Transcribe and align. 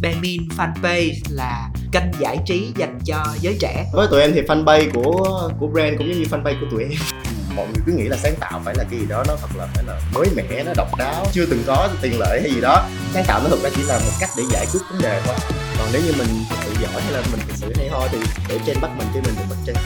Bemin 0.00 0.48
fanpage 0.56 1.14
là 1.30 1.68
kênh 1.92 2.02
giải 2.20 2.38
trí 2.46 2.72
dành 2.76 2.98
cho 3.04 3.24
giới 3.40 3.56
trẻ. 3.60 3.86
Với 3.92 4.08
tụi 4.10 4.20
em 4.20 4.32
thì 4.34 4.40
fanpage 4.40 4.90
của 4.94 5.50
của 5.60 5.66
brand 5.66 5.98
cũng 5.98 6.08
giống 6.08 6.18
như 6.18 6.26
fanpage 6.30 6.60
của 6.60 6.66
tụi 6.70 6.82
em. 6.82 6.92
Mọi 7.56 7.66
người 7.66 7.82
cứ 7.86 7.92
nghĩ 7.92 8.04
là 8.04 8.16
sáng 8.16 8.34
tạo 8.40 8.62
phải 8.64 8.74
là 8.78 8.84
cái 8.90 9.00
gì 9.00 9.06
đó 9.08 9.24
nó 9.28 9.36
thật 9.40 9.56
là 9.56 9.66
phải 9.74 9.84
là 9.84 10.00
mới 10.14 10.26
mẻ 10.36 10.64
nó 10.64 10.72
độc 10.76 10.88
đáo 10.98 11.26
chưa 11.32 11.46
từng 11.46 11.62
có 11.66 11.88
tiền 12.02 12.18
lệ 12.20 12.40
hay 12.42 12.50
gì 12.50 12.60
đó. 12.60 12.88
Sáng 13.12 13.24
tạo 13.26 13.40
nó 13.42 13.48
thực 13.48 13.62
ra 13.62 13.70
chỉ 13.76 13.82
là 13.82 13.98
một 13.98 14.12
cách 14.20 14.30
để 14.36 14.42
giải 14.50 14.66
quyết 14.72 14.80
vấn 14.90 15.02
đề 15.02 15.22
thôi. 15.24 15.36
Còn 15.78 15.88
nếu 15.92 16.02
như 16.02 16.12
mình 16.18 16.28
thực 16.50 16.56
sự 16.64 16.72
giỏi 16.82 17.02
hay 17.02 17.12
là 17.12 17.22
mình 17.32 17.40
thực 17.48 17.56
sự 17.56 17.72
hay 17.76 17.88
ho 17.88 18.08
thì 18.12 18.18
để 18.48 18.58
trên 18.66 18.80
bắt 18.80 18.90
mình 18.98 19.06
cái 19.14 19.22
mình 19.22 19.34
thì 19.36 19.44
mình 19.48 19.58
trên 19.66 19.76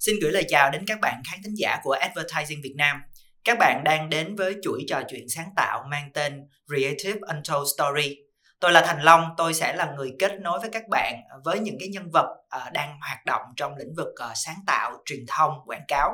Xin 0.00 0.14
gửi 0.22 0.32
lời 0.32 0.44
chào 0.48 0.70
đến 0.70 0.82
các 0.86 1.00
bạn 1.00 1.22
khán 1.30 1.40
thính 1.44 1.54
giả 1.54 1.76
của 1.82 1.92
Advertising 1.92 2.62
Việt 2.62 2.74
Nam. 2.76 2.96
Các 3.44 3.58
bạn 3.58 3.84
đang 3.84 4.10
đến 4.10 4.36
với 4.36 4.56
chuỗi 4.62 4.84
trò 4.88 5.02
chuyện 5.08 5.28
sáng 5.28 5.48
tạo 5.56 5.84
mang 5.90 6.10
tên 6.14 6.48
Creative 6.66 7.18
Untold 7.20 7.68
Story. 7.76 8.16
Tôi 8.60 8.72
là 8.72 8.80
Thành 8.86 9.02
Long, 9.02 9.28
tôi 9.36 9.54
sẽ 9.54 9.76
là 9.76 9.92
người 9.96 10.12
kết 10.18 10.32
nối 10.40 10.60
với 10.60 10.70
các 10.72 10.82
bạn 10.90 11.20
với 11.44 11.58
những 11.58 11.76
cái 11.80 11.88
nhân 11.88 12.10
vật 12.12 12.36
ờ, 12.48 12.70
đang 12.72 12.98
hoạt 13.00 13.26
động 13.26 13.42
trong 13.56 13.76
lĩnh 13.76 13.94
vực 13.96 14.08
ờ, 14.16 14.32
sáng 14.34 14.56
tạo, 14.66 14.92
truyền 15.04 15.24
thông, 15.28 15.52
quảng 15.66 15.84
cáo. 15.88 16.12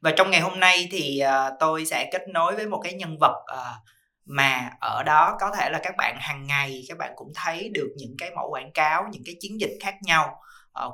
Và 0.00 0.12
trong 0.16 0.30
ngày 0.30 0.40
hôm 0.40 0.60
nay 0.60 0.88
thì 0.90 1.18
ờ, 1.18 1.56
tôi 1.60 1.86
sẽ 1.86 2.08
kết 2.12 2.22
nối 2.28 2.56
với 2.56 2.66
một 2.66 2.80
cái 2.84 2.92
nhân 2.92 3.16
vật 3.20 3.44
mà 4.24 4.70
ở 4.80 5.02
đó 5.02 5.36
có 5.40 5.52
thể 5.58 5.70
là 5.70 5.80
các 5.82 5.94
bạn 5.98 6.16
hàng 6.20 6.46
ngày 6.46 6.84
các 6.88 6.98
bạn 6.98 7.12
cũng 7.16 7.32
thấy 7.34 7.70
được 7.74 7.88
những 7.96 8.14
cái 8.18 8.30
mẫu 8.30 8.50
quảng 8.50 8.72
cáo, 8.72 9.04
những 9.12 9.22
cái 9.26 9.34
chiến 9.40 9.60
dịch 9.60 9.78
khác 9.80 9.94
nhau 10.02 10.40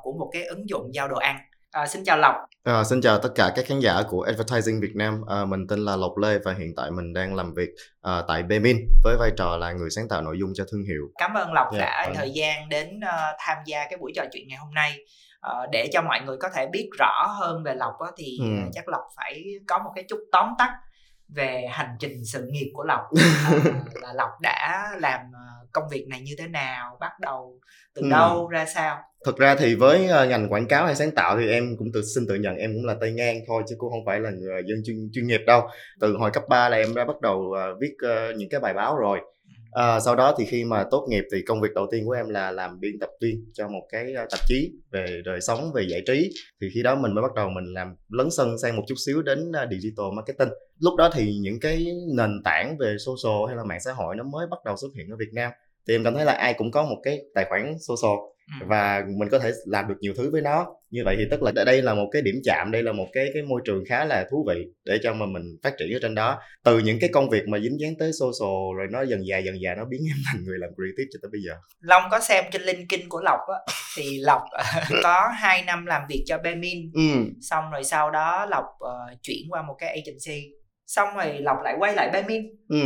của 0.03 0.12
một 0.19 0.30
cái 0.33 0.45
ứng 0.45 0.69
dụng 0.69 0.95
giao 0.95 1.09
đồ 1.09 1.17
ăn 1.17 1.39
À, 1.73 1.87
xin 1.87 2.05
chào 2.05 2.19
Lộc. 2.19 2.34
À, 2.65 2.84
xin 2.84 3.01
chào 3.01 3.19
tất 3.19 3.29
cả 3.34 3.52
các 3.56 3.65
khán 3.69 3.80
giả 3.80 4.02
của 4.09 4.23
Advertising 4.23 4.80
Việt 4.80 4.93
Nam. 4.97 5.20
À, 5.29 5.45
mình 5.45 5.66
tên 5.69 5.79
là 5.79 5.97
Lộc 5.97 6.16
Lê 6.19 6.39
và 6.45 6.55
hiện 6.59 6.75
tại 6.77 6.91
mình 6.91 7.12
đang 7.12 7.34
làm 7.34 7.55
việc 7.55 7.69
à, 8.02 8.23
tại 8.29 8.42
Bemin 8.42 8.77
với 9.05 9.16
vai 9.20 9.30
trò 9.37 9.56
là 9.56 9.73
người 9.73 9.91
sáng 9.91 10.09
tạo 10.09 10.23
nội 10.23 10.37
dung 10.41 10.52
cho 10.55 10.65
thương 10.73 10.83
hiệu. 10.83 11.02
Cảm 11.19 11.34
ơn 11.34 11.52
Lộc 11.52 11.72
yeah, 11.72 11.81
dạ, 11.81 11.87
đã 11.87 12.06
vâng. 12.06 12.14
thời 12.17 12.31
gian 12.31 12.69
đến 12.69 13.00
uh, 13.05 13.37
tham 13.39 13.59
gia 13.67 13.84
cái 13.84 13.97
buổi 13.97 14.12
trò 14.14 14.25
chuyện 14.33 14.48
ngày 14.48 14.59
hôm 14.59 14.75
nay. 14.75 14.98
Uh, 15.47 15.70
để 15.72 15.89
cho 15.92 16.03
mọi 16.03 16.20
người 16.20 16.37
có 16.41 16.48
thể 16.55 16.67
biết 16.72 16.91
rõ 16.98 17.27
hơn 17.39 17.62
về 17.62 17.75
Lộc 17.75 17.94
á, 17.98 18.11
thì 18.17 18.39
ừ. 18.41 18.47
chắc 18.72 18.89
Lộc 18.89 19.03
phải 19.17 19.44
có 19.67 19.78
một 19.78 19.91
cái 19.94 20.05
chút 20.09 20.19
tóm 20.33 20.48
tắt 20.59 20.70
về 21.28 21.67
hành 21.70 21.97
trình 21.98 22.25
sự 22.25 22.48
nghiệp 22.50 22.70
của 22.75 22.84
Lộc. 22.84 23.00
uh, 23.12 23.64
là 24.03 24.12
Lộc 24.12 24.31
đã 24.41 24.91
làm 25.00 25.20
công 25.72 25.84
việc 25.91 26.06
này 26.09 26.20
như 26.20 26.33
thế 26.39 26.47
nào, 26.47 26.97
bắt 27.00 27.12
đầu 27.20 27.61
từ 27.95 28.03
ừ. 28.03 28.09
đâu 28.11 28.48
ra 28.48 28.67
sao? 28.67 28.98
thực 29.27 29.36
ra 29.36 29.55
thì 29.55 29.75
với 29.75 30.05
uh, 30.05 30.28
ngành 30.28 30.48
quảng 30.48 30.67
cáo 30.67 30.86
hay 30.86 30.95
sáng 30.95 31.11
tạo 31.11 31.39
thì 31.39 31.50
em 31.50 31.77
cũng 31.78 31.89
tự 31.92 32.03
xin 32.14 32.27
tự 32.28 32.34
nhận 32.34 32.56
em 32.56 32.75
cũng 32.75 32.84
là 32.84 32.97
tay 33.00 33.12
ngang 33.12 33.41
thôi 33.47 33.62
chứ 33.69 33.75
cũng 33.78 33.91
không 33.91 34.05
phải 34.06 34.20
là 34.20 34.31
người 34.31 34.62
dân 34.69 34.83
chuyên 34.84 35.11
chuyên 35.12 35.27
nghiệp 35.27 35.41
đâu 35.47 35.69
từ 36.00 36.17
hồi 36.17 36.31
cấp 36.31 36.42
3 36.48 36.69
là 36.69 36.77
em 36.77 36.94
đã 36.94 37.05
bắt 37.05 37.20
đầu 37.20 37.39
uh, 37.39 37.81
viết 37.81 37.94
những 38.37 38.48
cái 38.48 38.61
bài 38.61 38.75
báo 38.75 38.97
rồi 38.97 39.20
À, 39.77 40.00
sau 40.00 40.16
đó 40.16 40.34
thì 40.38 40.44
khi 40.44 40.64
mà 40.64 40.84
tốt 40.91 41.06
nghiệp 41.08 41.24
thì 41.32 41.42
công 41.42 41.60
việc 41.60 41.74
đầu 41.74 41.86
tiên 41.91 42.06
của 42.06 42.12
em 42.12 42.28
là 42.28 42.50
làm 42.50 42.80
biên 42.80 42.98
tập 43.00 43.10
viên 43.20 43.44
cho 43.52 43.69
một 43.69 43.82
cái 43.88 44.12
ờ, 44.12 44.27
tạp 44.30 44.41
chí 44.48 44.72
về 44.91 45.22
đời 45.24 45.41
sống 45.41 45.72
về 45.72 45.86
giải 45.91 46.02
trí. 46.06 46.30
Thì 46.60 46.69
khi 46.74 46.82
đó 46.82 46.94
mình 46.94 47.14
mới 47.14 47.22
bắt 47.22 47.34
đầu 47.34 47.48
mình 47.48 47.64
làm 47.64 47.94
lấn 48.08 48.30
sân 48.30 48.58
sang 48.58 48.77
một 48.77 48.82
chút 48.88 48.94
xíu 49.06 49.22
đến 49.22 49.52
ờ, 49.52 49.66
digital 49.70 50.06
marketing. 50.16 50.48
Lúc 50.78 50.97
đó 50.97 51.10
thì 51.12 51.38
những 51.38 51.60
cái 51.60 51.86
nền 52.16 52.42
tảng 52.44 52.77
về 52.78 52.97
social 53.06 53.47
hay 53.48 53.56
là 53.56 53.64
mạng 53.64 53.80
xã 53.80 53.92
hội 53.92 54.16
nó 54.16 54.22
mới 54.22 54.47
bắt 54.50 54.58
đầu 54.64 54.77
xuất 54.77 54.88
hiện 54.97 55.10
ở 55.10 55.16
Việt 55.16 55.32
Nam 55.32 55.52
thì 55.89 55.95
em 55.95 56.05
cảm 56.05 56.15
thấy 56.15 56.25
là 56.25 56.33
ai 56.33 56.55
cũng 56.55 56.70
có 56.70 56.83
một 56.83 57.01
cái 57.05 57.20
tài 57.34 57.45
khoản 57.45 57.75
social 57.81 58.19
Ừ. 58.61 58.67
và 58.67 59.05
mình 59.19 59.29
có 59.29 59.39
thể 59.39 59.53
làm 59.67 59.89
được 59.89 59.95
nhiều 60.01 60.15
thứ 60.17 60.31
với 60.31 60.43
nó 60.43 60.67
như 60.91 61.03
vậy 61.05 61.17
thì 61.19 61.25
tức 61.31 61.43
là 61.43 61.53
đây 61.67 61.83
là 61.83 61.95
một 61.95 62.09
cái 62.12 62.23
điểm 62.23 62.34
chạm 62.45 62.70
đây 62.70 62.83
là 62.83 62.93
một 62.93 63.06
cái 63.12 63.31
cái 63.34 63.43
môi 63.43 63.61
trường 63.65 63.84
khá 63.89 64.05
là 64.05 64.27
thú 64.31 64.47
vị 64.48 64.67
để 64.84 64.98
cho 65.03 65.15
mà 65.15 65.27
mình 65.27 65.43
phát 65.62 65.75
triển 65.78 65.93
ở 65.93 65.98
trên 66.03 66.15
đó 66.15 66.41
từ 66.65 66.78
những 66.78 66.98
cái 67.01 67.11
công 67.12 67.31
việc 67.31 67.48
mà 67.48 67.59
dính 67.59 67.81
dáng 67.81 67.93
tới 67.98 68.11
social 68.12 68.77
rồi 68.77 68.87
nó 68.91 69.03
dần 69.03 69.27
dài 69.27 69.45
dần 69.45 69.61
dài 69.61 69.77
nó 69.77 69.84
biến 69.84 70.01
em 70.11 70.17
thành 70.27 70.45
người 70.45 70.59
làm 70.59 70.70
creative 70.75 71.09
cho 71.12 71.19
tới 71.23 71.31
bây 71.33 71.41
giờ 71.47 71.53
long 71.81 72.03
có 72.11 72.21
xem 72.21 72.45
trên 72.53 72.62
linkedin 72.62 73.09
của 73.09 73.21
lộc 73.25 73.41
á 73.48 73.75
thì 73.97 74.19
lộc 74.19 74.43
có 75.03 75.31
2 75.34 75.62
năm 75.62 75.87
làm 75.87 76.03
việc 76.09 76.25
cho 76.27 76.39
bemin 76.39 76.91
ừ. 76.94 77.33
xong 77.41 77.65
rồi 77.72 77.84
sau 77.84 78.10
đó 78.10 78.47
lộc 78.47 78.65
uh, 78.65 79.22
chuyển 79.22 79.47
qua 79.50 79.62
một 79.62 79.75
cái 79.78 79.89
agency 79.89 80.53
xong 80.87 81.09
rồi 81.16 81.39
lộc 81.41 81.56
lại 81.65 81.77
quay 81.78 81.94
lại 81.94 82.10
bemin 82.12 82.47
ừ. 82.69 82.78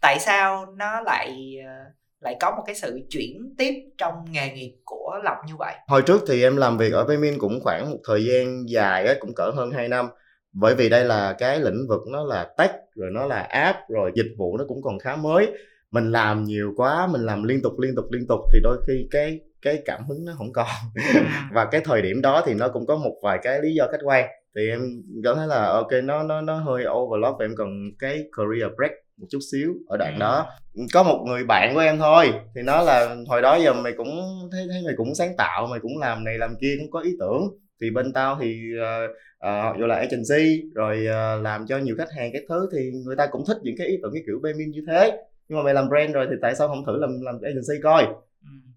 tại 0.00 0.18
sao 0.20 0.66
nó 0.78 1.00
lại 1.00 1.54
uh, 1.60 2.03
lại 2.24 2.36
có 2.40 2.50
một 2.50 2.62
cái 2.66 2.74
sự 2.74 3.00
chuyển 3.10 3.54
tiếp 3.58 3.72
trong 3.98 4.14
nghề 4.30 4.50
nghiệp 4.50 4.76
của 4.84 5.18
Lộc 5.24 5.36
như 5.46 5.54
vậy? 5.58 5.74
Hồi 5.88 6.02
trước 6.02 6.22
thì 6.28 6.42
em 6.42 6.56
làm 6.56 6.78
việc 6.78 6.92
ở 6.92 7.04
Paymin 7.08 7.38
cũng 7.38 7.60
khoảng 7.60 7.90
một 7.90 7.98
thời 8.08 8.24
gian 8.24 8.68
dài 8.68 9.06
á, 9.06 9.14
cũng 9.20 9.34
cỡ 9.34 9.50
hơn 9.50 9.70
2 9.70 9.88
năm. 9.88 10.08
Bởi 10.52 10.74
vì 10.74 10.88
đây 10.88 11.04
là 11.04 11.32
cái 11.38 11.60
lĩnh 11.60 11.86
vực 11.88 12.00
nó 12.12 12.24
là 12.24 12.48
tech, 12.58 12.70
rồi 12.94 13.10
nó 13.12 13.26
là 13.26 13.40
app, 13.40 13.78
rồi 13.88 14.12
dịch 14.14 14.34
vụ 14.38 14.56
nó 14.56 14.64
cũng 14.68 14.82
còn 14.82 14.98
khá 14.98 15.16
mới. 15.16 15.52
Mình 15.90 16.12
làm 16.12 16.44
nhiều 16.44 16.72
quá, 16.76 17.06
mình 17.06 17.20
làm 17.20 17.42
liên 17.42 17.62
tục 17.62 17.72
liên 17.78 17.94
tục 17.96 18.04
liên 18.10 18.26
tục 18.28 18.40
thì 18.52 18.60
đôi 18.62 18.76
khi 18.86 19.08
cái 19.10 19.40
cái 19.62 19.82
cảm 19.84 20.04
hứng 20.08 20.24
nó 20.24 20.32
không 20.38 20.52
còn. 20.52 20.66
À. 21.14 21.48
Và 21.54 21.64
cái 21.64 21.80
thời 21.84 22.02
điểm 22.02 22.22
đó 22.22 22.42
thì 22.46 22.54
nó 22.54 22.68
cũng 22.68 22.86
có 22.86 22.96
một 22.96 23.14
vài 23.22 23.38
cái 23.42 23.62
lý 23.62 23.74
do 23.74 23.86
khách 23.92 24.00
quan. 24.04 24.28
Thì 24.56 24.68
em 24.70 24.80
cảm 25.24 25.36
thấy 25.36 25.46
là 25.46 25.66
ok 25.66 25.90
nó 26.04 26.22
nó 26.22 26.40
nó 26.40 26.58
hơi 26.58 26.84
overload 26.90 27.34
và 27.38 27.44
em 27.44 27.56
cần 27.56 27.68
cái 27.98 28.24
career 28.36 28.72
break 28.76 28.92
một 29.16 29.26
chút 29.30 29.38
xíu 29.52 29.74
ở 29.86 29.96
đoạn 29.96 30.14
ừ. 30.14 30.20
đó 30.20 30.46
có 30.92 31.02
một 31.02 31.24
người 31.26 31.44
bạn 31.44 31.74
của 31.74 31.80
em 31.80 31.98
thôi 31.98 32.32
thì 32.54 32.62
nó 32.62 32.82
là 32.82 33.16
hồi 33.28 33.42
đó 33.42 33.56
giờ 33.56 33.72
mày 33.72 33.92
cũng 33.96 34.08
thấy 34.52 34.66
thấy 34.68 34.82
mày 34.84 34.94
cũng 34.96 35.14
sáng 35.14 35.36
tạo 35.38 35.66
mày 35.70 35.80
cũng 35.80 35.98
làm 36.00 36.24
này 36.24 36.38
làm 36.38 36.56
kia 36.60 36.74
cũng 36.78 36.90
có 36.90 37.00
ý 37.00 37.10
tưởng 37.20 37.42
thì 37.80 37.90
bên 37.90 38.12
tao 38.12 38.38
thì 38.40 38.60
uh, 38.76 39.10
uh, 39.10 39.78
gọi 39.78 39.88
là 39.88 39.96
agency 39.96 40.62
rồi 40.74 41.06
uh, 41.06 41.42
làm 41.42 41.66
cho 41.66 41.78
nhiều 41.78 41.94
khách 41.98 42.12
hàng 42.16 42.30
cái 42.32 42.42
thứ 42.48 42.68
thì 42.72 42.90
người 43.04 43.16
ta 43.16 43.26
cũng 43.26 43.44
thích 43.46 43.56
những 43.62 43.74
cái 43.78 43.86
ý 43.86 43.94
tưởng 44.02 44.12
cái 44.14 44.22
kiểu 44.26 44.40
payment 44.42 44.72
như 44.72 44.80
thế 44.88 45.18
nhưng 45.48 45.58
mà 45.58 45.62
mày 45.64 45.74
làm 45.74 45.88
brand 45.88 46.14
rồi 46.14 46.26
thì 46.30 46.36
tại 46.42 46.54
sao 46.54 46.68
không 46.68 46.84
thử 46.86 46.96
làm 46.98 47.10
làm 47.22 47.34
agency 47.42 47.82
coi. 47.82 48.06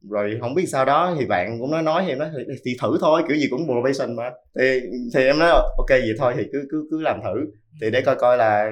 Rồi 0.10 0.38
không 0.42 0.56
biết 0.56 0.66
sao 0.66 0.86
đó 0.86 1.16
thì 1.20 1.26
bạn 1.26 1.58
cũng 1.60 1.72
nói 1.72 1.84
nói 1.84 2.04
thì 2.06 2.12
em 2.12 2.20
nói 2.20 2.30
thì, 2.38 2.54
thì 2.66 2.72
thử 2.82 2.98
thôi 3.02 3.22
kiểu 3.28 3.38
gì 3.38 3.48
cũng 3.50 3.66
probation 3.66 4.16
mà. 4.16 4.32
Thì 4.60 4.80
thì 5.16 5.24
em 5.24 5.40
nói 5.40 5.50
ok 5.50 5.90
vậy 5.90 6.14
thôi 6.18 6.34
thì 6.38 6.44
cứ 6.52 6.68
cứ 6.72 6.88
cứ 6.92 7.02
làm 7.02 7.22
thử. 7.24 7.46
Thì 7.82 7.92
để 7.92 8.02
coi 8.02 8.16
coi 8.16 8.38
là 8.38 8.72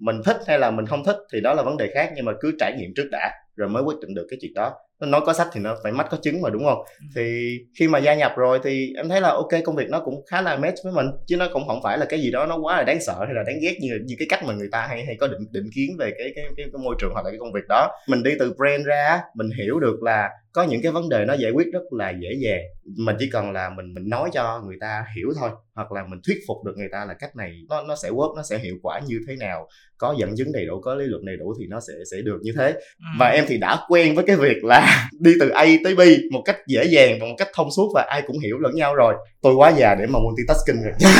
mình 0.00 0.20
thích 0.24 0.36
hay 0.46 0.58
là 0.58 0.70
mình 0.70 0.86
không 0.86 1.04
thích 1.04 1.16
thì 1.32 1.40
đó 1.40 1.54
là 1.54 1.62
vấn 1.62 1.76
đề 1.76 1.90
khác 1.94 2.12
nhưng 2.16 2.24
mà 2.24 2.32
cứ 2.40 2.52
trải 2.58 2.72
nghiệm 2.78 2.90
trước 2.96 3.08
đã 3.10 3.32
rồi 3.56 3.68
mới 3.68 3.82
quyết 3.82 3.96
định 4.00 4.14
được 4.14 4.26
cái 4.30 4.38
chuyện 4.40 4.54
đó. 4.54 4.74
Nó 5.00 5.06
nói 5.06 5.20
có 5.26 5.32
sách 5.32 5.48
thì 5.52 5.60
nó 5.60 5.76
phải 5.82 5.92
mắt 5.92 6.06
có 6.10 6.16
chứng 6.22 6.42
mà 6.42 6.50
đúng 6.50 6.64
không? 6.64 6.78
Thì 7.16 7.56
khi 7.78 7.88
mà 7.88 7.98
gia 7.98 8.14
nhập 8.14 8.32
rồi 8.36 8.58
thì 8.62 8.92
em 8.96 9.08
thấy 9.08 9.20
là 9.20 9.28
ok 9.28 9.48
công 9.64 9.76
việc 9.76 9.90
nó 9.90 10.00
cũng 10.04 10.14
khá 10.30 10.42
là 10.42 10.56
match 10.56 10.76
với 10.84 10.92
mình 10.92 11.06
chứ 11.26 11.36
nó 11.36 11.48
cũng 11.52 11.66
không 11.66 11.80
phải 11.82 11.98
là 11.98 12.06
cái 12.06 12.20
gì 12.20 12.30
đó 12.30 12.46
nó 12.46 12.58
quá 12.58 12.76
là 12.76 12.82
đáng 12.82 13.00
sợ 13.00 13.14
hay 13.24 13.34
là 13.34 13.42
đáng 13.46 13.56
ghét 13.62 13.76
như 13.80 13.88
như 14.04 14.14
cái 14.18 14.26
cách 14.30 14.44
mà 14.46 14.54
người 14.54 14.68
ta 14.72 14.86
hay 14.86 15.04
hay 15.04 15.16
có 15.20 15.26
định 15.26 15.46
định 15.50 15.70
kiến 15.74 15.90
về 15.98 16.10
cái 16.18 16.32
cái 16.34 16.44
cái, 16.56 16.66
cái 16.72 16.82
môi 16.84 16.94
trường 16.98 17.10
hoặc 17.12 17.24
là 17.24 17.30
cái 17.30 17.38
công 17.38 17.52
việc 17.52 17.64
đó. 17.68 17.88
Mình 18.08 18.22
đi 18.22 18.30
từ 18.38 18.54
brand 18.56 18.86
ra 18.86 19.20
mình 19.34 19.50
hiểu 19.58 19.80
được 19.80 20.02
là 20.02 20.19
có 20.52 20.62
những 20.62 20.82
cái 20.82 20.92
vấn 20.92 21.08
đề 21.08 21.24
nó 21.24 21.34
giải 21.34 21.50
quyết 21.50 21.66
rất 21.72 21.82
là 21.90 22.10
dễ 22.10 22.28
dàng. 22.44 22.60
Mình 22.96 23.16
chỉ 23.18 23.30
cần 23.32 23.50
là 23.50 23.70
mình 23.76 23.94
mình 23.94 24.08
nói 24.08 24.30
cho 24.32 24.62
người 24.66 24.76
ta 24.80 25.04
hiểu 25.16 25.28
thôi 25.40 25.50
hoặc 25.74 25.92
là 25.92 26.04
mình 26.10 26.20
thuyết 26.26 26.38
phục 26.48 26.56
được 26.64 26.72
người 26.76 26.88
ta 26.92 27.04
là 27.04 27.14
cách 27.14 27.36
này 27.36 27.52
nó 27.68 27.82
nó 27.82 27.96
sẽ 27.96 28.10
work 28.10 28.36
nó 28.36 28.42
sẽ 28.42 28.58
hiệu 28.58 28.74
quả 28.82 29.00
như 29.06 29.20
thế 29.28 29.36
nào. 29.36 29.68
Có 29.98 30.14
dẫn 30.18 30.34
chứng 30.36 30.52
đầy 30.52 30.66
đủ 30.66 30.80
có 30.80 30.94
lý 30.94 31.04
luận 31.06 31.24
đầy 31.24 31.36
đủ 31.36 31.54
thì 31.60 31.66
nó 31.68 31.80
sẽ 31.80 31.94
sẽ 32.10 32.16
được 32.24 32.38
như 32.42 32.52
thế. 32.58 32.72
Ừ. 32.72 33.06
và 33.18 33.28
em 33.28 33.44
thì 33.48 33.58
đã 33.58 33.78
quen 33.88 34.14
với 34.14 34.24
cái 34.26 34.36
việc 34.36 34.64
là 34.64 35.10
đi 35.20 35.32
từ 35.40 35.48
A 35.48 35.66
tới 35.84 35.94
B 35.94 36.00
một 36.32 36.42
cách 36.44 36.56
dễ 36.66 36.84
dàng 36.84 37.18
và 37.20 37.26
một 37.26 37.34
cách 37.38 37.48
thông 37.54 37.68
suốt 37.76 37.92
và 37.94 38.06
ai 38.10 38.22
cũng 38.26 38.38
hiểu 38.38 38.58
lẫn 38.58 38.74
nhau 38.74 38.94
rồi. 38.94 39.14
Tôi 39.42 39.54
quá 39.54 39.72
già 39.76 39.94
để 39.94 40.06
mà 40.06 40.18
multitasking 40.18 40.82
rồi. 40.82 40.94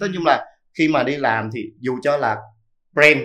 Nói 0.00 0.10
chung 0.14 0.26
là 0.26 0.44
khi 0.78 0.88
mà 0.88 1.02
đi 1.02 1.16
làm 1.16 1.50
thì 1.54 1.60
dù 1.80 1.98
cho 2.02 2.16
là 2.16 2.36
brand 2.94 3.18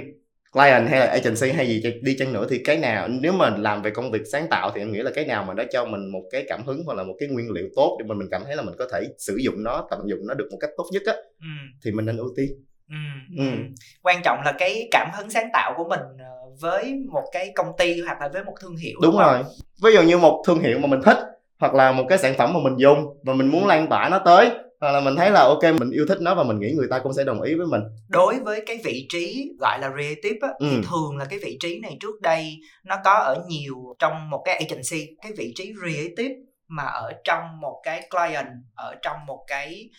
client 0.52 0.88
hay 0.90 1.00
là 1.00 1.06
agency 1.06 1.52
hay 1.52 1.68
gì 1.68 1.84
đi 2.02 2.16
chăng 2.20 2.34
nữa 2.34 2.48
thì 2.50 2.62
cái 2.66 2.78
nào 2.78 3.08
nếu 3.08 3.34
mà 3.34 3.50
làm 3.58 3.82
về 3.82 3.92
công 3.92 4.12
việc 4.12 4.22
sáng 4.32 4.48
tạo 4.50 4.72
thì 4.76 4.82
em 4.82 4.92
nghĩ 4.92 5.00
là 5.00 5.12
cái 5.16 5.26
nào 5.26 5.44
mà 5.44 5.54
nó 5.54 5.64
cho 5.72 5.86
mình 5.86 6.12
một 6.12 6.24
cái 6.32 6.46
cảm 6.48 6.64
hứng 6.64 6.84
hoặc 6.86 6.94
là 6.94 7.04
một 7.04 7.14
cái 7.20 7.30
nguyên 7.30 7.52
liệu 7.52 7.68
tốt 7.76 7.98
để 8.00 8.06
mà 8.10 8.16
mình 8.16 8.28
cảm 8.32 8.42
thấy 8.46 8.56
là 8.56 8.62
mình 8.62 8.76
có 8.80 8.88
thể 8.94 9.08
sử 9.18 9.38
dụng 9.44 9.64
nó 9.64 9.88
tận 9.92 10.00
dụng 10.06 10.20
nó 10.28 10.34
được 10.34 10.48
một 10.52 10.58
cách 10.62 10.70
tốt 10.78 10.86
nhất 10.92 11.02
á 11.06 11.14
ừ. 11.40 11.48
thì 11.86 11.92
mình 11.92 12.06
nên 12.06 12.18
ưu 12.18 12.34
tiên 12.38 12.50
ừ, 12.90 12.96
ừ. 13.38 13.44
Ừ. 13.44 13.58
quan 14.04 14.22
trọng 14.24 14.42
là 14.46 14.52
cái 14.60 14.88
cảm 14.92 15.10
hứng 15.18 15.30
sáng 15.30 15.50
tạo 15.54 15.74
của 15.78 15.90
mình 15.90 16.00
ờ, 16.20 16.50
với 16.62 16.94
một 17.12 17.24
cái 17.32 17.52
công 17.56 17.72
ty 17.78 18.02
hoặc 18.02 18.22
là 18.22 18.28
với 18.34 18.44
một 18.44 18.54
thương 18.62 18.76
hiệu 18.76 19.00
đúng, 19.02 19.12
đúng 19.12 19.22
rồi 19.22 19.40
ví 19.84 19.94
dụ 19.94 20.02
như 20.02 20.18
một 20.18 20.44
thương 20.48 20.60
hiệu 20.60 20.80
mà 20.80 20.88
mình 20.88 21.02
thích 21.06 21.18
hoặc 21.60 21.74
là 21.74 21.92
một 21.92 22.06
cái 22.10 22.18
sản 22.18 22.34
phẩm 22.38 22.54
mà 22.54 22.60
mình 22.64 22.76
dùng 22.78 23.06
và 23.24 23.34
mình 23.34 23.48
muốn 23.48 23.68
lan 23.68 23.88
tỏa 23.88 24.10
nó 24.10 24.20
tới 24.26 24.50
hoặc 24.82 24.92
là 24.92 25.00
mình 25.00 25.16
thấy 25.16 25.32
là 25.32 25.42
ok 25.42 25.64
mình 25.80 25.92
yêu 25.92 26.06
thích 26.08 26.18
nó 26.22 26.36
và 26.36 26.44
mình 26.44 26.60
nghĩ 26.60 26.74
người 26.78 26.88
ta 26.90 27.00
cũng 27.00 27.14
sẽ 27.14 27.24
đồng 27.24 27.42
ý 27.42 27.56
với 27.56 27.68
mình 27.68 27.82
đối 28.08 28.40
với 28.40 28.64
cái 28.66 28.80
vị 28.84 29.08
trí 29.10 29.52
gọi 29.60 29.80
là 29.80 29.90
creative 29.90 30.40
á, 30.42 30.50
ừ. 30.60 30.68
thì 30.72 30.82
thường 30.90 31.18
là 31.18 31.26
cái 31.26 31.40
vị 31.44 31.58
trí 31.60 31.80
này 31.80 31.98
trước 32.00 32.22
đây 32.22 32.58
nó 32.84 32.98
có 33.04 33.14
ở 33.14 33.44
nhiều 33.48 33.96
trong 34.00 34.30
một 34.30 34.42
cái 34.46 34.56
agency 34.56 35.16
cái 35.22 35.32
vị 35.38 35.54
trí 35.56 35.74
creative 35.82 36.36
mà 36.68 36.84
ở 36.84 37.12
trong 37.24 37.44
một 37.62 37.82
cái 37.84 38.10
client 38.10 38.48
ở 38.76 38.96
trong 39.02 39.18
một 39.28 39.44
cái 39.48 39.90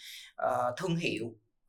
uh, 0.43 0.77
thương 0.77 0.97
hiệu 0.97 1.25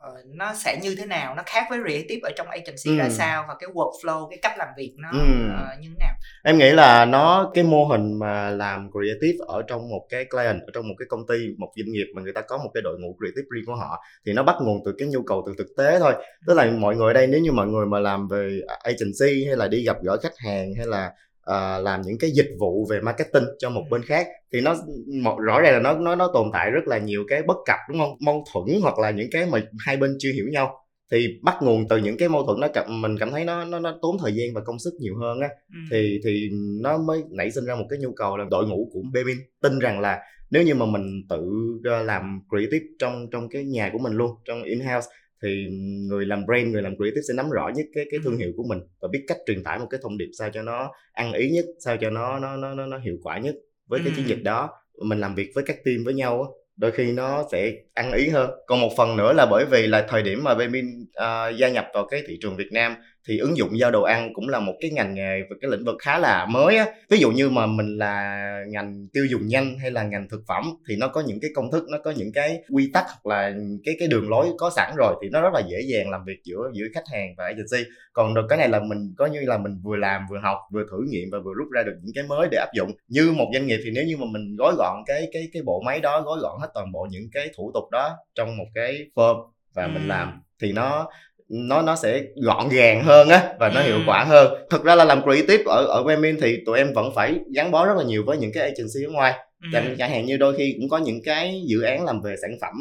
uh, 0.07 0.25
nó 0.25 0.53
sẽ 0.53 0.79
như 0.81 0.95
thế 0.99 1.05
nào? 1.05 1.35
Nó 1.35 1.43
khác 1.45 1.67
với 1.69 1.79
creative 1.85 2.19
ở 2.23 2.31
trong 2.35 2.47
agency 2.47 2.89
ừ. 2.89 2.97
ra 2.97 3.09
sao? 3.09 3.45
Và 3.47 3.55
cái 3.59 3.69
workflow 3.73 4.29
cái 4.29 4.39
cách 4.41 4.57
làm 4.57 4.67
việc 4.77 4.93
nó 4.97 5.09
ừ. 5.11 5.19
uh, 5.19 5.79
như 5.81 5.89
thế 5.89 5.95
nào? 5.99 6.13
Em 6.43 6.57
nghĩ 6.57 6.71
là 6.71 7.05
nó 7.05 7.51
cái 7.53 7.63
mô 7.63 7.85
hình 7.85 8.19
mà 8.19 8.49
làm 8.49 8.89
creative 8.91 9.37
ở 9.47 9.61
trong 9.67 9.89
một 9.89 10.05
cái 10.09 10.25
client 10.25 10.61
ở 10.61 10.71
trong 10.73 10.87
một 10.87 10.95
cái 10.97 11.05
công 11.09 11.27
ty 11.27 11.35
một 11.57 11.71
doanh 11.75 11.91
nghiệp 11.91 12.05
mà 12.15 12.21
người 12.21 12.33
ta 12.33 12.41
có 12.41 12.57
một 12.57 12.69
cái 12.73 12.81
đội 12.81 12.99
ngũ 12.99 13.15
creative 13.19 13.47
riêng 13.55 13.65
của 13.65 13.75
họ 13.75 14.03
thì 14.25 14.33
nó 14.33 14.43
bắt 14.43 14.55
nguồn 14.61 14.79
từ 14.85 14.93
cái 14.97 15.07
nhu 15.07 15.23
cầu 15.23 15.43
từ 15.47 15.53
thực 15.57 15.67
tế 15.77 15.99
thôi. 15.99 16.13
Tức 16.47 16.53
là 16.53 16.65
mọi 16.65 16.95
người 16.95 17.07
ở 17.07 17.13
đây 17.13 17.27
nếu 17.27 17.41
như 17.41 17.51
mọi 17.51 17.67
người 17.67 17.85
mà 17.85 17.99
làm 17.99 18.27
về 18.27 18.59
agency 18.83 19.45
hay 19.45 19.57
là 19.57 19.67
đi 19.67 19.83
gặp 19.83 19.97
gỡ 20.03 20.17
khách 20.23 20.37
hàng 20.37 20.73
hay 20.77 20.87
là 20.87 21.11
uh, 21.49 21.83
làm 21.83 22.01
những 22.01 22.17
cái 22.17 22.31
dịch 22.31 22.49
vụ 22.59 22.87
về 22.89 23.01
marketing 23.01 23.43
cho 23.59 23.69
một 23.69 23.83
bên 23.89 24.01
khác 24.03 24.27
thì 24.53 24.61
nó 24.61 24.75
một 25.23 25.37
rõ 25.39 25.61
ràng 25.61 25.73
là 25.73 25.79
nó 25.79 25.93
nó 25.93 26.15
nó 26.15 26.31
tồn 26.33 26.49
tại 26.53 26.71
rất 26.71 26.87
là 26.87 26.97
nhiều 26.97 27.23
cái 27.27 27.43
bất 27.43 27.57
cập 27.65 27.79
đúng 27.89 27.99
không? 27.99 28.17
Mâu 28.19 28.43
thuẫn 28.53 28.81
hoặc 28.81 28.99
là 28.99 29.11
những 29.11 29.29
cái 29.31 29.45
mà 29.45 29.61
hai 29.79 29.97
bên 29.97 30.15
chưa 30.19 30.31
hiểu 30.33 30.45
nhau 30.51 30.79
thì 31.11 31.27
bắt 31.41 31.55
nguồn 31.61 31.87
từ 31.87 31.97
những 31.97 32.17
cái 32.17 32.29
mâu 32.29 32.45
thuẫn 32.45 32.59
đó 32.61 32.67
cảm 32.73 33.01
mình 33.01 33.15
cảm 33.19 33.31
thấy 33.31 33.45
nó 33.45 33.65
nó 33.65 33.79
nó 33.79 33.99
tốn 34.01 34.17
thời 34.21 34.33
gian 34.33 34.47
và 34.53 34.61
công 34.65 34.79
sức 34.79 34.93
nhiều 34.99 35.15
hơn 35.17 35.39
á. 35.39 35.47
Ừ. 35.73 35.79
thì 35.91 36.19
thì 36.23 36.49
nó 36.81 36.97
mới 36.97 37.23
nảy 37.31 37.51
sinh 37.51 37.65
ra 37.65 37.75
một 37.75 37.85
cái 37.89 37.99
nhu 37.99 38.11
cầu 38.11 38.37
là 38.37 38.45
đội 38.51 38.67
ngũ 38.67 38.89
của 38.93 39.01
Bebin 39.13 39.37
tin 39.61 39.79
rằng 39.79 39.99
là 39.99 40.19
nếu 40.51 40.63
như 40.63 40.75
mà 40.75 40.85
mình 40.85 41.21
tự 41.29 41.51
ờ, 41.83 42.03
làm 42.03 42.41
creative 42.49 42.85
trong 42.99 43.27
trong 43.31 43.49
cái 43.49 43.63
nhà 43.63 43.89
của 43.93 43.99
mình 43.99 44.13
luôn 44.13 44.31
trong 44.45 44.63
in 44.63 44.79
house 44.79 45.07
thì 45.43 45.67
người 46.09 46.25
làm 46.25 46.45
brand 46.45 46.67
người 46.67 46.81
làm 46.81 46.95
creative 46.95 47.21
sẽ 47.27 47.33
nắm 47.33 47.49
rõ 47.49 47.71
nhất 47.75 47.85
cái 47.93 48.05
cái 48.11 48.19
thương 48.23 48.37
hiệu 48.37 48.51
của 48.57 48.63
mình 48.69 48.79
và 49.01 49.07
biết 49.11 49.25
cách 49.27 49.37
truyền 49.45 49.63
tải 49.63 49.79
một 49.79 49.87
cái 49.89 49.99
thông 50.03 50.17
điệp 50.17 50.29
sao 50.39 50.49
cho 50.53 50.61
nó 50.61 50.91
ăn 51.13 51.33
ý 51.33 51.49
nhất 51.49 51.65
sao 51.79 51.97
cho 51.97 52.09
nó 52.09 52.39
nó 52.39 52.57
nó 52.57 52.73
nó, 52.73 52.85
nó 52.85 52.97
hiệu 52.97 53.17
quả 53.23 53.37
nhất 53.37 53.55
với 53.87 54.01
cái 54.05 54.13
chiến 54.15 54.27
dịch 54.27 54.43
đó. 54.43 54.69
Mình 55.01 55.19
làm 55.19 55.35
việc 55.35 55.51
với 55.55 55.63
các 55.67 55.77
team 55.85 56.03
với 56.05 56.13
nhau 56.13 56.55
đôi 56.77 56.91
khi 56.91 57.11
nó 57.11 57.45
sẽ 57.51 57.73
ăn 57.93 58.11
ý 58.11 58.29
hơn. 58.29 58.51
Còn 58.67 58.81
một 58.81 58.89
phần 58.97 59.17
nữa 59.17 59.33
là 59.33 59.45
bởi 59.51 59.65
vì 59.71 59.87
là 59.87 60.05
thời 60.09 60.23
điểm 60.23 60.43
mà 60.43 60.55
Baemin 60.55 60.85
uh, 61.01 61.57
gia 61.57 61.69
nhập 61.69 61.87
vào 61.93 62.07
cái 62.07 62.23
thị 62.27 62.37
trường 62.41 62.55
Việt 62.55 62.69
Nam 62.71 62.95
thì 63.27 63.37
ứng 63.37 63.57
dụng 63.57 63.79
giao 63.79 63.91
đồ 63.91 64.01
ăn 64.01 64.33
cũng 64.33 64.49
là 64.49 64.59
một 64.59 64.73
cái 64.81 64.91
ngành 64.91 65.13
nghề 65.13 65.41
và 65.49 65.55
cái 65.61 65.71
lĩnh 65.71 65.85
vực 65.85 65.95
khá 65.99 66.19
là 66.19 66.45
mới 66.45 66.77
á. 66.77 66.85
Ví 67.09 67.17
dụ 67.17 67.31
như 67.31 67.49
mà 67.49 67.65
mình 67.65 67.97
là 67.97 68.43
ngành 68.67 69.07
tiêu 69.13 69.25
dùng 69.25 69.47
nhanh 69.47 69.79
hay 69.79 69.91
là 69.91 70.03
ngành 70.03 70.27
thực 70.29 70.41
phẩm 70.47 70.63
thì 70.87 70.95
nó 70.95 71.07
có 71.07 71.21
những 71.21 71.39
cái 71.41 71.51
công 71.55 71.71
thức 71.71 71.83
nó 71.89 71.97
có 72.03 72.11
những 72.11 72.31
cái 72.33 72.63
quy 72.69 72.89
tắc 72.93 73.05
hoặc 73.07 73.35
là 73.35 73.55
cái 73.85 73.95
cái 73.99 74.07
đường 74.07 74.29
lối 74.29 74.47
có 74.57 74.69
sẵn 74.75 74.91
rồi 74.97 75.15
thì 75.21 75.29
nó 75.29 75.41
rất 75.41 75.53
là 75.53 75.61
dễ 75.71 75.77
dàng 75.81 76.09
làm 76.09 76.25
việc 76.25 76.39
giữa 76.43 76.71
giữa 76.73 76.85
khách 76.93 77.07
hàng 77.11 77.35
và 77.37 77.45
agency. 77.45 77.89
Còn 78.13 78.33
được 78.33 78.45
cái 78.49 78.57
này 78.57 78.69
là 78.69 78.79
mình 78.79 79.13
có 79.17 79.25
như 79.25 79.39
là 79.41 79.57
mình 79.57 79.79
vừa 79.83 79.95
làm 79.95 80.25
vừa 80.29 80.39
học 80.43 80.57
vừa 80.71 80.83
thử 80.91 80.97
nghiệm 81.09 81.29
và 81.31 81.39
vừa 81.39 81.53
rút 81.53 81.67
ra 81.71 81.83
được 81.83 81.95
những 82.01 82.13
cái 82.15 82.23
mới 82.23 82.47
để 82.51 82.57
áp 82.57 82.69
dụng. 82.75 82.91
Như 83.07 83.31
một 83.31 83.49
doanh 83.53 83.67
nghiệp 83.67 83.79
thì 83.83 83.91
nếu 83.91 84.05
như 84.05 84.17
mà 84.17 84.25
mình 84.31 84.55
gói 84.55 84.73
gọn 84.77 85.03
cái 85.05 85.29
cái 85.33 85.49
cái 85.53 85.61
bộ 85.65 85.81
máy 85.85 85.99
đó 85.99 86.21
gói 86.21 86.39
gọn 86.41 86.59
hết 86.61 86.67
toàn 86.73 86.91
bộ 86.91 87.07
những 87.11 87.29
cái 87.33 87.49
thủ 87.57 87.71
tục 87.73 87.83
đó 87.91 88.17
trong 88.35 88.57
một 88.57 88.67
cái 88.75 89.05
form 89.15 89.47
và 89.73 89.87
mình 89.87 90.07
làm 90.07 90.41
thì 90.61 90.71
nó 90.71 91.09
nó 91.53 91.81
nó 91.81 91.95
sẽ 91.95 92.21
gọn 92.35 92.69
gàng 92.69 93.03
hơn 93.03 93.29
á 93.29 93.53
và 93.59 93.69
nó 93.69 93.81
hiệu 93.81 93.99
quả 94.07 94.23
hơn. 94.23 94.53
Thực 94.69 94.83
ra 94.83 94.95
là 94.95 95.03
làm 95.03 95.23
creative 95.23 95.63
ở 95.65 95.85
ở 95.85 96.03
Wemin 96.03 96.37
thì 96.41 96.57
tụi 96.65 96.77
em 96.77 96.93
vẫn 96.93 97.11
phải 97.15 97.35
gắn 97.55 97.71
bó 97.71 97.85
rất 97.85 97.97
là 97.97 98.03
nhiều 98.03 98.23
với 98.25 98.37
những 98.37 98.51
cái 98.53 98.63
agency 98.63 99.05
ở 99.07 99.11
ngoài. 99.11 99.33
Chẳng, 99.73 99.95
chẳng 99.97 100.11
hạn 100.11 100.25
như 100.25 100.37
đôi 100.37 100.55
khi 100.57 100.75
cũng 100.79 100.89
có 100.89 100.97
những 100.97 101.23
cái 101.23 101.61
dự 101.67 101.81
án 101.81 102.05
làm 102.05 102.21
về 102.21 102.35
sản 102.41 102.51
phẩm 102.61 102.75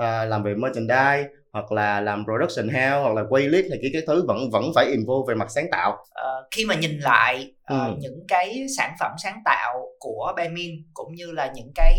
uh, 0.00 0.30
làm 0.30 0.42
về 0.42 0.54
merchandise 0.54 1.28
hoặc 1.52 1.72
là 1.72 2.00
làm 2.00 2.24
production 2.24 2.68
house 2.68 3.02
hoặc 3.02 3.14
là 3.14 3.22
quay 3.28 3.48
clip 3.48 3.64
này 3.70 3.78
cái 3.82 3.90
cái 3.92 4.02
thứ 4.06 4.24
vẫn 4.26 4.50
vẫn 4.50 4.64
phải 4.74 4.86
involve 4.86 5.24
về 5.28 5.34
mặt 5.34 5.50
sáng 5.50 5.66
tạo. 5.70 5.92
Uh, 5.92 6.46
khi 6.50 6.64
mà 6.64 6.74
nhìn 6.74 6.98
lại 6.98 7.52
uh, 7.74 7.80
ừ. 7.80 7.94
những 7.98 8.24
cái 8.28 8.66
sản 8.76 8.94
phẩm 9.00 9.12
sáng 9.22 9.40
tạo 9.44 9.86
của 9.98 10.32
Bamin 10.36 10.70
cũng 10.94 11.14
như 11.14 11.32
là 11.32 11.52
những 11.54 11.72
cái 11.74 11.94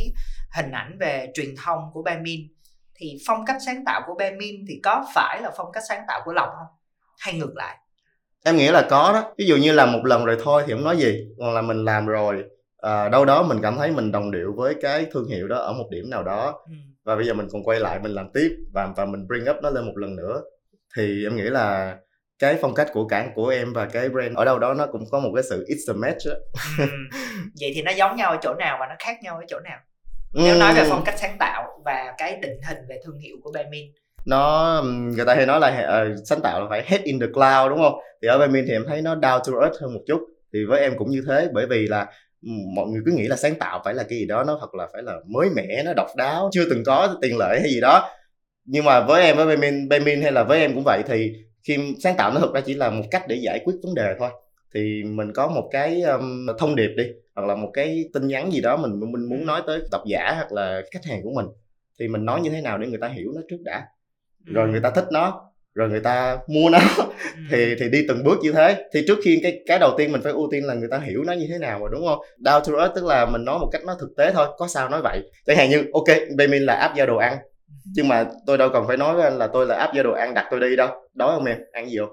hình 0.55 0.71
ảnh 0.71 0.97
về 0.99 1.27
truyền 1.33 1.55
thông 1.65 1.79
của 1.93 2.01
Bamin 2.01 2.39
thì 2.99 3.17
phong 3.27 3.45
cách 3.45 3.57
sáng 3.65 3.85
tạo 3.85 4.01
của 4.07 4.15
Bemin 4.19 4.65
thì 4.67 4.79
có 4.83 5.05
phải 5.13 5.41
là 5.41 5.51
phong 5.57 5.71
cách 5.73 5.83
sáng 5.89 6.03
tạo 6.07 6.21
của 6.25 6.33
Lộc 6.33 6.49
không? 6.57 6.67
Hay 7.19 7.33
ngược 7.33 7.55
lại? 7.55 7.77
Em 8.45 8.57
nghĩ 8.57 8.71
là 8.71 8.87
có 8.89 9.11
đó. 9.13 9.33
Ví 9.37 9.45
dụ 9.45 9.55
như 9.55 9.71
làm 9.71 9.91
một 9.91 10.05
lần 10.05 10.25
rồi 10.25 10.37
thôi 10.43 10.63
thì 10.67 10.73
không 10.73 10.83
nói 10.83 10.97
gì. 10.97 11.27
Còn 11.39 11.53
là 11.53 11.61
mình 11.61 11.85
làm 11.85 12.05
rồi 12.05 12.43
à, 12.77 13.09
đâu 13.09 13.25
đó 13.25 13.43
mình 13.43 13.59
cảm 13.61 13.77
thấy 13.77 13.91
mình 13.91 14.11
đồng 14.11 14.31
điệu 14.31 14.53
với 14.57 14.75
cái 14.81 15.05
thương 15.11 15.27
hiệu 15.27 15.47
đó 15.47 15.57
ở 15.57 15.73
một 15.73 15.87
điểm 15.91 16.09
nào 16.09 16.23
đó. 16.23 16.63
Ừ. 16.65 16.73
và 17.03 17.15
bây 17.15 17.25
giờ 17.25 17.33
mình 17.33 17.47
còn 17.51 17.63
quay 17.63 17.79
lại 17.79 17.99
mình 17.99 18.11
làm 18.11 18.29
tiếp 18.33 18.49
và 18.73 18.89
và 18.97 19.05
mình 19.05 19.27
bring 19.27 19.49
up 19.49 19.63
nó 19.63 19.69
lên 19.69 19.85
một 19.85 19.93
lần 19.95 20.15
nữa. 20.15 20.41
Thì 20.97 21.23
em 21.25 21.35
nghĩ 21.35 21.43
là 21.43 21.97
cái 22.39 22.57
phong 22.61 22.75
cách 22.75 22.87
của 22.93 23.07
cả 23.07 23.27
của 23.35 23.47
em 23.47 23.73
và 23.73 23.85
cái 23.85 24.09
brand 24.09 24.37
ở 24.37 24.45
đâu 24.45 24.59
đó 24.59 24.73
nó 24.73 24.87
cũng 24.91 25.03
có 25.11 25.19
một 25.19 25.31
cái 25.35 25.43
sự 25.49 25.65
it's 25.69 25.93
a 25.93 25.97
match 25.97 26.17
đó. 26.25 26.33
ừ. 26.79 26.85
vậy 27.61 27.71
thì 27.75 27.81
nó 27.81 27.91
giống 27.91 28.15
nhau 28.15 28.31
ở 28.31 28.37
chỗ 28.41 28.53
nào 28.53 28.77
và 28.79 28.87
nó 28.89 28.95
khác 28.99 29.17
nhau 29.23 29.35
ở 29.35 29.45
chỗ 29.47 29.59
nào 29.59 29.79
nếu 30.33 30.55
nói 30.55 30.73
về 30.73 30.83
phong 30.89 31.03
cách 31.05 31.15
sáng 31.17 31.35
tạo 31.39 31.81
và 31.85 32.13
cái 32.17 32.39
định 32.41 32.57
hình 32.67 32.77
về 32.89 32.99
thương 33.05 33.17
hiệu 33.19 33.35
của 33.43 33.51
Baemin. 33.51 33.85
Nó 34.25 34.81
người 34.85 35.25
ta 35.25 35.35
hay 35.35 35.45
nói 35.45 35.59
là 35.59 36.01
uh, 36.01 36.17
sáng 36.25 36.39
tạo 36.43 36.61
là 36.61 36.67
phải 36.69 36.83
head 36.85 37.01
in 37.01 37.19
the 37.19 37.27
cloud 37.33 37.69
đúng 37.69 37.79
không? 37.79 37.99
Thì 38.21 38.27
ở 38.27 38.37
Baemin 38.37 38.65
thì 38.67 38.73
em 38.73 38.85
thấy 38.87 39.01
nó 39.01 39.15
down 39.15 39.39
to 39.39 39.61
earth 39.61 39.81
hơn 39.81 39.93
một 39.93 40.01
chút. 40.07 40.19
Thì 40.53 40.59
với 40.65 40.81
em 40.81 40.97
cũng 40.97 41.11
như 41.11 41.23
thế 41.27 41.47
bởi 41.53 41.65
vì 41.67 41.87
là 41.87 42.07
mọi 42.75 42.87
người 42.87 43.01
cứ 43.05 43.11
nghĩ 43.11 43.27
là 43.27 43.35
sáng 43.35 43.55
tạo 43.55 43.81
phải 43.85 43.93
là 43.93 44.03
cái 44.03 44.19
gì 44.19 44.25
đó 44.25 44.43
nó 44.43 44.57
thật 44.61 44.75
là 44.75 44.87
phải 44.93 45.03
là 45.03 45.13
mới 45.25 45.49
mẻ 45.55 45.83
nó 45.85 45.93
độc 45.93 46.07
đáo 46.17 46.49
chưa 46.51 46.65
từng 46.69 46.83
có 46.83 47.17
tiền 47.21 47.37
lệ 47.37 47.59
hay 47.61 47.69
gì 47.69 47.81
đó. 47.81 48.09
Nhưng 48.65 48.85
mà 48.85 48.99
với 49.01 49.23
em 49.23 49.37
với 49.37 49.45
Baemin 49.45 49.89
Baemin 49.89 50.21
hay 50.21 50.31
là 50.31 50.43
với 50.43 50.59
em 50.59 50.73
cũng 50.73 50.83
vậy 50.85 51.03
thì 51.07 51.33
khi 51.63 51.77
sáng 52.03 52.15
tạo 52.17 52.31
nó 52.33 52.39
thực 52.39 52.53
ra 52.53 52.61
chỉ 52.61 52.73
là 52.73 52.89
một 52.89 53.03
cách 53.11 53.23
để 53.27 53.35
giải 53.35 53.59
quyết 53.63 53.75
vấn 53.83 53.95
đề 53.95 54.15
thôi. 54.19 54.29
Thì 54.73 55.03
mình 55.03 55.33
có 55.33 55.47
một 55.47 55.69
cái 55.71 56.01
um, 56.01 56.47
thông 56.59 56.75
điệp 56.75 56.89
đi 56.97 57.03
hoặc 57.39 57.47
là 57.47 57.55
một 57.55 57.69
cái 57.73 58.05
tin 58.13 58.27
nhắn 58.27 58.51
gì 58.51 58.61
đó 58.61 58.77
mình 58.77 58.99
mình 58.99 59.29
muốn 59.29 59.45
nói 59.45 59.61
tới 59.67 59.81
độc 59.91 60.01
giả 60.05 60.33
hoặc 60.35 60.51
là 60.51 60.81
khách 60.91 61.05
hàng 61.05 61.21
của 61.23 61.31
mình 61.35 61.45
thì 61.99 62.07
mình 62.07 62.25
nói 62.25 62.41
như 62.41 62.49
thế 62.49 62.61
nào 62.61 62.77
để 62.77 62.87
người 62.87 62.99
ta 63.01 63.07
hiểu 63.07 63.31
nó 63.35 63.41
trước 63.49 63.57
đã? 63.63 63.85
Rồi 64.45 64.67
người 64.67 64.81
ta 64.81 64.89
thích 64.89 65.05
nó 65.11 65.41
rồi 65.73 65.89
người 65.89 65.99
ta 65.99 66.37
mua 66.47 66.69
nó. 66.69 66.79
Thì 67.51 67.75
thì 67.79 67.89
đi 67.89 68.05
từng 68.07 68.23
bước 68.23 68.39
như 68.41 68.51
thế. 68.51 68.85
Thì 68.93 69.03
trước 69.07 69.17
khi 69.23 69.39
cái 69.43 69.63
cái 69.67 69.79
đầu 69.79 69.93
tiên 69.97 70.11
mình 70.11 70.21
phải 70.21 70.31
ưu 70.31 70.47
tiên 70.51 70.65
là 70.65 70.73
người 70.73 70.89
ta 70.91 70.99
hiểu 70.99 71.23
nó 71.23 71.33
như 71.33 71.45
thế 71.49 71.57
nào 71.57 71.79
mà 71.79 71.87
đúng 71.91 72.05
không? 72.07 72.19
Down 72.45 72.61
to 72.61 72.79
earth 72.79 72.95
tức 72.95 73.05
là 73.05 73.25
mình 73.25 73.45
nói 73.45 73.59
một 73.59 73.69
cách 73.71 73.81
nó 73.85 73.95
thực 73.99 74.09
tế 74.17 74.31
thôi 74.31 74.47
có 74.57 74.67
sao 74.67 74.89
nói 74.89 75.01
vậy? 75.01 75.21
Chẳng 75.45 75.57
hạn 75.57 75.69
như 75.69 75.83
ok 75.93 76.17
Baymin 76.37 76.63
là 76.63 76.73
app 76.73 76.95
giao 76.95 77.07
đồ 77.07 77.17
ăn 77.17 77.37
nhưng 77.95 78.07
mà 78.07 78.25
tôi 78.45 78.57
đâu 78.57 78.69
cần 78.73 78.87
phải 78.87 78.97
nói 78.97 79.15
với 79.15 79.23
anh 79.23 79.37
là 79.37 79.47
tôi 79.47 79.65
là 79.65 79.75
app 79.75 79.93
giao 79.93 80.03
đồ 80.03 80.11
ăn 80.11 80.33
đặt 80.33 80.47
tôi 80.51 80.59
đi 80.59 80.75
đâu. 80.75 80.89
Đói 81.13 81.35
không 81.35 81.45
em? 81.45 81.57
Ăn 81.71 81.89
gì 81.89 81.97
không? 81.97 82.09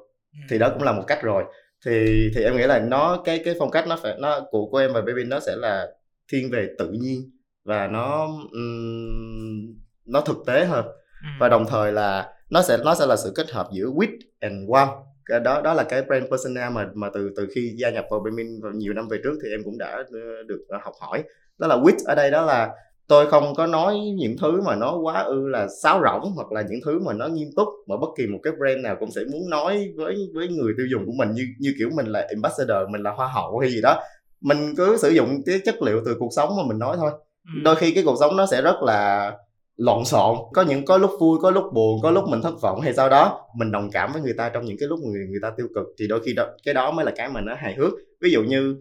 Thì 0.51 0.59
đó 0.59 0.71
cũng 0.75 0.83
là 0.83 0.93
một 0.93 1.03
cách 1.07 1.23
rồi 1.23 1.45
thì 1.87 2.31
thì 2.35 2.43
em 2.43 2.57
nghĩ 2.57 2.67
là 2.67 2.79
nó 2.79 3.23
cái 3.25 3.43
cái 3.45 3.55
phong 3.59 3.71
cách 3.71 3.89
nó 3.89 3.97
phải 4.03 4.17
nó 4.19 4.41
của 4.51 4.67
của 4.67 4.79
em 4.79 4.93
và 4.93 5.01
baby 5.01 5.25
nó 5.25 5.41
sẽ 5.41 5.57
là 5.57 5.87
thiên 6.33 6.51
về 6.51 6.69
tự 6.79 6.89
nhiên 6.93 7.31
và 7.65 7.87
nó 7.87 8.27
um, 8.53 9.75
nó 10.07 10.21
thực 10.21 10.37
tế 10.47 10.65
hơn. 10.65 10.87
Ừ. 11.23 11.29
và 11.41 11.49
đồng 11.49 11.67
thời 11.67 11.93
là 11.93 12.33
nó 12.51 12.63
sẽ 12.63 12.79
nó 12.85 12.95
sẽ 12.95 13.07
là 13.07 13.17
sự 13.17 13.33
kết 13.35 13.51
hợp 13.51 13.69
giữa 13.73 13.87
wit 13.87 14.19
and 14.41 14.71
warm 14.71 14.89
cái 15.27 15.41
đó 15.41 15.61
đó 15.65 15.75
là 15.75 15.85
cái 15.85 16.03
brand 16.03 16.25
persona 16.31 16.71
mà 16.71 16.89
mà 16.95 17.11
từ 17.15 17.31
từ 17.37 17.47
khi 17.55 17.75
gia 17.77 17.91
nhập 17.91 18.07
vào 18.11 18.21
Baemin 18.21 18.61
nhiều 18.75 18.93
năm 18.93 19.09
về 19.09 19.19
trước 19.25 19.39
thì 19.43 19.51
em 19.51 19.61
cũng 19.65 19.79
đã 19.79 20.05
ờ, 20.13 20.43
được 20.47 20.65
ờ, 20.69 20.79
học 20.83 20.95
hỏi. 21.01 21.25
Đó 21.59 21.67
là 21.67 21.77
wit 21.77 21.97
ở 22.05 22.15
đây 22.15 22.31
đó 22.31 22.43
là 22.43 22.71
tôi 23.09 23.31
không 23.31 23.55
có 23.55 23.67
nói 23.67 23.99
những 24.17 24.37
thứ 24.41 24.61
mà 24.61 24.77
nó 24.77 24.97
quá 24.97 25.23
ư 25.23 25.49
là 25.49 25.67
sáo 25.83 26.01
rỗng 26.05 26.33
hoặc 26.35 26.53
là 26.53 26.63
những 26.63 26.81
thứ 26.85 26.99
mà 26.99 27.13
nó 27.13 27.29
nghiêm 27.29 27.49
túc 27.57 27.69
mà 27.87 27.97
bất 27.97 28.09
kỳ 28.17 28.27
một 28.27 28.39
cái 28.43 28.53
brand 28.59 28.81
nào 28.81 28.97
cũng 29.01 29.11
sẽ 29.11 29.21
muốn 29.33 29.51
nói 29.51 29.89
với 29.97 30.17
với 30.35 30.49
người 30.49 30.73
tiêu 30.77 30.87
dùng 30.91 31.07
của 31.07 31.13
mình 31.17 31.33
như 31.33 31.47
như 31.59 31.75
kiểu 31.79 31.91
mình 31.97 32.07
là 32.07 32.27
ambassador 32.35 32.91
mình 32.91 33.03
là 33.03 33.11
hoa 33.11 33.29
hậu 33.29 33.59
hay 33.59 33.71
gì 33.71 33.81
đó. 33.83 34.03
Mình 34.41 34.75
cứ 34.77 34.97
sử 34.97 35.11
dụng 35.11 35.43
cái 35.47 35.61
chất 35.65 35.83
liệu 35.83 36.03
từ 36.07 36.17
cuộc 36.19 36.31
sống 36.37 36.57
mà 36.57 36.63
mình 36.67 36.79
nói 36.79 36.97
thôi. 37.01 37.11
Ừ. 37.55 37.61
đôi 37.65 37.77
khi 37.77 37.95
cái 37.95 38.05
cuộc 38.07 38.17
sống 38.21 38.37
nó 38.37 38.47
sẽ 38.47 38.63
rất 38.63 38.77
là 38.83 39.33
lộn 39.77 40.05
xộn. 40.05 40.37
Có 40.55 40.63
những 40.63 40.85
có 40.85 40.99
lúc 40.99 41.11
vui 41.21 41.39
có 41.43 41.51
lúc 41.51 41.65
buồn 41.75 42.01
có 42.03 42.11
lúc 42.11 42.25
mình 42.29 42.43
thất 42.43 42.61
vọng 42.63 42.81
hay 42.81 42.95
sau 42.95 43.09
đó 43.09 43.49
mình 43.57 43.73
đồng 43.73 43.91
cảm 43.91 44.13
với 44.13 44.23
người 44.23 44.35
ta 44.39 44.49
trong 44.49 44.65
những 44.65 44.77
cái 44.81 44.89
lúc 44.89 44.99
người 45.01 45.27
người 45.31 45.41
ta 45.43 45.51
tiêu 45.57 45.67
cực. 45.75 45.87
Thì 45.99 46.07
đôi 46.09 46.21
khi 46.27 46.33
đó 46.33 46.47
cái 46.65 46.75
đó 46.75 46.91
mới 46.91 47.05
là 47.05 47.13
cái 47.17 47.29
mà 47.29 47.41
nó 47.41 47.55
hài 47.55 47.75
hước. 47.75 47.93
Ví 48.21 48.31
dụ 48.31 48.43
như 48.43 48.77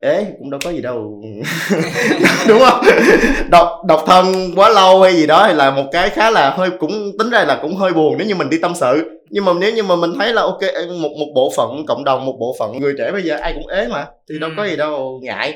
ế 0.00 0.26
cũng 0.38 0.50
đâu 0.50 0.60
có 0.64 0.70
gì 0.70 0.80
đâu. 0.82 1.22
Đúng 2.48 2.58
không? 2.58 2.84
Độc 3.50 3.68
độc 3.88 4.04
thân 4.06 4.52
quá 4.56 4.68
lâu 4.68 5.02
hay 5.02 5.14
gì 5.14 5.26
đó 5.26 5.46
thì 5.48 5.54
là 5.54 5.70
một 5.70 5.84
cái 5.92 6.10
khá 6.10 6.30
là 6.30 6.50
hơi 6.50 6.70
cũng 6.78 7.18
tính 7.18 7.30
ra 7.30 7.44
là 7.44 7.58
cũng 7.62 7.76
hơi 7.76 7.92
buồn 7.92 8.14
nếu 8.18 8.26
như 8.26 8.34
mình 8.34 8.50
đi 8.50 8.58
tâm 8.62 8.74
sự. 8.74 9.10
Nhưng 9.30 9.44
mà 9.44 9.52
nếu 9.60 9.72
như 9.72 9.82
mà 9.82 9.96
mình 9.96 10.10
thấy 10.18 10.32
là 10.32 10.42
ok 10.42 10.60
một 11.00 11.10
một 11.18 11.26
bộ 11.34 11.52
phận 11.56 11.86
cộng 11.86 12.04
đồng 12.04 12.26
một 12.26 12.36
bộ 12.40 12.56
phận 12.58 12.80
người 12.80 12.94
trẻ 12.98 13.12
bây 13.12 13.22
giờ 13.22 13.36
ai 13.36 13.52
cũng 13.54 13.66
ế 13.66 13.88
mà 13.88 14.06
thì 14.28 14.38
đâu 14.38 14.50
có 14.56 14.62
ừ. 14.62 14.68
gì 14.68 14.76
đâu 14.76 15.20
ngại. 15.22 15.54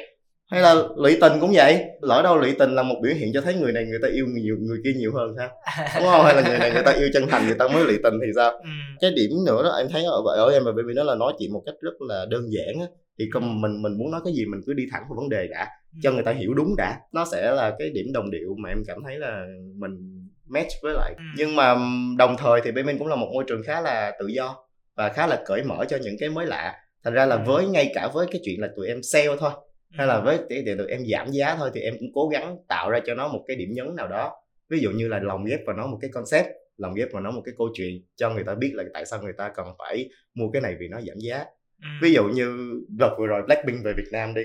Hay 0.51 0.61
là 0.61 0.75
lụy 0.97 1.17
tình 1.21 1.33
cũng 1.41 1.51
vậy. 1.55 1.85
Lỡ 2.01 2.23
đâu 2.23 2.37
lụy 2.37 2.55
tình 2.59 2.75
là 2.75 2.83
một 2.83 2.95
biểu 3.03 3.13
hiện 3.15 3.31
cho 3.35 3.41
thấy 3.41 3.55
người 3.55 3.73
này 3.73 3.85
người 3.85 3.99
ta 4.03 4.09
yêu 4.09 4.27
nhiều 4.29 4.57
người 4.61 4.79
kia 4.85 4.93
nhiều 4.97 5.13
hơn 5.15 5.35
sao? 5.37 5.49
Đúng 5.97 6.11
không? 6.11 6.25
Hay 6.25 6.35
là 6.35 6.43
người 6.49 6.59
này 6.59 6.71
người 6.71 6.83
ta 6.83 6.93
yêu 6.93 7.09
chân 7.13 7.27
thành 7.29 7.47
người 7.47 7.57
ta 7.59 7.69
mới 7.69 7.85
lụy 7.85 7.99
tình 8.03 8.15
thì 8.27 8.33
sao? 8.37 8.51
Ừ. 8.63 8.71
cái 9.01 9.11
điểm 9.11 9.31
nữa 9.47 9.63
đó 9.63 9.71
em 9.79 9.87
thấy 9.93 10.05
ở 10.05 10.23
ở 10.37 10.51
em 10.53 10.65
và 10.65 10.73
baby 10.73 10.93
nó 10.97 11.03
là 11.03 11.15
nói 11.15 11.33
chuyện 11.39 11.53
một 11.53 11.63
cách 11.67 11.75
rất 11.81 12.03
là 12.09 12.27
đơn 12.31 12.43
giản 12.51 12.81
á 12.81 12.87
thì 13.19 13.31
không 13.33 13.61
mình 13.61 13.83
mình 13.83 13.99
muốn 13.99 14.11
nói 14.11 14.21
cái 14.25 14.33
gì 14.33 14.47
mình 14.47 14.61
cứ 14.67 14.73
đi 14.73 14.87
thẳng 14.91 15.03
vào 15.09 15.17
vấn 15.17 15.29
đề 15.29 15.49
đã 15.49 15.69
cho 16.03 16.13
người 16.13 16.23
ta 16.23 16.33
hiểu 16.33 16.55
đúng 16.55 16.77
đã 16.77 17.01
nó 17.13 17.25
sẽ 17.33 17.53
là 17.53 17.77
cái 17.79 17.91
điểm 17.91 18.07
đồng 18.13 18.31
điệu 18.31 18.55
mà 18.59 18.69
em 18.69 18.83
cảm 18.87 18.99
thấy 19.05 19.19
là 19.19 19.47
mình 19.77 20.29
match 20.49 20.73
với 20.83 20.95
lại 20.95 21.15
ừ. 21.17 21.23
nhưng 21.37 21.57
mà 21.57 21.77
đồng 22.19 22.37
thời 22.39 22.61
thì 22.65 22.73
bên 22.73 22.87
mình 22.87 22.99
cũng 22.99 23.09
là 23.09 23.17
một 23.17 23.29
môi 23.35 23.45
trường 23.47 23.63
khá 23.63 23.81
là 23.81 24.13
tự 24.19 24.27
do 24.27 24.57
và 24.97 25.09
khá 25.09 25.27
là 25.27 25.43
cởi 25.47 25.63
mở 25.63 25.85
cho 25.89 25.97
những 26.03 26.17
cái 26.21 26.29
mới 26.29 26.47
lạ 26.47 26.77
thành 27.05 27.15
ra 27.15 27.27
là 27.27 27.37
ừ. 27.37 27.43
với 27.47 27.67
ngay 27.67 27.93
cả 27.95 28.11
với 28.15 28.27
cái 28.31 28.41
chuyện 28.45 28.61
là 28.61 28.69
tụi 28.77 28.87
em 28.87 29.03
sale 29.03 29.37
thôi 29.39 29.51
hay 29.91 30.07
là 30.07 30.15
ừ. 30.15 30.23
với 30.25 30.39
để, 30.49 30.63
để 30.67 30.75
tụi 30.77 30.87
em 30.87 31.01
giảm 31.13 31.31
giá 31.31 31.57
thôi 31.57 31.71
thì 31.75 31.81
em 31.81 31.95
cũng 31.99 32.09
cố 32.15 32.29
gắng 32.29 32.57
tạo 32.69 32.91
ra 32.91 33.01
cho 33.07 33.15
nó 33.15 33.29
một 33.29 33.45
cái 33.47 33.57
điểm 33.57 33.69
nhấn 33.73 33.97
nào 33.97 34.09
đó 34.09 34.33
ví 34.69 34.79
dụ 34.79 34.91
như 34.91 35.09
là 35.09 35.19
lồng 35.19 35.45
ghép 35.45 35.61
vào 35.67 35.77
nó 35.77 35.87
một 35.87 35.99
cái 36.01 36.11
concept 36.11 36.47
lồng 36.77 36.95
ghép 36.95 37.09
vào 37.13 37.23
nó 37.23 37.31
một 37.31 37.43
cái 37.45 37.55
câu 37.59 37.69
chuyện 37.75 38.03
cho 38.17 38.31
người 38.31 38.45
ta 38.45 38.55
biết 38.55 38.71
là 38.75 38.85
tại 38.95 39.07
sao 39.07 39.23
người 39.23 39.33
ta 39.33 39.51
cần 39.55 39.67
phải 39.79 40.09
mua 40.35 40.51
cái 40.51 40.63
này 40.63 40.77
vì 40.81 40.89
nó 40.89 41.01
giảm 41.01 41.19
giá 41.19 41.45
Ừ. 41.83 41.89
ví 42.03 42.13
dụ 42.13 42.25
như 42.25 42.81
đợt 42.89 43.17
vừa 43.19 43.27
rồi 43.27 43.43
Blackpink 43.47 43.85
về 43.85 43.93
Việt 43.93 44.09
Nam 44.13 44.35
đi 44.35 44.43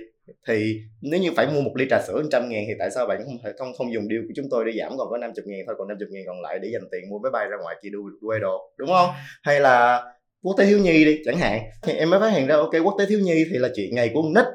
thì 0.47 0.81
nếu 1.01 1.21
như 1.21 1.31
phải 1.35 1.47
mua 1.47 1.61
một 1.61 1.71
ly 1.75 1.85
trà 1.89 2.01
sữa 2.07 2.23
trăm 2.31 2.49
ngàn 2.49 2.63
thì 2.67 2.73
tại 2.79 2.91
sao 2.91 3.05
bạn 3.07 3.21
không 3.25 3.37
thể 3.43 3.51
không 3.57 3.73
không 3.77 3.93
dùng 3.93 4.07
deal 4.09 4.21
của 4.21 4.33
chúng 4.35 4.45
tôi 4.51 4.65
để 4.65 4.71
giảm 4.79 4.97
còn 4.97 5.09
có 5.09 5.17
50 5.17 5.43
ngàn 5.47 5.59
thôi 5.67 5.75
còn 5.77 5.87
50 5.87 6.07
ngàn 6.11 6.23
còn 6.27 6.41
lại 6.41 6.59
để 6.61 6.69
dành 6.73 6.89
tiền 6.91 7.09
mua 7.09 7.19
máy 7.19 7.31
bay 7.31 7.47
ra 7.47 7.57
ngoài 7.61 7.75
chị 7.81 7.89
đu 7.89 8.09
đu 8.21 8.39
đồ 8.41 8.71
đúng 8.77 8.89
không? 8.89 9.09
Hay 9.43 9.59
là 9.59 10.03
quốc 10.41 10.55
tế 10.57 10.65
thiếu 10.65 10.79
nhi 10.79 11.05
đi 11.05 11.21
chẳng 11.25 11.37
hạn. 11.37 11.61
Thì 11.81 11.93
em 11.93 12.09
mới 12.09 12.19
phát 12.19 12.29
hiện 12.29 12.47
ra 12.47 12.55
ok 12.55 12.71
quốc 12.83 12.95
tế 12.99 13.05
thiếu 13.09 13.19
nhi 13.19 13.45
thì 13.51 13.57
là 13.57 13.69
chuyện 13.75 13.95
ngày 13.95 14.11
của 14.13 14.21
con 14.21 14.33
nít 14.33 14.45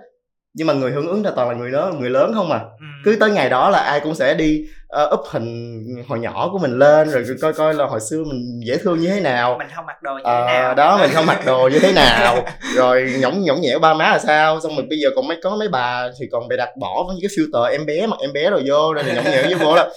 nhưng 0.55 0.67
mà 0.67 0.73
người 0.75 0.90
hưởng 0.90 1.07
ứng 1.09 1.25
là 1.25 1.31
toàn 1.37 1.49
là 1.49 1.55
người 1.55 1.71
lớn 1.71 2.00
người 2.00 2.11
lớn 2.11 2.33
không 2.35 2.52
à. 2.52 2.59
Ừ. 2.59 2.85
cứ 3.05 3.17
tới 3.21 3.31
ngày 3.31 3.50
đó 3.50 3.71
là 3.71 3.78
ai 3.78 4.00
cũng 4.00 4.14
sẽ 4.14 4.35
đi 4.35 4.64
uh, 5.05 5.14
up 5.14 5.26
hình 5.31 5.85
hồi 6.09 6.19
nhỏ 6.19 6.49
của 6.52 6.59
mình 6.59 6.78
lên 6.78 7.11
rồi 7.11 7.25
coi 7.43 7.52
coi 7.52 7.75
là 7.75 7.87
hồi 7.87 8.00
xưa 8.11 8.19
mình 8.25 8.61
dễ 8.67 8.76
thương 8.76 8.99
như 8.99 9.09
thế 9.09 9.21
nào. 9.21 9.57
Mình 9.59 9.67
không 9.76 9.87
mặc 9.87 10.02
đồ 10.02 10.12
như 10.14 10.21
Ờ, 10.25 10.47
thế 10.47 10.52
nào. 10.52 10.75
đó 10.75 10.99
mình 11.00 11.11
không 11.14 11.26
mặc 11.26 11.40
đồ 11.47 11.69
như 11.73 11.78
thế 11.78 11.93
nào. 11.93 12.45
Rồi 12.76 13.12
nhõng 13.21 13.43
nhõng 13.45 13.61
nhẽo 13.61 13.78
ba 13.78 13.95
má 13.95 14.05
là 14.11 14.19
sao? 14.19 14.61
Xong 14.61 14.76
rồi 14.76 14.87
bây 14.90 14.99
giờ 14.99 15.09
còn 15.17 15.28
mấy 15.28 15.37
có 15.43 15.57
mấy 15.57 15.69
bà 15.69 16.09
thì 16.21 16.26
còn 16.33 16.49
bị 16.49 16.57
đặt 16.57 16.69
bỏ 16.81 17.05
với 17.09 17.17
cái 17.23 17.28
filter 17.28 17.64
em 17.64 17.87
bé 17.87 18.07
mặc 18.07 18.17
em 18.21 18.33
bé 18.33 18.50
rồi 18.50 18.62
vô 18.69 18.93
rồi 18.95 19.05
nhõng 19.14 19.25
nhẽo 19.25 19.43
với 19.43 19.55
vô 19.55 19.75
là 19.75 19.88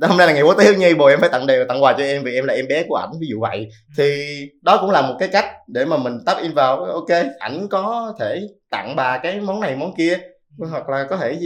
hôm 0.00 0.18
nay 0.18 0.26
là 0.26 0.32
ngày 0.32 0.42
quốc 0.42 0.54
tế 0.58 0.64
thiếu 0.64 0.74
nhi 0.74 0.94
bồ 0.94 1.06
em 1.06 1.20
phải 1.20 1.28
tặng 1.28 1.46
đều 1.46 1.64
tặng 1.68 1.82
quà 1.82 1.92
cho 1.92 2.04
em 2.04 2.22
vì 2.24 2.34
em 2.34 2.44
là 2.44 2.54
em 2.54 2.68
bé 2.68 2.84
của 2.88 2.94
ảnh 2.94 3.10
ví 3.20 3.26
dụ 3.30 3.40
vậy. 3.40 3.68
Thì 3.96 4.36
đó 4.62 4.78
cũng 4.80 4.90
là 4.90 5.02
một 5.02 5.16
cái 5.18 5.28
cách 5.32 5.46
để 5.66 5.84
mà 5.84 5.96
mình 5.96 6.18
tap 6.26 6.42
in 6.42 6.54
vào 6.54 6.84
ok 6.84 7.10
ảnh 7.38 7.68
có 7.70 8.14
thể 8.20 8.48
tặng 8.70 8.96
bà 8.96 9.18
cái 9.18 9.40
món 9.40 9.60
này 9.60 9.76
món 9.76 9.94
kia 9.96 10.18
hoặc 10.58 10.88
là 10.88 11.06
có 11.10 11.16
thể 11.16 11.38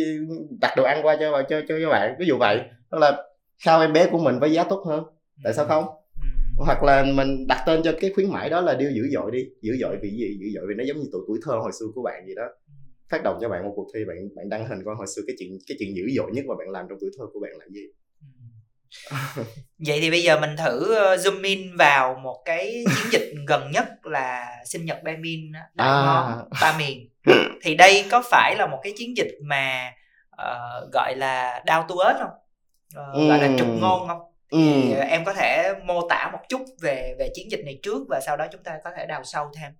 đặt 0.61 0.75
đồ 0.77 0.85
ăn 0.85 1.01
qua 1.03 1.17
cho 1.21 1.43
cho 1.49 1.61
cho 1.69 1.75
các 1.81 1.91
bạn 1.91 2.15
ví 2.19 2.27
dụ 2.27 2.37
vậy. 2.39 2.61
Hoặc 2.91 2.99
là 2.99 3.23
khao 3.65 3.81
em 3.81 3.93
bé 3.93 4.07
của 4.07 4.19
mình 4.19 4.39
với 4.39 4.53
giá 4.53 4.65
tốt 4.65 4.85
hơn? 4.87 5.05
Tại 5.45 5.55
sao 5.55 5.67
không? 5.67 5.85
Ừ. 6.59 6.65
hoặc 6.67 6.83
là 6.83 7.05
mình 7.15 7.47
đặt 7.49 7.63
tên 7.67 7.83
cho 7.83 7.93
cái 8.01 8.13
khuyến 8.15 8.31
mãi 8.31 8.51
đó 8.51 8.61
là 8.61 8.75
điều 8.75 8.91
dữ 8.91 9.03
dội 9.15 9.31
đi. 9.31 9.45
Dữ 9.63 9.77
dội 9.81 9.97
vì 10.03 10.11
gì? 10.11 10.39
Dữ 10.41 10.47
dội 10.55 10.65
vì 10.69 10.75
nó 10.75 10.85
giống 10.85 10.97
như 10.97 11.05
tuổi 11.13 11.23
tuổi 11.29 11.39
thơ 11.45 11.53
hồi 11.53 11.73
xưa 11.81 11.87
của 11.95 12.03
bạn 12.03 12.27
gì 12.27 12.35
đó. 12.35 12.49
Phát 13.11 13.23
động 13.23 13.39
cho 13.41 13.49
bạn 13.49 13.65
một 13.65 13.73
cuộc 13.77 13.87
thi 13.95 14.01
bạn 14.09 14.17
bạn 14.37 14.49
đăng 14.49 14.69
hình 14.69 14.79
coi 14.85 14.95
hồi 14.95 15.07
xưa 15.17 15.23
cái 15.27 15.37
chuyện 15.39 15.59
cái 15.69 15.77
chuyện 15.79 15.97
dữ 15.97 16.03
dội 16.17 16.31
nhất 16.33 16.45
mà 16.47 16.55
bạn 16.59 16.71
làm 16.71 16.87
trong 16.89 16.99
tuổi 17.01 17.11
thơ 17.19 17.25
của 17.33 17.41
bạn 17.41 17.53
là 17.59 17.67
gì 17.71 17.83
Vậy 19.87 19.99
thì 20.01 20.11
bây 20.11 20.23
giờ 20.23 20.41
mình 20.41 20.57
thử 20.57 20.95
ờ, 20.95 21.17
zoom 21.17 21.45
in 21.45 21.77
vào 21.77 22.15
một 22.23 22.43
cái 22.45 22.85
chiến 22.87 23.13
dịch 23.13 23.33
gần 23.49 23.71
nhất 23.73 23.85
là 24.03 24.47
sinh 24.67 24.85
nhật 24.85 25.03
Baemin 25.03 25.53
á, 25.53 25.61
đại 25.75 25.89
À. 25.89 26.03
ngon 26.05 26.49
ba 26.61 26.79
miền. 26.79 27.09
Thì 27.63 27.75
đây 27.75 28.05
có 28.11 28.23
phải 28.31 28.55
là 28.59 28.67
một 28.67 28.79
cái 28.83 28.93
chiến 28.97 29.17
dịch 29.17 29.31
mà 29.45 29.93
ờ, 30.31 30.59
gọi 30.93 31.15
là 31.17 31.63
down 31.67 31.83
to 31.89 31.95
earth 32.05 32.21
không? 32.21 32.31
Ờ, 32.95 33.13
gọi 33.29 33.39
là 33.39 33.47
Ừm. 33.47 33.59
trục 33.59 33.69
ngôn 33.69 34.09
không? 34.09 34.19
ừ. 34.51 34.59
Thì 34.61 34.93
ờ, 34.93 35.01
em 35.01 35.25
có 35.25 35.33
thể 35.33 35.73
mô 35.85 36.09
tả 36.09 36.31
một 36.33 36.39
chút 36.49 36.61
về 36.83 37.15
về 37.19 37.29
chiến 37.35 37.51
dịch 37.51 37.61
này 37.65 37.79
trước 37.83 38.03
và 38.09 38.21
sau 38.27 38.37
đó 38.37 38.47
chúng 38.53 38.63
ta 38.63 38.79
có 38.85 38.91
thể 38.97 39.07
đào 39.07 39.25
sâu 39.25 39.51
thêm. 39.57 39.73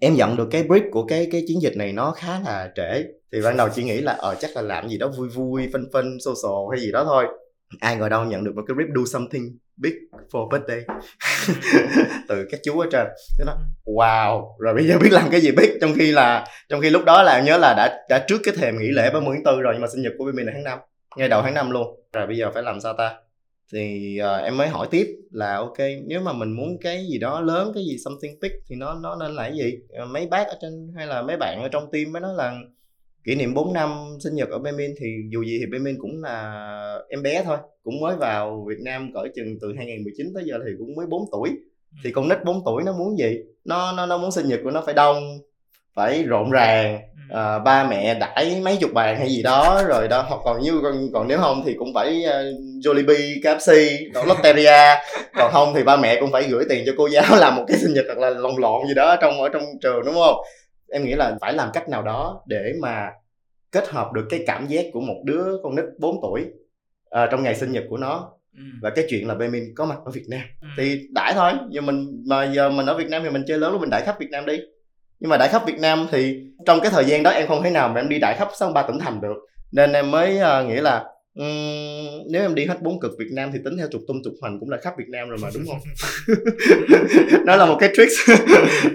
em 0.00 0.14
nhận 0.14 0.36
được 0.36 0.48
cái 0.50 0.62
brief 0.62 0.90
của 0.92 1.04
cái 1.06 1.28
cái 1.32 1.44
chiến 1.48 1.62
dịch 1.62 1.76
này 1.76 1.92
nó 1.92 2.10
khá 2.10 2.40
là 2.44 2.70
trễ 2.76 3.04
thì 3.32 3.40
ban 3.42 3.56
đầu 3.56 3.68
chỉ 3.74 3.82
nghĩ 3.84 4.00
là 4.00 4.12
ờ 4.12 4.34
chắc 4.40 4.50
là 4.56 4.62
làm 4.62 4.88
gì 4.88 4.98
đó 4.98 5.08
vui 5.18 5.28
vui 5.28 5.68
phân 5.72 5.84
phân 5.92 6.16
social 6.20 6.52
hay 6.72 6.80
gì 6.80 6.92
đó 6.92 7.04
thôi 7.04 7.26
ai 7.80 7.96
ngồi 7.96 8.10
đâu 8.10 8.24
nhận 8.24 8.44
được 8.44 8.52
một 8.56 8.62
cái 8.68 8.76
rip 8.78 8.94
do 8.96 9.02
something 9.12 9.58
big 9.76 9.94
for 10.30 10.48
birthday. 10.50 10.84
Từ 12.28 12.46
các 12.50 12.60
chú 12.64 12.80
ở 12.80 12.86
trên. 12.92 13.06
Thế 13.38 13.44
nó 13.46 13.56
wow. 13.84 14.56
Rồi 14.58 14.74
bây 14.74 14.86
giờ 14.86 14.98
biết 14.98 15.12
làm 15.12 15.30
cái 15.30 15.40
gì 15.40 15.52
biết 15.52 15.78
trong 15.80 15.94
khi 15.94 16.12
là 16.12 16.46
trong 16.68 16.80
khi 16.80 16.90
lúc 16.90 17.04
đó 17.04 17.22
là 17.22 17.32
em 17.32 17.44
nhớ 17.44 17.58
là 17.58 17.74
đã 17.76 18.06
đã 18.08 18.24
trước 18.28 18.40
cái 18.44 18.54
thềm 18.56 18.78
nghỉ 18.78 18.88
lễ 18.88 19.10
30 19.12 19.36
tháng 19.36 19.42
4 19.54 19.60
rồi 19.60 19.74
nhưng 19.74 19.82
mà 19.82 19.88
sinh 19.88 20.02
nhật 20.02 20.12
của 20.18 20.30
mình 20.34 20.46
là 20.46 20.52
tháng 20.54 20.64
5 20.64 20.78
ngay 21.16 21.28
đầu 21.28 21.42
tháng 21.42 21.54
5 21.54 21.70
luôn. 21.70 22.00
Rồi 22.12 22.26
bây 22.26 22.36
giờ 22.36 22.50
phải 22.54 22.62
làm 22.62 22.80
sao 22.80 22.94
ta? 22.98 23.14
Thì 23.72 24.18
uh, 24.22 24.44
em 24.44 24.56
mới 24.56 24.68
hỏi 24.68 24.88
tiếp 24.90 25.06
là 25.30 25.56
ok 25.56 25.78
nếu 26.06 26.20
mà 26.20 26.32
mình 26.32 26.52
muốn 26.52 26.78
cái 26.80 27.06
gì 27.12 27.18
đó 27.18 27.40
lớn 27.40 27.72
cái 27.74 27.84
gì 27.84 27.96
something 28.04 28.40
big 28.40 28.52
thì 28.68 28.76
nó 28.76 28.94
nó 28.94 29.16
nên 29.16 29.34
là 29.34 29.42
cái 29.42 29.58
gì? 29.58 29.78
Mấy 30.08 30.26
bác 30.26 30.48
ở 30.48 30.56
trên 30.62 30.92
hay 30.96 31.06
là 31.06 31.22
mấy 31.22 31.36
bạn 31.36 31.62
ở 31.62 31.68
trong 31.68 31.90
team 31.92 32.12
mới 32.12 32.20
nói 32.20 32.34
là 32.36 32.54
kỷ 33.24 33.34
niệm 33.34 33.54
4 33.54 33.72
năm 33.72 34.16
sinh 34.20 34.34
nhật 34.34 34.48
ở 34.48 34.58
Bemin 34.58 34.94
thì 35.00 35.06
dù 35.32 35.42
gì 35.42 35.58
thì 35.60 35.66
Bemin 35.72 35.96
cũng 36.00 36.22
là 36.22 36.98
em 37.08 37.22
bé 37.22 37.42
thôi 37.44 37.56
cũng 37.84 38.00
mới 38.00 38.16
vào 38.16 38.64
Việt 38.68 38.78
Nam 38.84 39.10
cỡ 39.14 39.20
chừng 39.34 39.58
từ 39.60 39.72
2019 39.76 40.26
tới 40.34 40.44
giờ 40.46 40.58
thì 40.66 40.72
cũng 40.78 40.94
mới 40.94 41.06
4 41.06 41.24
tuổi. 41.32 41.50
Thì 42.04 42.12
con 42.12 42.28
nít 42.28 42.44
4 42.44 42.62
tuổi 42.64 42.82
nó 42.86 42.92
muốn 42.92 43.18
gì? 43.18 43.38
Nó 43.64 43.92
nó 43.92 44.06
nó 44.06 44.18
muốn 44.18 44.30
sinh 44.30 44.48
nhật 44.48 44.60
của 44.64 44.70
nó 44.70 44.82
phải 44.86 44.94
đông 44.94 45.38
phải 45.94 46.22
rộn 46.22 46.50
ràng 46.50 47.00
Ừ. 47.30 47.36
à, 47.38 47.58
ba 47.58 47.84
mẹ 47.90 48.14
đãi 48.14 48.60
mấy 48.64 48.76
chục 48.76 48.92
bàn 48.92 49.16
hay 49.18 49.28
gì 49.28 49.42
đó 49.42 49.82
rồi 49.88 50.08
đó. 50.08 50.24
Hoặc 50.28 50.40
còn 50.44 50.62
như 50.62 50.80
còn, 50.82 51.08
còn 51.12 51.28
nếu 51.28 51.38
không 51.38 51.62
thì 51.66 51.74
cũng 51.78 51.94
phải 51.94 52.24
uh, 52.26 52.84
Jollibee, 52.84 53.40
KFC, 53.42 53.98
Lotteria. 54.26 54.94
Còn 55.36 55.50
không 55.52 55.72
thì 55.74 55.84
ba 55.84 55.96
mẹ 55.96 56.20
cũng 56.20 56.32
phải 56.32 56.42
gửi 56.42 56.64
tiền 56.68 56.82
cho 56.86 56.92
cô 56.96 57.06
giáo 57.06 57.24
làm 57.38 57.56
một 57.56 57.64
cái 57.68 57.78
sinh 57.78 57.94
nhật 57.94 58.04
hoặc 58.06 58.18
là 58.18 58.30
lồng 58.30 58.58
lộn 58.58 58.86
gì 58.88 58.94
đó 58.94 59.06
ở 59.06 59.16
trong 59.20 59.42
ở 59.42 59.48
trong 59.48 59.62
trường 59.82 60.04
đúng 60.04 60.14
không 60.14 60.36
em 60.94 61.04
nghĩ 61.04 61.14
là 61.14 61.36
phải 61.40 61.52
làm 61.52 61.68
cách 61.72 61.88
nào 61.88 62.02
đó 62.02 62.42
để 62.46 62.72
mà 62.80 63.10
kết 63.72 63.88
hợp 63.88 64.12
được 64.12 64.26
cái 64.30 64.44
cảm 64.46 64.66
giác 64.66 64.84
của 64.92 65.00
một 65.00 65.22
đứa 65.24 65.44
con 65.62 65.74
nít 65.76 65.84
4 65.98 66.16
tuổi 66.22 66.44
à, 67.10 67.26
trong 67.30 67.42
ngày 67.42 67.54
sinh 67.54 67.72
nhật 67.72 67.84
của 67.90 67.96
nó 67.96 68.30
Ừ. 68.56 68.62
và 68.82 68.90
cái 68.90 69.06
chuyện 69.10 69.28
là 69.28 69.34
Bemin 69.34 69.74
có 69.76 69.84
mặt 69.84 69.98
ở 70.04 70.10
Việt 70.10 70.24
Nam 70.28 70.40
Ừ. 70.62 70.68
thì 70.78 71.08
đãi 71.12 71.32
thôi 71.34 71.52
giờ 71.70 71.80
mình 71.80 72.22
mà 72.26 72.44
giờ 72.44 72.70
mình 72.70 72.86
ở 72.86 72.96
Việt 72.96 73.08
Nam 73.08 73.22
thì 73.24 73.30
mình 73.30 73.44
chơi 73.46 73.58
lớn 73.58 73.72
lúc 73.72 73.80
mình 73.80 73.90
đãi 73.90 74.02
khắp 74.02 74.16
Việt 74.20 74.30
Nam 74.30 74.46
đi 74.46 74.60
nhưng 75.20 75.30
mà 75.30 75.36
đãi 75.36 75.48
khắp 75.48 75.62
Việt 75.66 75.78
Nam 75.78 76.06
thì 76.10 76.42
trong 76.66 76.80
cái 76.80 76.90
thời 76.90 77.04
gian 77.04 77.22
đó 77.22 77.30
em 77.30 77.48
không 77.48 77.62
thể 77.62 77.70
nào 77.70 77.88
mà 77.88 78.00
em 78.00 78.08
đi 78.08 78.18
đãi 78.18 78.34
khắp 78.38 78.48
sáu 78.58 78.72
ba 78.72 78.82
tỉnh 78.82 78.98
thành 78.98 79.20
được 79.20 79.36
nên 79.72 79.92
em 79.92 80.10
mới 80.10 80.38
uh, 80.38 80.68
nghĩ 80.68 80.74
là 80.76 81.04
nếu 82.30 82.42
em 82.42 82.54
đi 82.54 82.64
hết 82.64 82.82
bốn 82.82 83.00
cực 83.00 83.12
Việt 83.18 83.28
Nam 83.32 83.50
thì 83.52 83.58
tính 83.64 83.76
theo 83.78 83.88
trục 83.92 84.02
tung 84.08 84.22
trục 84.24 84.34
hoành 84.40 84.60
cũng 84.60 84.70
là 84.70 84.76
khắp 84.82 84.94
Việt 84.98 85.08
Nam 85.08 85.28
rồi 85.28 85.38
mà 85.42 85.48
đúng 85.54 85.64
không? 85.66 85.78
Nó 87.46 87.56
là 87.56 87.66
một 87.66 87.76
cái 87.80 87.90
trick. 87.96 88.12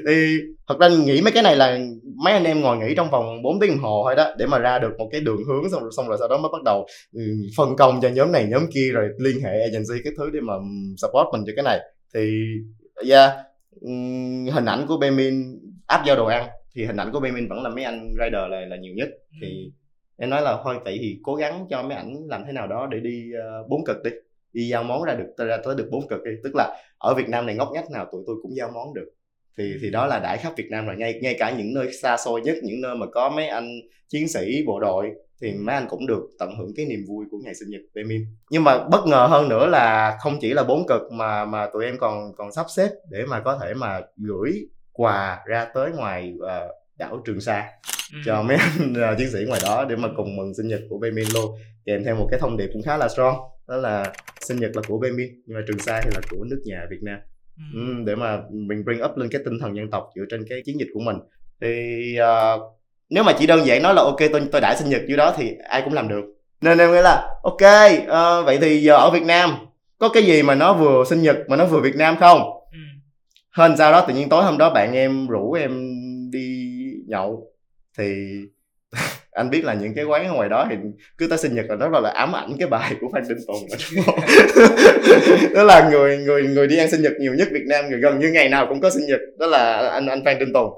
Thì 0.07 0.37
thật 0.67 0.79
ra 0.79 0.89
nghĩ 0.89 1.21
mấy 1.21 1.31
cái 1.31 1.43
này 1.43 1.55
là 1.55 1.79
mấy 2.23 2.33
anh 2.33 2.43
em 2.43 2.61
ngồi 2.61 2.77
nghĩ 2.77 2.95
trong 2.95 3.09
vòng 3.09 3.41
4 3.43 3.59
tiếng 3.59 3.69
đồng 3.69 3.79
hồ 3.79 4.03
thôi 4.05 4.15
đó 4.15 4.35
để 4.37 4.45
mà 4.45 4.59
ra 4.59 4.79
được 4.79 4.91
một 4.97 5.09
cái 5.11 5.21
đường 5.21 5.43
hướng 5.47 5.69
xong 5.71 5.81
rồi 5.81 5.91
xong 5.97 6.07
rồi 6.07 6.17
sau 6.19 6.27
đó 6.27 6.37
mới 6.37 6.49
bắt 6.51 6.63
đầu 6.65 6.87
phân 7.57 7.75
công 7.75 8.01
cho 8.01 8.09
nhóm 8.09 8.31
này 8.31 8.45
nhóm 8.49 8.65
kia 8.73 8.89
rồi 8.93 9.09
liên 9.19 9.41
hệ 9.41 9.59
agency 9.61 10.03
cái 10.03 10.13
thứ 10.17 10.29
để 10.33 10.39
mà 10.41 10.53
support 10.97 11.27
mình 11.31 11.43
cho 11.47 11.53
cái 11.55 11.63
này. 11.63 11.79
Thì 12.13 12.43
yeah 13.09 13.31
ừm, 13.81 14.45
hình 14.45 14.65
ảnh 14.65 14.85
của 14.87 14.97
Bemin 14.97 15.59
áp 15.87 16.03
giao 16.05 16.15
đồ 16.15 16.25
ăn 16.25 16.47
thì 16.75 16.85
hình 16.85 16.97
ảnh 16.97 17.11
của 17.11 17.19
Bemin 17.19 17.47
vẫn 17.49 17.63
là 17.63 17.69
mấy 17.69 17.83
anh 17.83 18.09
rider 18.09 18.49
là 18.49 18.65
là 18.67 18.77
nhiều 18.77 18.93
nhất. 18.95 19.09
Thì 19.41 19.71
em 20.19 20.29
nói 20.29 20.41
là 20.41 20.57
thôi 20.63 20.75
vậy 20.85 20.97
thì 21.01 21.19
cố 21.23 21.35
gắng 21.35 21.65
cho 21.69 21.83
mấy 21.83 21.97
ảnh 21.97 22.15
làm 22.27 22.43
thế 22.45 22.51
nào 22.51 22.67
đó 22.67 22.87
để 22.91 22.99
đi 22.99 23.31
bốn 23.69 23.69
bốn 23.69 23.85
cực 23.85 24.03
đi 24.03 24.11
đi 24.53 24.67
giao 24.67 24.83
món 24.83 25.03
ra 25.03 25.13
được 25.13 25.45
ra 25.47 25.57
tới 25.63 25.75
được 25.75 25.87
bốn 25.91 26.07
cực 26.07 26.23
đi. 26.23 26.31
Tức 26.43 26.51
là 26.55 26.77
ở 26.97 27.13
Việt 27.13 27.29
Nam 27.29 27.45
này 27.45 27.55
ngóc 27.55 27.69
ngách 27.73 27.91
nào 27.91 28.07
tụi 28.11 28.23
tôi 28.27 28.35
cũng 28.41 28.55
giao 28.55 28.71
món 28.73 28.93
được. 28.93 29.09
Thì 29.57 29.73
thì 29.81 29.89
đó 29.91 30.07
là 30.07 30.19
đãi 30.19 30.37
khắp 30.37 30.53
Việt 30.57 30.67
Nam 30.69 30.85
rồi 30.85 30.95
ngay 30.95 31.19
ngay 31.21 31.35
cả 31.39 31.51
những 31.57 31.73
nơi 31.73 31.93
xa 31.93 32.17
xôi 32.17 32.41
nhất 32.41 32.57
những 32.63 32.81
nơi 32.81 32.95
mà 32.95 33.05
có 33.11 33.29
mấy 33.29 33.47
anh 33.47 33.79
chiến 34.07 34.27
sĩ 34.27 34.63
bộ 34.67 34.79
đội 34.79 35.11
thì 35.41 35.53
mấy 35.53 35.75
anh 35.75 35.87
cũng 35.89 36.07
được 36.07 36.29
tận 36.39 36.55
hưởng 36.57 36.71
cái 36.75 36.85
niềm 36.85 37.05
vui 37.07 37.25
của 37.31 37.37
ngày 37.43 37.55
sinh 37.55 37.69
nhật 37.69 37.81
của 37.93 37.99
em 37.99 38.07
nhưng 38.49 38.63
mà 38.63 38.83
bất 38.91 39.07
ngờ 39.07 39.27
hơn 39.29 39.49
nữa 39.49 39.67
là 39.67 40.17
không 40.21 40.37
chỉ 40.41 40.53
là 40.53 40.63
bốn 40.63 40.87
cực 40.87 41.01
mà 41.11 41.45
mà 41.45 41.67
tụi 41.73 41.85
em 41.85 41.97
còn 41.99 42.33
còn 42.37 42.51
sắp 42.51 42.65
xếp 42.75 42.89
để 43.09 43.25
mà 43.25 43.39
có 43.39 43.59
thể 43.61 43.73
mà 43.73 44.01
gửi 44.17 44.67
quà 44.91 45.39
ra 45.45 45.67
tới 45.73 45.91
ngoài 45.91 46.33
uh, 46.37 46.71
đảo 46.99 47.21
Trường 47.25 47.41
Sa 47.41 47.65
Ừ. 48.13 48.19
cho 48.25 48.41
mấy 48.43 48.57
anh 48.57 48.93
ờ, 49.01 49.15
chiến 49.17 49.29
sĩ 49.33 49.39
ngoài 49.47 49.61
đó 49.63 49.85
để 49.89 49.95
mà 49.95 50.09
cùng 50.17 50.35
mừng 50.37 50.53
sinh 50.53 50.67
nhật 50.67 50.79
của 50.89 50.97
Bemin 50.97 51.25
luôn 51.33 51.55
kèm 51.85 52.03
theo 52.05 52.15
một 52.15 52.27
cái 52.31 52.39
thông 52.39 52.57
điệp 52.57 52.69
cũng 52.73 52.81
khá 52.83 52.97
là 52.97 53.07
strong 53.09 53.35
đó 53.67 53.75
là 53.77 54.13
sinh 54.41 54.59
nhật 54.59 54.71
là 54.75 54.81
của 54.87 54.97
Bemin 54.97 55.27
nhưng 55.45 55.57
mà 55.57 55.63
Trường 55.67 55.79
Sa 55.79 56.01
thì 56.03 56.09
là 56.13 56.21
của 56.29 56.43
nước 56.43 56.61
nhà 56.65 56.85
Việt 56.89 56.99
Nam 57.01 57.19
Ừ. 57.73 57.79
ừ, 57.79 57.93
để 58.05 58.15
mà 58.15 58.37
mình 58.51 58.85
bring 58.85 59.03
up 59.03 59.17
lên 59.17 59.29
cái 59.31 59.41
tinh 59.45 59.59
thần 59.61 59.75
dân 59.75 59.89
tộc 59.91 60.09
dựa 60.15 60.23
trên 60.29 60.45
cái 60.49 60.61
chiến 60.65 60.79
dịch 60.79 60.87
của 60.93 60.99
mình 60.99 61.15
thì 61.61 62.15
ờ, 62.15 62.59
nếu 63.09 63.23
mà 63.23 63.33
chỉ 63.39 63.47
đơn 63.47 63.65
giản 63.65 63.83
nói 63.83 63.93
là 63.93 64.01
ok 64.01 64.17
tôi 64.31 64.41
tôi 64.51 64.61
đã 64.61 64.75
sinh 64.79 64.89
nhật 64.89 65.01
dưới 65.07 65.17
đó 65.17 65.33
thì 65.37 65.51
ai 65.69 65.81
cũng 65.85 65.93
làm 65.93 66.07
được 66.07 66.23
nên 66.61 66.77
em 66.77 66.91
nghĩ 66.91 67.01
là 67.01 67.27
ok 67.43 67.61
ờ, 68.07 68.43
vậy 68.43 68.57
thì 68.61 68.81
giờ 68.81 68.95
ở 68.95 69.09
Việt 69.11 69.23
Nam 69.23 69.55
có 69.97 70.09
cái 70.09 70.23
gì 70.23 70.43
mà 70.43 70.55
nó 70.55 70.73
vừa 70.73 71.03
sinh 71.09 71.21
nhật 71.21 71.37
mà 71.47 71.55
nó 71.55 71.65
vừa 71.65 71.79
Việt 71.81 71.95
Nam 71.95 72.15
không 72.19 72.41
Ừ. 72.71 72.77
hên 73.57 73.77
sau 73.77 73.91
đó 73.91 74.05
tự 74.07 74.13
nhiên 74.13 74.29
tối 74.29 74.43
hôm 74.43 74.57
đó 74.57 74.69
bạn 74.73 74.93
em 74.93 75.27
rủ 75.27 75.53
em 75.53 75.71
đi 76.31 76.68
nhậu. 77.09 77.51
Thì 77.97 78.39
anh 79.31 79.49
biết 79.49 79.63
là 79.63 79.73
những 79.73 79.95
cái 79.95 80.05
quán 80.05 80.27
ở 80.27 80.33
ngoài 80.33 80.49
đó 80.49 80.67
thì 80.69 80.75
cứ 81.17 81.27
tới 81.27 81.37
sinh 81.37 81.55
nhật 81.55 81.65
là 81.69 81.75
nó 81.75 81.89
rất 81.89 81.99
là 81.99 82.09
ám 82.09 82.35
ảnh 82.35 82.55
cái 82.59 82.67
bài 82.67 82.95
của 83.01 83.07
Phan 83.13 83.23
Đình 83.29 83.37
Tùng 83.47 83.67
đó 85.55 85.63
là 85.63 85.89
người 85.89 86.17
người 86.17 86.43
người 86.43 86.67
đi 86.67 86.77
ăn 86.77 86.91
sinh 86.91 87.01
nhật 87.01 87.13
nhiều 87.19 87.33
nhất 87.33 87.47
Việt 87.51 87.65
Nam, 87.67 87.89
người 87.89 87.99
gần 87.99 88.19
như 88.19 88.31
ngày 88.31 88.49
nào 88.49 88.65
cũng 88.69 88.81
có 88.81 88.89
sinh 88.89 89.05
nhật. 89.07 89.19
Đó 89.39 89.47
là 89.47 89.89
anh 89.89 90.07
anh 90.07 90.25
Phan 90.25 90.39
Đình 90.39 90.53
Tùng. 90.53 90.69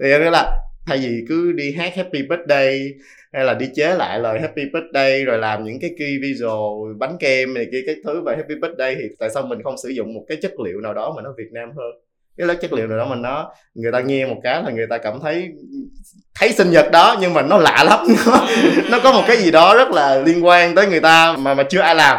Thì 0.00 0.10
em 0.10 0.20
nói 0.20 0.30
là 0.30 0.56
thay 0.86 0.98
vì 0.98 1.24
cứ 1.28 1.52
đi 1.52 1.72
hát 1.72 1.94
Happy 1.96 2.22
Birthday 2.22 2.94
hay 3.32 3.44
là 3.44 3.54
đi 3.54 3.66
chế 3.74 3.94
lại 3.94 4.20
lời 4.20 4.40
Happy 4.40 4.62
Birthday 4.72 5.24
rồi 5.24 5.38
làm 5.38 5.64
những 5.64 5.80
cái 5.80 5.90
key 5.98 6.18
visual, 6.22 6.96
bánh 6.98 7.16
kem 7.20 7.54
này 7.54 7.66
kia, 7.72 7.82
cái 7.86 7.94
thứ 8.04 8.22
về 8.26 8.36
Happy 8.36 8.54
Birthday 8.54 8.94
thì 8.94 9.08
tại 9.18 9.30
sao 9.34 9.42
mình 9.42 9.62
không 9.62 9.78
sử 9.82 9.88
dụng 9.88 10.14
một 10.14 10.24
cái 10.28 10.38
chất 10.42 10.60
liệu 10.64 10.80
nào 10.80 10.94
đó 10.94 11.12
mà 11.16 11.22
nó 11.22 11.34
Việt 11.38 11.48
Nam 11.52 11.68
hơn? 11.76 12.07
Cái 12.38 12.46
lớp 12.46 12.54
chất 12.60 12.72
liệu 12.72 12.86
nào 12.86 12.98
đó 12.98 13.06
mà 13.06 13.16
nó 13.16 13.52
người 13.74 13.92
ta 13.92 14.00
nghe 14.00 14.26
một 14.26 14.36
cái 14.42 14.62
là 14.62 14.70
người 14.70 14.86
ta 14.90 14.98
cảm 14.98 15.20
thấy 15.20 15.48
thấy 16.40 16.52
sinh 16.52 16.70
nhật 16.70 16.86
đó 16.92 17.16
nhưng 17.20 17.34
mà 17.34 17.42
nó 17.42 17.58
lạ 17.58 17.84
lắm. 17.84 18.06
Nó, 18.26 18.46
nó 18.90 18.98
có 19.04 19.12
một 19.12 19.22
cái 19.26 19.36
gì 19.36 19.50
đó 19.50 19.74
rất 19.74 19.90
là 19.90 20.22
liên 20.26 20.46
quan 20.46 20.74
tới 20.74 20.86
người 20.86 21.00
ta 21.00 21.36
mà 21.38 21.54
mà 21.54 21.62
chưa 21.62 21.80
ai 21.80 21.94
làm. 21.94 22.18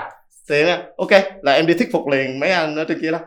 Thì 0.50 0.64
ok 0.98 1.12
là 1.42 1.54
em 1.54 1.66
đi 1.66 1.74
thuyết 1.74 1.90
phục 1.92 2.08
liền 2.08 2.40
mấy 2.40 2.52
anh 2.52 2.76
ở 2.76 2.84
trên 2.84 3.02
kia 3.02 3.12
đó. 3.12 3.20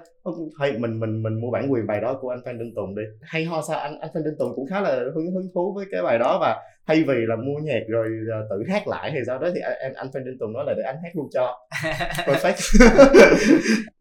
Hay 0.58 0.72
mình 0.72 1.00
mình 1.00 1.22
mình 1.22 1.40
mua 1.40 1.50
bản 1.50 1.72
quyền 1.72 1.86
bài 1.86 2.00
đó 2.00 2.18
của 2.20 2.30
anh 2.30 2.40
Phan 2.44 2.58
Đinh 2.58 2.74
Tùng 2.76 2.94
đi. 2.96 3.02
Hay 3.22 3.44
ho 3.44 3.62
sao 3.68 3.78
anh 3.78 4.00
anh 4.00 4.10
Phan 4.14 4.24
Đinh 4.24 4.34
Tùng 4.38 4.52
cũng 4.56 4.66
khá 4.70 4.80
là 4.80 4.90
hứng 5.14 5.32
hứng 5.34 5.48
thú 5.54 5.74
với 5.76 5.86
cái 5.92 6.02
bài 6.02 6.18
đó 6.18 6.38
và 6.40 6.56
thay 6.86 7.04
vì 7.08 7.14
là 7.28 7.36
mua 7.36 7.58
nhạc 7.62 7.80
rồi 7.88 8.06
uh, 8.06 8.50
tự 8.50 8.72
hát 8.72 8.88
lại 8.88 9.10
thì 9.14 9.18
sau 9.26 9.38
đó 9.38 9.48
thì 9.54 9.60
anh 9.60 9.94
anh 9.94 10.06
Phan 10.14 10.24
Đinh 10.24 10.38
Tùng 10.40 10.52
nói 10.52 10.64
là 10.66 10.74
để 10.76 10.82
anh 10.86 10.96
hát 11.02 11.10
luôn 11.14 11.28
cho. 11.34 11.58
Perfect. 12.32 12.88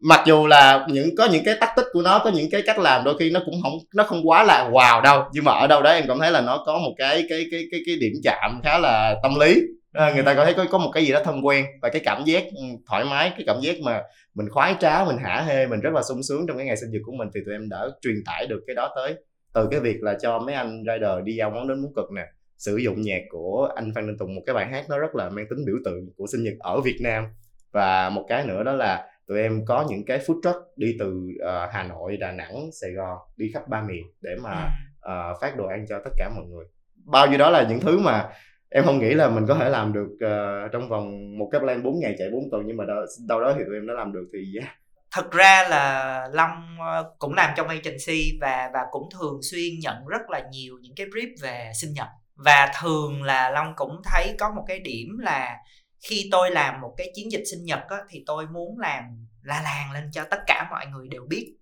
Mặc 0.00 0.20
dù 0.26 0.46
là 0.46 0.86
những 0.88 1.16
có 1.16 1.28
những 1.32 1.44
cái 1.44 1.54
tắc 1.60 1.70
tích 1.76 1.86
của 1.92 2.02
nó 2.02 2.20
có 2.24 2.30
những 2.30 2.50
cái 2.50 2.62
cách 2.66 2.78
làm 2.78 3.04
đôi 3.04 3.14
khi 3.18 3.30
nó 3.30 3.40
cũng 3.44 3.54
không 3.62 3.72
nó 3.94 4.04
không 4.04 4.28
quá 4.28 4.44
là 4.44 4.70
wow 4.72 5.02
đâu 5.02 5.24
nhưng 5.32 5.44
mà 5.44 5.52
ở 5.52 5.66
đâu 5.66 5.82
đó 5.82 5.90
em 5.90 6.04
cảm 6.08 6.18
thấy 6.18 6.30
là 6.30 6.40
nó 6.40 6.62
có 6.66 6.78
một 6.78 6.94
cái 6.98 7.26
cái 7.28 7.46
cái 7.50 7.64
cái 7.70 7.80
cái 7.86 7.96
điểm 8.00 8.12
chạm 8.24 8.60
khá 8.64 8.78
là 8.78 9.14
tâm 9.22 9.32
lý. 9.40 9.60
À, 9.92 10.12
người 10.14 10.22
ta 10.22 10.34
có 10.34 10.44
thấy 10.44 10.54
có 10.54 10.64
có 10.70 10.78
một 10.78 10.90
cái 10.94 11.04
gì 11.04 11.12
đó 11.12 11.20
thân 11.24 11.46
quen 11.46 11.64
và 11.82 11.88
cái 11.88 12.02
cảm 12.04 12.24
giác 12.24 12.44
ừ, 12.56 12.62
thoải 12.88 13.04
mái 13.04 13.30
cái 13.30 13.44
cảm 13.46 13.56
giác 13.60 13.76
mà 13.84 14.02
mình 14.34 14.48
khoái 14.50 14.74
trá 14.80 15.04
mình 15.04 15.16
hả 15.18 15.44
hê 15.48 15.66
mình 15.66 15.80
rất 15.80 15.90
là 15.94 16.02
sung 16.08 16.22
sướng 16.22 16.46
trong 16.46 16.56
cái 16.56 16.66
ngày 16.66 16.76
sinh 16.76 16.90
nhật 16.90 17.02
của 17.06 17.12
mình 17.12 17.28
thì 17.34 17.40
tụi 17.46 17.54
em 17.54 17.68
đã 17.68 17.86
truyền 18.00 18.16
tải 18.26 18.46
được 18.46 18.60
cái 18.66 18.74
đó 18.74 18.92
tới. 18.96 19.14
Từ 19.54 19.68
cái 19.70 19.80
việc 19.80 19.96
là 20.02 20.14
cho 20.22 20.38
mấy 20.38 20.54
anh 20.54 20.82
rider 20.86 21.24
đi 21.24 21.34
giao 21.34 21.50
món 21.50 21.68
đến 21.68 21.82
muốn 21.82 21.92
cực 21.96 22.12
nè 22.12 22.22
sử 22.64 22.76
dụng 22.76 23.00
nhạc 23.00 23.22
của 23.30 23.72
anh 23.76 23.92
Phan 23.94 24.06
Đình 24.06 24.18
Tùng 24.18 24.34
một 24.34 24.42
cái 24.46 24.54
bài 24.54 24.66
hát 24.66 24.84
nó 24.88 24.98
rất 24.98 25.14
là 25.14 25.28
mang 25.28 25.46
tính 25.50 25.64
biểu 25.66 25.76
tượng 25.84 26.06
của 26.16 26.26
sinh 26.32 26.42
nhật 26.42 26.54
ở 26.58 26.80
Việt 26.80 26.98
Nam. 27.00 27.24
Và 27.72 28.10
một 28.10 28.24
cái 28.28 28.44
nữa 28.46 28.62
đó 28.62 28.72
là 28.72 29.06
tụi 29.26 29.38
em 29.38 29.64
có 29.66 29.86
những 29.88 30.04
cái 30.04 30.18
food 30.18 30.40
truck 30.42 30.58
đi 30.76 30.96
từ 30.98 31.12
uh, 31.36 31.72
Hà 31.72 31.82
Nội, 31.82 32.16
Đà 32.16 32.32
Nẵng, 32.32 32.70
Sài 32.80 32.90
Gòn 32.90 33.18
đi 33.36 33.50
khắp 33.54 33.68
ba 33.68 33.82
miền 33.82 34.02
để 34.20 34.30
mà 34.42 34.68
uh, 34.96 35.40
phát 35.40 35.56
đồ 35.56 35.66
ăn 35.66 35.86
cho 35.88 36.00
tất 36.04 36.10
cả 36.18 36.30
mọi 36.36 36.44
người. 36.44 36.64
Bao 37.04 37.26
nhiêu 37.26 37.38
đó 37.38 37.50
là 37.50 37.66
những 37.68 37.80
thứ 37.80 37.98
mà 37.98 38.28
em 38.68 38.84
không 38.84 38.98
nghĩ 38.98 39.14
là 39.14 39.28
mình 39.28 39.44
có 39.48 39.54
thể 39.54 39.68
làm 39.68 39.92
được 39.92 40.08
uh, 40.12 40.72
trong 40.72 40.88
vòng 40.88 41.38
một 41.38 41.48
cái 41.52 41.60
plan 41.60 41.82
4 41.82 42.00
ngày 42.00 42.14
chạy 42.18 42.28
4 42.32 42.50
tuần 42.50 42.62
nhưng 42.66 42.76
mà 42.76 42.84
đâu, 42.84 42.96
đâu 43.28 43.40
đó 43.40 43.54
thì 43.58 43.64
tụi 43.66 43.76
em 43.76 43.86
đã 43.86 43.94
làm 43.94 44.12
được 44.12 44.24
thì 44.32 44.58
yeah. 44.58 44.70
thật 45.10 45.32
ra 45.32 45.68
là 45.68 46.28
long 46.32 46.78
cũng 47.18 47.34
làm 47.34 47.50
trong 47.56 47.68
agency 47.68 48.38
và 48.40 48.70
và 48.74 48.80
cũng 48.90 49.08
thường 49.14 49.40
xuyên 49.42 49.78
nhận 49.80 50.06
rất 50.06 50.30
là 50.30 50.42
nhiều 50.52 50.74
những 50.82 50.92
cái 50.96 51.06
brief 51.06 51.34
về 51.42 51.70
sinh 51.80 51.92
nhật 51.94 52.08
và 52.44 52.72
thường 52.80 53.22
là 53.22 53.50
long 53.50 53.72
cũng 53.76 54.00
thấy 54.04 54.34
có 54.38 54.50
một 54.50 54.64
cái 54.68 54.78
điểm 54.78 55.18
là 55.18 55.56
khi 56.00 56.28
tôi 56.32 56.50
làm 56.50 56.80
một 56.80 56.94
cái 56.96 57.10
chiến 57.14 57.32
dịch 57.32 57.42
sinh 57.50 57.64
nhật 57.64 57.80
á, 57.88 57.96
thì 58.10 58.22
tôi 58.26 58.46
muốn 58.46 58.78
làm 58.78 59.04
la 59.42 59.62
làng 59.62 59.92
lên 59.92 60.10
cho 60.12 60.24
tất 60.30 60.40
cả 60.46 60.66
mọi 60.70 60.86
người 60.86 61.08
đều 61.08 61.22
biết. 61.28 61.54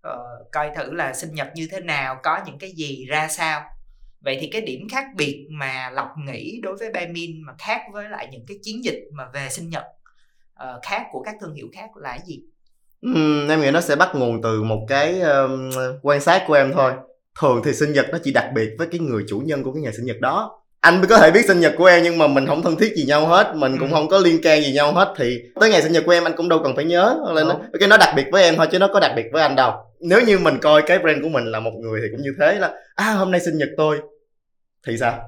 Ờ, 0.00 0.18
coi 0.52 0.70
thử 0.76 0.92
là 0.92 1.14
sinh 1.14 1.34
nhật 1.34 1.48
như 1.54 1.68
thế 1.70 1.80
nào 1.80 2.20
có 2.22 2.40
những 2.46 2.58
cái 2.58 2.70
gì 2.70 3.06
ra 3.08 3.28
sao. 3.28 3.62
Vậy 4.20 4.38
thì 4.40 4.48
cái 4.52 4.60
điểm 4.60 4.88
khác 4.90 5.06
biệt 5.16 5.46
mà 5.50 5.90
lộc 5.90 6.08
nghĩ 6.26 6.60
đối 6.62 6.76
với 6.76 6.90
Baemin 6.90 7.42
mà 7.46 7.52
khác 7.58 7.80
với 7.92 8.08
lại 8.08 8.28
những 8.30 8.44
cái 8.48 8.56
chiến 8.62 8.84
dịch 8.84 9.00
mà 9.12 9.24
về 9.34 9.48
sinh 9.50 9.70
nhật 9.70 9.84
uh, 10.62 10.82
khác 10.82 11.06
của 11.12 11.22
các 11.22 11.34
thương 11.40 11.54
hiệu 11.54 11.66
khác 11.72 11.96
là 11.96 12.18
gì? 12.26 12.42
Uhm, 13.10 13.48
em 13.48 13.60
nghĩ 13.60 13.70
nó 13.70 13.80
sẽ 13.80 13.96
bắt 13.96 14.08
nguồn 14.14 14.42
từ 14.42 14.62
một 14.62 14.86
cái 14.88 15.20
um, 15.20 15.70
quan 16.02 16.20
sát 16.20 16.44
của 16.46 16.54
em 16.54 16.72
thôi 16.72 16.92
thường 17.40 17.62
thì 17.64 17.72
sinh 17.72 17.92
nhật 17.92 18.06
nó 18.12 18.18
chỉ 18.22 18.32
đặc 18.32 18.50
biệt 18.54 18.68
với 18.78 18.86
cái 18.90 19.00
người 19.00 19.24
chủ 19.28 19.42
nhân 19.44 19.62
của 19.62 19.72
cái 19.72 19.82
ngày 19.82 19.92
sinh 19.92 20.06
nhật 20.06 20.20
đó. 20.20 20.60
Anh 20.80 21.04
có 21.08 21.18
thể 21.18 21.30
biết 21.30 21.44
sinh 21.46 21.60
nhật 21.60 21.74
của 21.78 21.86
em 21.86 22.02
nhưng 22.02 22.18
mà 22.18 22.26
mình 22.26 22.46
không 22.46 22.62
thân 22.62 22.76
thiết 22.76 22.92
gì 22.96 23.04
nhau 23.04 23.26
hết 23.26 23.52
mình 23.54 23.76
cũng 23.78 23.88
ừ. 23.88 23.94
không 23.94 24.08
có 24.08 24.18
liên 24.18 24.42
can 24.42 24.62
gì 24.62 24.72
nhau 24.72 24.92
hết. 24.92 25.14
Thì 25.16 25.38
tới 25.60 25.70
ngày 25.70 25.82
sinh 25.82 25.92
nhật 25.92 26.02
của 26.06 26.12
em 26.12 26.24
anh 26.24 26.36
cũng 26.36 26.48
đâu 26.48 26.60
cần 26.64 26.76
phải 26.76 26.84
nhớ. 26.84 27.16
Là 27.32 27.44
nó, 27.44 27.60
cái 27.80 27.88
nó 27.88 27.96
đặc 27.96 28.14
biệt 28.16 28.26
với 28.32 28.42
em 28.42 28.56
thôi 28.56 28.66
chứ 28.72 28.78
nó 28.78 28.88
có 28.92 29.00
đặc 29.00 29.12
biệt 29.16 29.24
với 29.32 29.42
anh 29.42 29.56
đâu. 29.56 29.72
Nếu 30.00 30.20
như 30.20 30.38
mình 30.38 30.58
coi 30.62 30.82
cái 30.82 30.98
brand 30.98 31.22
của 31.22 31.28
mình 31.28 31.44
là 31.44 31.60
một 31.60 31.70
người 31.80 32.00
thì 32.02 32.08
cũng 32.12 32.22
như 32.22 32.30
thế 32.40 32.54
là 32.54 32.72
à 32.94 33.12
hôm 33.12 33.30
nay 33.30 33.40
sinh 33.40 33.58
nhật 33.58 33.68
tôi. 33.76 33.98
Thì 34.86 34.98
sao? 34.98 35.18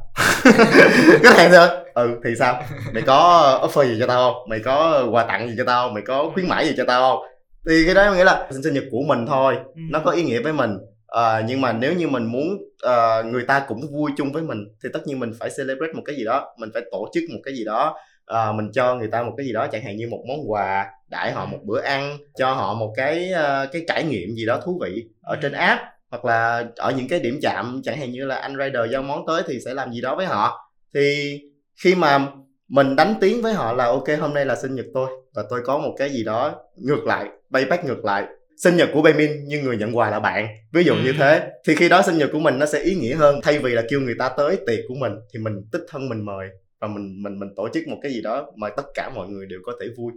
Cái 1.23 1.35
này 1.37 1.49
thôi 1.53 1.69
ừ 1.95 2.09
thì 2.25 2.31
sao? 2.39 2.63
Mày 2.93 3.03
có 3.03 3.69
offer 3.69 3.85
gì 3.85 3.97
cho 4.01 4.07
tao 4.07 4.33
không? 4.33 4.49
Mày 4.49 4.61
có 4.65 5.07
quà 5.11 5.25
tặng 5.25 5.49
gì 5.49 5.55
cho 5.59 5.65
tao 5.67 5.87
không? 5.87 5.95
Mày 5.95 6.03
có 6.07 6.31
khuyến 6.35 6.49
mãi 6.49 6.67
gì 6.67 6.75
cho 6.77 6.85
tao 6.87 7.01
không? 7.01 7.27
Thì 7.69 7.83
cái 7.87 7.95
đó 7.95 8.15
nghĩa 8.15 8.25
là 8.25 8.49
sinh 8.51 8.63
sinh 8.63 8.75
nhật 8.75 8.85
của 8.91 9.03
mình 9.07 9.27
thôi. 9.27 9.55
Ừ. 9.75 9.81
nó 9.91 10.01
có 10.05 10.11
ý 10.11 10.23
nghĩa 10.23 10.41
với 10.41 10.53
mình 10.53 10.79
à, 11.11 11.43
nhưng 11.49 11.61
mà 11.61 11.73
nếu 11.73 11.95
như 11.95 12.09
mình 12.09 12.25
muốn 12.25 12.47
uh, 12.87 13.27
người 13.27 13.45
ta 13.49 13.65
cũng 13.69 13.81
vui 13.93 14.11
chung 14.17 14.33
với 14.33 14.43
mình 14.43 14.65
thì 14.83 14.89
tất 14.93 15.01
nhiên 15.07 15.21
mình 15.21 15.33
phải 15.41 15.51
celebrate 15.57 15.93
một 15.93 16.03
cái 16.05 16.17
gì 16.17 16.25
đó 16.25 16.55
mình 16.59 16.71
phải 16.75 16.83
tổ 16.91 17.09
chức 17.15 17.25
một 17.33 17.41
cái 17.45 17.55
gì 17.55 17.65
đó 17.65 17.97
uh, 18.33 18.55
mình 18.55 18.71
cho 18.73 18.95
người 18.95 19.09
ta 19.13 19.23
một 19.23 19.33
cái 19.37 19.47
gì 19.47 19.53
đó 19.53 19.67
chẳng 19.67 19.83
hạn 19.83 19.97
như 19.97 20.09
một 20.11 20.23
món 20.29 20.51
quà 20.51 20.87
đãi 21.09 21.33
họ 21.33 21.47
một 21.47 21.59
bữa 21.65 21.81
ăn 21.81 22.19
cho 22.39 22.53
họ 22.53 22.75
một 22.75 22.93
cái 22.97 23.31
uh, 23.33 23.73
cái 23.73 23.85
trải 23.89 24.05
nghiệm 24.05 24.35
gì 24.35 24.47
đó 24.47 24.61
thú 24.65 24.81
vị 24.83 25.05
ở 25.23 25.37
trên 25.43 25.53
app 25.53 25.83
hoặc 26.11 26.25
là 26.25 26.65
ở 26.77 26.93
những 26.97 27.09
cái 27.09 27.21
điểm 27.21 27.39
chạm 27.43 27.81
chẳng 27.85 27.99
hạn 27.99 28.13
như 28.13 28.25
là 28.25 28.37
anh 28.37 28.57
rider 28.57 28.93
giao 28.93 29.03
món 29.03 29.27
tới 29.27 29.43
thì 29.47 29.59
sẽ 29.65 29.75
làm 29.75 29.93
gì 29.93 30.01
đó 30.01 30.17
với 30.17 30.27
họ. 30.27 30.73
Thì 30.95 31.39
khi 31.85 31.95
mà 31.95 32.27
mình 32.69 32.97
đánh 32.97 33.15
tiếng 33.21 33.43
với 33.43 33.53
họ 33.53 33.73
là 33.73 33.85
ok 33.85 34.09
hôm 34.21 34.35
nay 34.35 34.47
là 34.47 34.57
sinh 34.57 34.75
nhật 34.75 34.87
tôi 34.95 35.09
và 35.35 35.45
tôi 35.51 35.61
có 35.65 35.79
một 35.79 35.95
cái 35.99 36.11
gì 36.11 36.25
đó 36.25 36.55
ngược 36.77 37.05
lại 37.07 37.27
bay 37.51 37.65
back 37.65 37.85
ngược 37.85 38.05
lại 38.05 38.27
sinh 38.63 38.77
nhật 38.77 38.91
của 38.95 39.03
Baymin 39.03 39.31
nhưng 39.47 39.65
người 39.65 39.77
nhận 39.77 39.97
quà 39.97 40.11
là 40.11 40.21
bạn. 40.21 40.49
Ví 40.73 40.85
dụ 40.85 40.95
như 40.95 41.13
thế 41.19 41.51
thì 41.67 41.75
khi 41.75 41.89
đó 41.89 42.03
sinh 42.03 42.19
nhật 42.19 42.31
của 42.33 42.39
mình 42.39 42.59
nó 42.59 42.67
sẽ 42.67 42.83
ý 42.83 42.95
nghĩa 42.95 43.15
hơn. 43.15 43.41
Thay 43.43 43.59
vì 43.59 43.73
là 43.73 43.83
kêu 43.91 44.01
người 44.01 44.15
ta 44.19 44.31
tới 44.37 44.59
tiệc 44.67 44.79
của 44.89 44.95
mình 44.95 45.13
thì 45.33 45.39
mình 45.39 45.55
tích 45.73 45.83
thân 45.89 46.09
mình 46.09 46.25
mời 46.25 46.49
và 46.81 46.89
mình 46.89 47.23
mình 47.23 47.39
mình 47.39 47.49
tổ 47.57 47.69
chức 47.75 47.89
một 47.89 47.97
cái 48.03 48.13
gì 48.13 48.23
đó 48.23 48.53
mà 48.57 48.69
tất 48.77 48.83
cả 48.95 49.11
mọi 49.15 49.29
người 49.29 49.47
đều 49.47 49.61
có 49.65 49.73
thể 49.81 49.87
vui. 49.97 50.13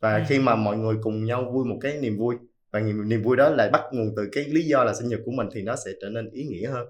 Và 0.00 0.24
khi 0.28 0.38
mà 0.38 0.54
mọi 0.54 0.76
người 0.76 0.96
cùng 1.02 1.24
nhau 1.24 1.50
vui 1.52 1.64
một 1.64 1.78
cái 1.80 1.98
niềm 2.00 2.18
vui 2.18 2.36
và 2.70 2.80
niềm, 2.80 3.08
niềm 3.08 3.22
vui 3.22 3.36
đó 3.36 3.48
lại 3.48 3.70
bắt 3.70 3.82
nguồn 3.92 4.14
từ 4.16 4.28
cái 4.32 4.44
lý 4.44 4.62
do 4.62 4.84
là 4.84 4.94
sinh 4.94 5.08
nhật 5.08 5.20
của 5.24 5.32
mình 5.32 5.48
thì 5.54 5.62
nó 5.62 5.76
sẽ 5.76 5.90
trở 6.02 6.08
nên 6.08 6.30
ý 6.30 6.44
nghĩa 6.44 6.68
hơn. 6.68 6.88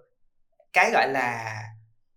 Cái 0.72 0.90
gọi 0.92 1.08
là 1.08 1.56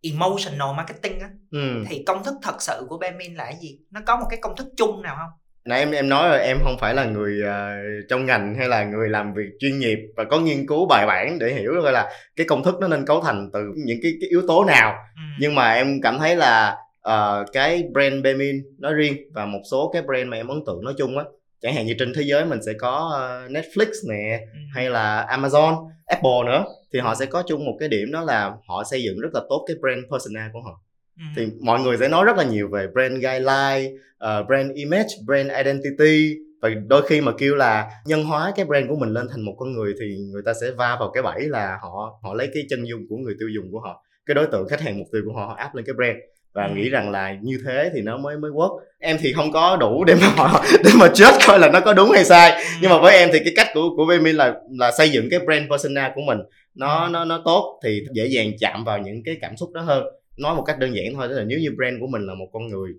emotional 0.02 0.76
marketing 0.78 1.20
á 1.20 1.30
ừ. 1.52 1.84
thì 1.90 2.04
công 2.08 2.24
thức 2.24 2.34
thật 2.42 2.62
sự 2.62 2.86
của 2.90 2.98
Benmin 2.98 3.36
là 3.36 3.44
cái 3.44 3.58
gì? 3.62 3.80
Nó 3.92 4.02
có 4.06 4.18
một 4.18 4.26
cái 4.30 4.40
công 4.42 4.56
thức 4.56 4.68
chung 4.78 5.02
nào 5.02 5.16
không 5.20 5.43
nãy 5.66 5.80
em 5.80 5.92
em 5.92 6.10
nói 6.10 6.30
rồi 6.30 6.40
em 6.40 6.60
không 6.64 6.78
phải 6.80 6.94
là 6.94 7.06
người 7.06 7.40
uh, 7.44 8.10
trong 8.10 8.26
ngành 8.26 8.56
hay 8.56 8.68
là 8.68 8.84
người 8.84 9.10
làm 9.10 9.34
việc 9.34 9.50
chuyên 9.60 9.80
nghiệp 9.80 9.98
và 10.16 10.24
có 10.24 10.40
nghiên 10.40 10.68
cứu 10.68 10.86
bài 10.86 11.06
bản 11.06 11.40
để 11.40 11.54
hiểu 11.54 11.74
gọi 11.82 11.92
là 11.92 12.10
cái 12.36 12.48
công 12.48 12.64
thức 12.64 12.76
nó 12.82 12.88
nên 12.88 13.06
cấu 13.06 13.22
thành 13.22 13.50
từ 13.54 13.60
những 13.76 14.00
cái, 14.04 14.12
cái 14.22 14.30
yếu 14.30 14.42
tố 14.48 14.66
nào 14.66 14.94
ừ. 15.16 15.22
nhưng 15.40 15.56
mà 15.56 15.74
em 15.74 16.02
cảm 16.02 16.20
thấy 16.20 16.36
là 16.36 16.78
uh, 17.10 17.48
cái 17.54 17.84
brand 17.94 18.24
Bemin 18.24 18.64
nói 18.78 18.94
riêng 18.94 19.18
và 19.34 19.46
một 19.46 19.62
số 19.72 19.90
cái 19.94 20.02
brand 20.02 20.28
mà 20.28 20.38
em 20.38 20.48
ấn 20.48 20.66
tượng 20.66 20.84
nói 20.84 20.94
chung 20.98 21.18
á 21.18 21.24
chẳng 21.62 21.76
hạn 21.76 21.86
như 21.86 21.96
trên 22.00 22.14
thế 22.16 22.22
giới 22.22 22.46
mình 22.46 22.60
sẽ 22.66 22.74
có 22.80 23.12
uh, 23.46 23.52
Netflix 23.52 23.88
nè 24.10 24.40
ừ. 24.54 24.60
hay 24.74 24.90
là 24.90 25.28
Amazon 25.30 25.90
Apple 26.06 26.44
nữa 26.46 26.66
thì 26.94 27.00
họ 27.00 27.16
sẽ 27.16 27.26
có 27.26 27.44
chung 27.48 27.66
một 27.66 27.78
cái 27.80 27.90
điểm 27.90 28.12
đó 28.12 28.22
là 28.22 28.52
họ 28.68 28.84
xây 28.92 29.04
dựng 29.04 29.20
rất 29.20 29.30
là 29.34 29.42
tốt 29.50 29.66
cái 29.68 29.78
brand 29.82 30.06
persona 30.12 30.50
của 30.54 30.62
họ 30.62 30.82
ừ. 31.18 31.24
thì 31.36 31.48
mọi 31.62 31.80
người 31.80 31.98
sẽ 31.98 32.08
nói 32.08 32.26
rất 32.26 32.38
là 32.38 32.44
nhiều 32.44 32.68
về 32.68 32.88
brand 32.94 33.14
guideline 33.14 33.92
uh, 34.24 34.48
brand 34.48 34.72
image 34.74 35.10
brand 35.26 35.52
identity. 35.52 36.36
Và 36.62 36.70
đôi 36.88 37.08
khi 37.08 37.22
mà 37.22 37.32
kêu 37.38 37.56
là 37.56 37.92
nhân 38.06 38.24
hóa 38.24 38.52
cái 38.56 38.66
brand 38.66 38.90
của 38.90 38.96
mình 38.96 39.10
lên 39.10 39.28
thành 39.32 39.46
một 39.46 39.56
con 39.58 39.74
người 39.74 39.94
thì 40.00 40.18
người 40.32 40.42
ta 40.46 40.54
sẽ 40.62 40.72
va 40.72 40.98
vào 41.00 41.12
cái 41.14 41.24
bẫy 41.24 41.42
là 41.42 41.78
họ 41.82 42.20
họ 42.24 42.34
lấy 42.34 42.50
cái 42.54 42.64
chân 42.70 42.84
dung 42.88 43.06
của 43.10 43.18
người 43.18 43.36
tiêu 43.40 43.50
dùng 43.56 43.72
của 43.72 43.80
họ 43.80 44.04
cái 44.26 44.36
đối 44.36 44.48
tượng 44.48 44.68
khách 44.70 44.82
hàng 44.82 44.98
mục 44.98 45.08
tiêu 45.12 45.22
của 45.26 45.34
họ 45.34 45.46
họ 45.46 45.54
áp 45.54 45.76
lên 45.76 45.86
cái 45.86 45.94
brand. 45.94 46.18
Và 46.54 46.68
nghĩ 46.68 46.90
rằng 46.90 47.12
là 47.12 47.38
như 47.42 47.58
thế 47.66 47.92
thì 47.96 48.02
nó 48.02 48.18
mới 48.18 48.38
mới 48.38 48.52
work. 48.52 48.80
Em 49.00 49.18
thì 49.20 49.34
không 49.34 49.52
có 49.52 49.78
đủ 49.78 50.04
để 50.04 50.16
mà 50.16 50.54
để 50.84 50.92
mà 51.00 51.08
chết 51.14 51.34
coi 51.48 51.60
là 51.60 51.70
nó 51.70 51.80
có 51.80 51.94
đúng 51.94 52.12
hay 52.12 52.26
sai. 52.26 52.64
Nhưng 52.82 52.90
mà 52.90 53.00
với 53.00 53.18
em 53.18 53.30
thì 53.34 53.40
cái 53.40 53.54
cách 53.56 53.68
của 53.74 53.90
của 53.98 54.06
Vemin 54.06 54.36
là 54.36 54.54
là 54.80 54.92
xây 54.92 55.10
dựng 55.10 55.28
cái 55.32 55.40
brand 55.40 55.70
persona 55.70 56.12
của 56.16 56.22
mình. 56.22 56.38
Nó 56.76 57.08
nó 57.08 57.26
nó 57.26 57.42
tốt 57.46 57.80
thì 57.84 58.04
dễ 58.14 58.26
dàng 58.26 58.52
chạm 58.60 58.84
vào 58.84 59.00
những 59.00 59.24
cái 59.26 59.38
cảm 59.42 59.58
xúc 59.58 59.72
đó 59.74 59.82
hơn 59.82 60.04
nói 60.38 60.56
một 60.56 60.64
cách 60.64 60.80
đơn 60.80 60.96
giản 60.96 61.14
thôi 61.14 61.28
tức 61.30 61.36
là 61.36 61.44
nếu 61.44 61.60
như 61.60 61.72
brand 61.78 61.96
của 62.00 62.08
mình 62.08 62.22
là 62.22 62.34
một 62.34 62.50
con 62.54 62.68
người 62.68 62.92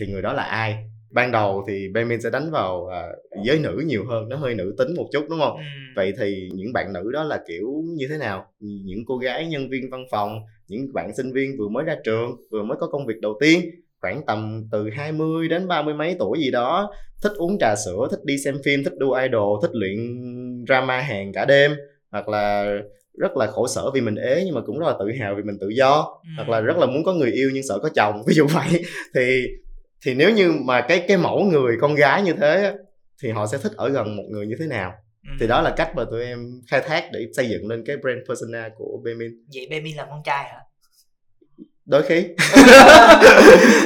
thì 0.00 0.06
người 0.06 0.22
đó 0.22 0.32
là 0.32 0.42
ai? 0.42 0.84
Ban 1.10 1.32
đầu 1.32 1.64
thì 1.68 1.88
Benjamin 1.88 2.20
sẽ 2.20 2.30
đánh 2.30 2.50
vào 2.50 2.80
uh, 2.86 3.44
giới 3.44 3.58
nữ 3.58 3.82
nhiều 3.86 4.04
hơn 4.08 4.28
nó 4.28 4.36
hơi 4.36 4.54
nữ 4.54 4.74
tính 4.78 4.94
một 4.96 5.08
chút 5.12 5.26
đúng 5.30 5.38
không? 5.38 5.56
Ừ. 5.56 5.62
vậy 5.96 6.12
thì 6.20 6.50
những 6.54 6.72
bạn 6.72 6.92
nữ 6.92 7.10
đó 7.12 7.24
là 7.24 7.40
kiểu 7.48 7.82
như 7.96 8.08
thế 8.08 8.18
nào? 8.18 8.46
Những 8.60 9.04
cô 9.06 9.16
gái 9.16 9.46
nhân 9.46 9.68
viên 9.70 9.90
văn 9.90 10.04
phòng 10.10 10.40
những 10.68 10.92
bạn 10.92 11.14
sinh 11.16 11.32
viên 11.32 11.58
vừa 11.58 11.68
mới 11.68 11.84
ra 11.84 11.96
trường 12.04 12.36
vừa 12.50 12.62
mới 12.62 12.78
có 12.80 12.86
công 12.86 13.06
việc 13.06 13.20
đầu 13.20 13.36
tiên 13.40 13.60
khoảng 14.00 14.26
tầm 14.26 14.68
từ 14.72 14.90
20 14.90 15.48
đến 15.48 15.68
ba 15.68 15.82
mươi 15.82 15.94
mấy 15.94 16.16
tuổi 16.18 16.38
gì 16.38 16.50
đó 16.50 16.92
thích 17.22 17.32
uống 17.36 17.58
trà 17.58 17.74
sữa 17.84 18.08
thích 18.10 18.20
đi 18.24 18.38
xem 18.38 18.56
phim 18.64 18.84
thích 18.84 18.92
đua 18.98 19.14
idol 19.14 19.58
thích 19.62 19.70
luyện 19.72 19.96
drama 20.66 21.00
hàng 21.00 21.32
cả 21.32 21.44
đêm 21.44 21.72
hoặc 22.10 22.28
là 22.28 22.76
rất 23.18 23.36
là 23.36 23.46
khổ 23.46 23.68
sở 23.68 23.90
vì 23.90 24.00
mình 24.00 24.14
ế 24.14 24.42
nhưng 24.44 24.54
mà 24.54 24.60
cũng 24.66 24.78
rất 24.78 24.86
là 24.86 24.94
tự 24.98 25.12
hào 25.20 25.34
vì 25.34 25.42
mình 25.42 25.58
tự 25.60 25.68
do 25.68 26.20
ừ. 26.22 26.28
hoặc 26.36 26.48
là 26.48 26.60
rất 26.60 26.76
là 26.76 26.86
muốn 26.86 27.04
có 27.04 27.12
người 27.12 27.32
yêu 27.32 27.50
nhưng 27.54 27.62
sợ 27.68 27.78
có 27.82 27.88
chồng 27.88 28.22
ví 28.26 28.34
dụ 28.34 28.46
vậy 28.46 28.84
thì 29.14 29.46
thì 30.04 30.14
nếu 30.14 30.30
như 30.30 30.52
mà 30.52 30.80
cái 30.80 31.04
cái 31.08 31.16
mẫu 31.16 31.44
người 31.44 31.76
con 31.80 31.94
gái 31.94 32.22
như 32.22 32.32
thế 32.32 32.74
thì 33.22 33.30
họ 33.30 33.46
sẽ 33.46 33.58
thích 33.58 33.72
ở 33.76 33.88
gần 33.88 34.16
một 34.16 34.24
người 34.28 34.46
như 34.46 34.54
thế 34.58 34.66
nào 34.66 34.92
ừ. 35.28 35.32
thì 35.40 35.46
đó 35.46 35.60
là 35.60 35.74
cách 35.76 35.96
mà 35.96 36.04
tụi 36.10 36.24
em 36.24 36.38
khai 36.68 36.82
thác 36.86 37.04
để 37.12 37.26
xây 37.36 37.48
dựng 37.48 37.68
lên 37.68 37.84
cái 37.86 37.96
brand 37.96 38.18
persona 38.28 38.68
của 38.76 39.00
Bemin 39.04 39.30
vậy 39.54 39.66
Bemin 39.70 39.96
là 39.96 40.06
con 40.10 40.22
trai 40.24 40.44
hả 40.44 40.58
đôi 41.86 42.02
khi 42.02 42.24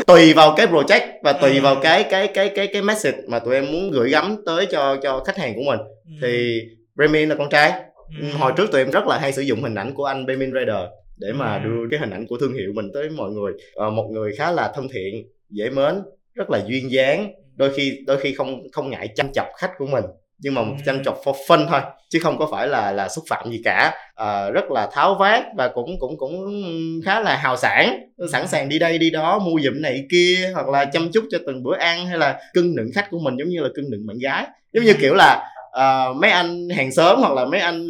tùy 0.07 0.33
vào 0.33 0.55
cái 0.57 0.67
project 0.67 1.09
và 1.23 1.33
tùy 1.33 1.55
ừ. 1.55 1.61
vào 1.63 1.77
cái 1.83 2.05
cái 2.11 2.29
cái 2.35 2.49
cái 2.49 2.67
cái 2.67 2.83
message 2.83 3.19
mà 3.29 3.39
tụi 3.39 3.55
em 3.55 3.73
muốn 3.73 3.91
gửi 3.91 4.11
gắm 4.11 4.37
tới 4.47 4.67
cho 4.71 4.97
cho 5.03 5.25
khách 5.27 5.37
hàng 5.37 5.55
của 5.55 5.63
mình 5.67 5.79
ừ. 6.05 6.13
thì 6.23 6.61
Bemin 6.95 7.29
là 7.29 7.35
con 7.35 7.51
trai 7.51 7.73
ừ. 8.21 8.27
hồi 8.39 8.53
trước 8.57 8.73
tụi 8.73 8.81
em 8.81 8.91
rất 8.91 9.07
là 9.07 9.19
hay 9.19 9.33
sử 9.33 9.43
dụng 9.43 9.63
hình 9.63 9.75
ảnh 9.75 9.95
của 9.95 10.05
anh 10.05 10.27
Bemin 10.27 10.53
Raider 10.55 10.77
để 11.19 11.33
mà 11.33 11.59
đưa 11.59 11.89
cái 11.91 12.01
hình 12.01 12.11
ảnh 12.11 12.27
của 12.27 12.37
thương 12.41 12.55
hiệu 12.55 12.73
mình 12.75 12.91
tới 12.95 13.09
mọi 13.11 13.31
người. 13.31 13.53
À, 13.77 13.91
một 13.91 14.09
người 14.13 14.33
khá 14.37 14.51
là 14.53 14.73
thân 14.75 14.89
thiện 14.95 15.27
dễ 15.51 15.71
mến 15.71 15.95
rất 16.35 16.51
là 16.51 16.61
duyên 16.67 16.91
dáng 16.91 17.33
đôi 17.57 17.71
khi 17.77 17.99
đôi 18.07 18.21
khi 18.21 18.35
không 18.35 18.63
không 18.73 18.91
ngại 18.91 19.09
chăm 19.15 19.33
chọc 19.33 19.47
khách 19.59 19.71
của 19.79 19.87
mình 19.87 20.05
nhưng 20.39 20.55
mà 20.55 20.63
Ừ. 20.63 20.67
chăm 20.87 21.05
chọc 21.05 21.21
for 21.25 21.33
fun 21.47 21.67
thôi 21.69 21.81
chứ 22.09 22.19
không 22.23 22.39
có 22.39 22.49
phải 22.53 22.69
là 22.69 22.93
là 22.93 23.09
xúc 23.09 23.25
phạm 23.29 23.51
gì 23.51 23.61
cả. 23.65 23.95
À, 24.15 24.51
rất 24.51 24.71
là 24.71 24.89
tháo 24.93 25.15
vát 25.21 25.43
và 25.57 25.69
cũng 25.69 25.99
cũng 26.01 26.19
cũng 26.19 26.61
khá 27.05 27.21
là 27.21 27.37
hào 27.37 27.57
sảng 27.57 27.99
sẵn 28.33 28.49
sàng 28.49 28.69
đi 28.69 28.79
đây 28.79 28.99
đi 28.99 29.11
đó 29.11 29.39
mua 29.39 29.61
giùm 29.65 29.83
này 29.83 30.05
kia 30.11 30.51
hoặc 30.55 30.69
là 30.69 30.85
chăm 30.85 31.09
chút 31.13 31.25
cho 31.31 31.39
từng 31.47 31.63
bữa 31.63 31.77
ăn 31.77 32.07
hay 32.07 32.19
là 32.19 32.39
cưng 32.55 32.75
nựng 32.77 32.91
khách 32.95 33.07
của 33.11 33.19
mình 33.19 33.37
giống 33.39 33.49
như 33.49 33.61
là 33.61 33.69
cưng 33.75 33.91
nựng 33.91 34.07
bạn 34.07 34.19
gái. 34.19 34.47
Giống 34.73 34.85
như 34.85 34.95
kiểu 35.01 35.15
là 35.15 35.51
à, 35.77 36.07
mấy 36.17 36.31
anh 36.31 36.69
hàng 36.77 36.93
xóm 36.93 37.19
hoặc 37.21 37.33
là 37.35 37.45
mấy 37.45 37.61
anh 37.61 37.87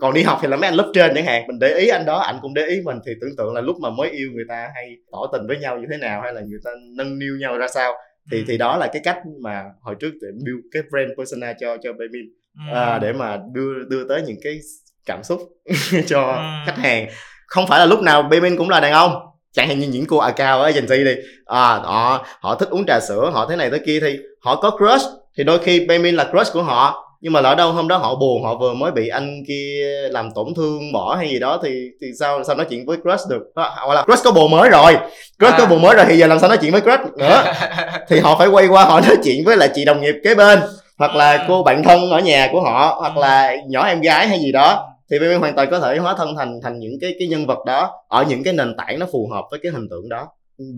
còn 0.00 0.14
đi 0.14 0.22
học 0.22 0.38
thì 0.42 0.48
là 0.48 0.56
mấy 0.56 0.68
anh 0.68 0.74
lớp 0.74 0.90
trên 0.94 1.12
chẳng 1.14 1.24
hạn. 1.24 1.46
Mình 1.46 1.58
để 1.58 1.74
ý 1.78 1.88
anh 1.88 2.04
đó 2.06 2.18
anh 2.18 2.38
cũng 2.42 2.54
để 2.54 2.62
ý 2.66 2.80
mình 2.84 2.96
thì 3.06 3.12
tưởng 3.20 3.36
tượng 3.38 3.54
là 3.54 3.60
lúc 3.60 3.76
mà 3.80 3.90
mới 3.90 4.10
yêu 4.10 4.28
người 4.34 4.44
ta 4.48 4.68
hay 4.74 4.96
tỏ 5.12 5.18
tình 5.32 5.46
với 5.46 5.56
nhau 5.58 5.78
như 5.78 5.86
thế 5.90 5.96
nào 5.96 6.20
hay 6.22 6.32
là 6.32 6.40
người 6.40 6.58
ta 6.64 6.70
nâng 6.96 7.18
niu 7.18 7.36
nhau 7.40 7.58
ra 7.58 7.66
sao. 7.74 7.92
Thì 8.30 8.38
Ừ. 8.38 8.44
thì 8.48 8.58
đó 8.58 8.76
là 8.76 8.86
cái 8.86 9.02
cách 9.04 9.18
mà 9.42 9.62
hồi 9.82 9.94
trước 10.00 10.10
để 10.20 10.28
build 10.44 10.58
cái 10.72 10.82
brand 10.90 11.10
persona 11.18 11.52
cho 11.60 11.76
cho 11.82 11.92
Baemin 11.92 12.24
Ừ. 12.70 12.74
à, 12.76 12.98
để 12.98 13.12
mà 13.12 13.38
đưa 13.54 13.84
đưa 13.90 14.08
tới 14.08 14.22
những 14.26 14.36
cái 14.42 14.58
cảm 15.06 15.22
xúc 15.22 15.40
cho 16.06 16.20
Ừ. 16.22 16.42
khách 16.66 16.78
hàng. 16.78 17.06
Không 17.46 17.66
phải 17.66 17.78
là 17.80 17.86
lúc 17.86 18.00
nào 18.02 18.22
Baemin 18.22 18.56
cũng 18.56 18.70
là 18.70 18.80
đàn 18.80 18.92
ông. 18.92 19.12
Chẳng 19.52 19.68
hạn 19.68 19.78
như 19.78 19.88
những 19.88 20.06
cô 20.06 20.18
account 20.18 20.60
ở 20.60 20.64
agency 20.64 21.04
đi. 21.04 21.14
À, 21.46 21.60
họ 21.82 22.26
họ 22.40 22.54
thích 22.54 22.68
uống 22.70 22.86
trà 22.86 23.00
sữa 23.00 23.30
họ 23.34 23.46
thế 23.50 23.56
này 23.56 23.70
thế 23.70 23.78
kia 23.86 24.00
thì 24.00 24.18
họ 24.40 24.56
có 24.62 24.70
crush 24.70 25.06
thì 25.38 25.44
đôi 25.44 25.58
khi 25.58 25.86
Baemin 25.86 26.14
là 26.14 26.24
crush 26.24 26.52
của 26.52 26.62
họ 26.62 27.00
nhưng 27.20 27.32
mà 27.32 27.40
lỡ 27.40 27.54
đâu 27.54 27.72
hôm 27.72 27.88
đó 27.88 27.96
họ 27.96 28.14
buồn 28.14 28.42
họ 28.44 28.54
vừa 28.54 28.74
mới 28.74 28.92
bị 28.92 29.08
anh 29.08 29.42
kia 29.48 29.86
làm 30.10 30.30
tổn 30.34 30.46
thương 30.56 30.92
bỏ 30.92 31.14
hay 31.14 31.28
gì 31.28 31.38
đó 31.38 31.60
thì 31.62 31.88
thì 32.00 32.06
sao 32.18 32.44
sao 32.44 32.56
nói 32.56 32.66
chuyện 32.70 32.86
với 32.86 32.96
crush 32.96 33.28
được? 33.30 33.42
Hoặc 33.54 33.88
là 33.94 34.02
crush 34.02 34.24
có 34.24 34.32
bồ 34.32 34.48
mới 34.48 34.70
rồi 34.70 34.92
crush 35.38 35.54
có 35.58 35.64
À. 35.64 35.66
bồ 35.70 35.78
mới 35.78 35.94
rồi 35.96 36.04
thì 36.08 36.16
giờ 36.18 36.26
làm 36.26 36.38
sao 36.38 36.48
nói 36.48 36.58
chuyện 36.60 36.72
với 36.72 36.80
crush 36.80 37.16
nữa? 37.18 37.44
Thì 38.08 38.20
họ 38.20 38.36
phải 38.38 38.48
quay 38.48 38.66
qua 38.66 38.84
họ 38.84 39.00
nói 39.00 39.16
chuyện 39.24 39.44
với 39.44 39.56
lại 39.56 39.68
chị 39.74 39.84
đồng 39.84 40.00
nghiệp 40.00 40.14
kế 40.24 40.34
bên 40.34 40.60
hoặc 40.98 41.14
là 41.14 41.32
Ừ. 41.32 41.44
cô 41.48 41.62
bạn 41.62 41.82
thân 41.82 42.10
ở 42.10 42.18
nhà 42.20 42.48
của 42.52 42.60
họ 42.60 42.96
hoặc 43.00 43.16
là 43.16 43.56
nhỏ 43.68 43.86
em 43.86 44.00
gái 44.00 44.28
hay 44.28 44.38
gì 44.38 44.52
đó. 44.52 44.88
Thì 45.10 45.18
BB 45.18 45.40
hoàn 45.40 45.56
toàn 45.56 45.70
có 45.70 45.80
thể 45.80 45.96
hóa 45.98 46.14
thân 46.18 46.34
thành 46.36 46.60
thành 46.62 46.78
những 46.78 46.98
cái 47.00 47.14
cái 47.18 47.28
nhân 47.28 47.46
vật 47.46 47.58
đó 47.66 47.90
ở 48.08 48.24
những 48.28 48.42
cái 48.44 48.52
nền 48.54 48.76
tảng 48.76 48.98
nó 48.98 49.06
phù 49.12 49.28
hợp 49.32 49.44
với 49.50 49.60
cái 49.62 49.72
hình 49.72 49.88
tượng 49.90 50.08
đó. 50.08 50.26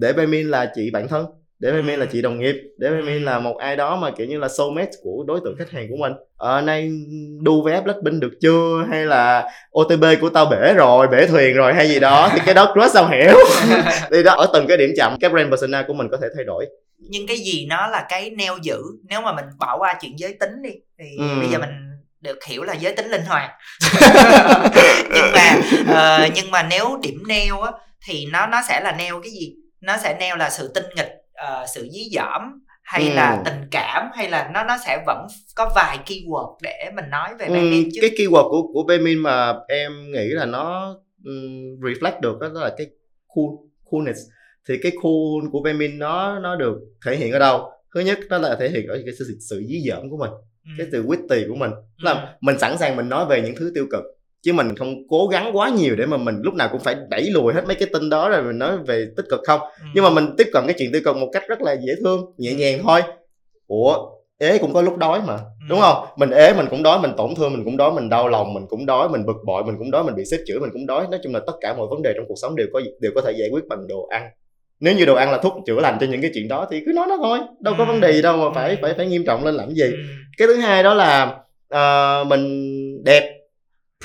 Để 0.00 0.12
Baemin 0.12 0.48
là 0.50 0.70
chị 0.74 0.90
bạn 0.92 1.08
thân 1.08 1.26
để 1.58 1.72
Baemin 1.72 1.98
là 2.00 2.06
chị 2.12 2.22
đồng 2.22 2.38
nghiệp 2.40 2.56
để 2.78 2.90
Baemin 2.90 3.24
là 3.24 3.38
một 3.38 3.56
ai 3.58 3.76
đó 3.76 3.96
mà 3.96 4.10
kiểu 4.10 4.26
như 4.26 4.38
là 4.38 4.48
soulmate 4.48 4.90
của 5.02 5.24
đối 5.26 5.40
tượng 5.44 5.56
khách 5.58 5.70
hàng 5.70 5.86
của 5.90 5.96
mình. 5.96 6.12
Ờ 6.36 6.60
nay 6.60 6.90
đu 7.42 7.62
vé 7.62 7.80
Blackpink 7.80 8.20
được 8.22 8.32
chưa? 8.42 8.84
Hay 8.90 9.04
là 9.06 9.48
OTP 9.78 10.20
của 10.20 10.28
tao 10.28 10.46
bể 10.46 10.74
rồi 10.74 11.08
bể 11.08 11.26
thuyền 11.26 11.56
rồi 11.56 11.74
hay 11.74 11.88
gì 11.88 12.00
đó? 12.00 12.28
Thì 12.34 12.40
cái 12.46 12.54
đó 12.54 12.72
crush 12.74 12.94
sao 12.94 13.08
hiểu. 13.08 13.36
Thì 14.12 14.22
đó 14.22 14.34
ở 14.34 14.46
từng 14.52 14.66
cái 14.68 14.76
điểm 14.76 14.90
chậm 14.96 15.16
cái 15.20 15.30
brand 15.30 15.50
persona 15.50 15.82
của 15.82 15.94
mình 15.94 16.08
có 16.10 16.16
thể 16.22 16.26
thay 16.36 16.44
đổi. 16.44 16.66
Nhưng 16.98 17.26
cái 17.26 17.36
gì 17.38 17.66
nó 17.68 17.86
là 17.86 18.06
cái 18.08 18.30
neo 18.30 18.56
giữ? 18.62 18.78
Nếu 19.08 19.20
mà 19.20 19.32
mình 19.32 19.44
bỏ 19.58 19.76
qua 19.78 19.94
chuyện 20.00 20.18
giới 20.18 20.36
tính 20.40 20.62
đi 20.62 20.70
thì 20.98 21.04
Ừ. 21.18 21.38
bây 21.40 21.48
giờ 21.48 21.58
mình 21.58 21.70
được 22.20 22.44
hiểu 22.44 22.62
là 22.62 22.74
giới 22.74 22.92
tính 22.92 23.06
linh 23.10 23.24
hoạt. 23.26 23.50
Nhưng 25.14 25.32
mà 25.34 25.60
ờ, 25.94 26.26
nhưng 26.34 26.50
mà 26.50 26.62
nếu 26.70 26.98
điểm 27.02 27.22
neo 27.28 27.60
á 27.60 27.72
thì 28.06 28.26
nó 28.32 28.46
nó 28.46 28.60
sẽ 28.68 28.80
là 28.80 28.92
neo 28.98 29.20
cái 29.22 29.32
gì? 29.32 29.54
Nó 29.80 29.96
sẽ 30.02 30.16
neo 30.20 30.36
là 30.36 30.50
sự 30.50 30.70
tinh 30.74 30.84
nghịch 30.96 31.08
ờ, 31.36 31.66
sự 31.74 31.88
dí 31.92 32.08
dỏm 32.14 32.42
hay 32.82 33.08
Ừ. 33.08 33.14
là 33.14 33.42
tình 33.44 33.60
cảm 33.70 34.10
hay 34.14 34.30
là 34.30 34.50
nó 34.54 34.64
nó 34.64 34.76
sẽ 34.86 35.02
vẫn 35.06 35.26
có 35.56 35.72
vài 35.76 35.98
keyword 36.06 36.56
để 36.62 36.90
mình 36.96 37.04
nói 37.10 37.28
về 37.38 37.46
Ừm, 37.46 37.54
Baemin 37.54 37.88
chứ 37.94 37.98
cái 38.00 38.10
keyword 38.10 38.48
của 38.50 38.62
của 38.72 38.82
Baemin 38.82 39.18
mà 39.18 39.54
em 39.68 40.12
nghĩ 40.12 40.28
là 40.28 40.44
nó 40.46 40.94
ừm, 41.24 41.80
reflect 41.80 42.20
được 42.20 42.38
đó, 42.40 42.48
là 42.54 42.74
cái 42.78 42.86
cool 43.28 43.46
coolness 43.90 44.18
thì 44.68 44.74
cái 44.82 44.92
cool 45.02 45.50
của 45.52 45.60
Baemin 45.60 45.98
nó 45.98 46.38
nó 46.38 46.56
được 46.56 46.78
thể 47.06 47.16
hiện 47.16 47.32
ở 47.32 47.38
đâu 47.38 47.70
thứ 47.94 48.00
nhất 48.00 48.18
đó 48.30 48.38
là 48.38 48.56
thể 48.60 48.68
hiện 48.68 48.86
ở 48.86 48.98
cái 49.06 49.14
sự, 49.18 49.38
sự 49.50 49.64
dí 49.68 49.82
dỏm 49.88 50.10
của 50.10 50.16
mình 50.16 50.30
Ừ. 50.64 50.70
cái 50.78 50.86
sự 50.92 51.04
witty 51.06 51.48
của 51.48 51.54
mình 51.54 51.70
Ừ. 51.70 52.04
là 52.04 52.34
mình 52.40 52.58
sẵn 52.58 52.78
sàng 52.78 52.96
mình 52.96 53.08
nói 53.08 53.26
về 53.26 53.42
những 53.42 53.54
thứ 53.56 53.72
tiêu 53.74 53.86
cực 53.90 54.02
chứ 54.46 54.52
mình 54.52 54.76
không 54.76 54.94
cố 55.08 55.26
gắng 55.26 55.56
quá 55.56 55.68
nhiều 55.68 55.96
để 55.96 56.06
mà 56.06 56.16
mình 56.16 56.34
lúc 56.42 56.54
nào 56.54 56.68
cũng 56.72 56.80
phải 56.80 56.96
đẩy 57.08 57.22
lùi 57.30 57.52
hết 57.54 57.62
mấy 57.66 57.74
cái 57.76 57.88
tin 57.92 58.10
đó 58.10 58.28
rồi 58.28 58.42
mình 58.42 58.58
nói 58.58 58.78
về 58.86 59.06
tích 59.16 59.26
cực 59.30 59.40
không? 59.46 59.60
Ừ. 59.60 59.86
nhưng 59.94 60.04
mà 60.04 60.10
mình 60.10 60.34
tiếp 60.38 60.46
cận 60.52 60.64
cái 60.66 60.74
chuyện 60.78 60.92
tiêu 60.92 61.00
cực 61.04 61.16
một 61.16 61.28
cách 61.32 61.42
rất 61.48 61.60
là 61.62 61.72
dễ 61.86 61.94
thương 62.04 62.20
nhẹ 62.38 62.52
nhàng 62.54 62.78
thôi. 62.82 63.00
Ủa 63.66 63.96
ế 64.38 64.58
cũng 64.58 64.74
có 64.74 64.82
lúc 64.82 64.96
đói 64.98 65.20
mà 65.26 65.38
đúng 65.68 65.80
không? 65.80 66.04
Mình 66.16 66.30
ế 66.30 66.52
mình 66.54 66.66
cũng 66.70 66.82
đói 66.82 66.98
mình 66.98 67.10
tổn 67.16 67.34
thương 67.34 67.52
mình 67.52 67.64
cũng 67.64 67.76
đói 67.76 67.92
mình 67.92 68.08
đau 68.08 68.28
lòng 68.28 68.54
mình 68.54 68.64
cũng 68.68 68.86
đói 68.86 69.08
mình 69.08 69.26
bực 69.26 69.36
bội 69.46 69.64
mình 69.64 69.74
cũng 69.78 69.90
đói 69.90 70.04
mình 70.04 70.14
bị 70.14 70.24
xếp 70.24 70.38
chửi 70.46 70.60
mình 70.60 70.70
cũng 70.72 70.86
đói. 70.86 71.06
Nói 71.10 71.20
chung 71.22 71.34
là 71.34 71.40
tất 71.46 71.52
cả 71.60 71.74
mọi 71.74 71.86
vấn 71.90 72.02
đề 72.02 72.12
trong 72.16 72.24
cuộc 72.28 72.34
sống 72.42 72.56
đều 72.56 72.66
có 72.72 72.80
đều 73.00 73.12
có 73.14 73.20
thể 73.20 73.32
giải 73.32 73.48
quyết 73.52 73.64
bằng 73.68 73.86
đồ 73.88 74.06
ăn. 74.10 74.22
Nếu 74.80 74.94
như 74.96 75.04
đồ 75.04 75.14
ăn 75.14 75.30
là 75.32 75.38
thuốc 75.38 75.54
chữa 75.66 75.80
lành 75.80 75.96
cho 76.00 76.06
những 76.06 76.20
cái 76.22 76.30
chuyện 76.34 76.48
đó 76.48 76.66
thì 76.70 76.82
cứ 76.86 76.92
nói 76.92 77.06
nó 77.08 77.16
thôi 77.16 77.38
đâu 77.60 77.74
có 77.78 77.84
Ừ. 77.84 77.88
vấn 77.88 78.00
đề 78.00 78.12
gì 78.12 78.22
đâu 78.22 78.36
mà 78.36 78.50
phải 78.54 78.70
Ừ. 78.70 78.76
phải 78.82 78.94
phải 78.96 79.06
nghiêm 79.06 79.24
trọng 79.26 79.44
lên 79.44 79.54
làm 79.54 79.68
gì. 79.70 79.82
Ừ. 79.84 79.96
cái 80.38 80.48
thứ 80.48 80.54
hai 80.56 80.82
đó 80.82 80.94
là 80.94 81.36
ờ, 81.68 82.24
mình 82.28 83.04
đẹp 83.04 83.32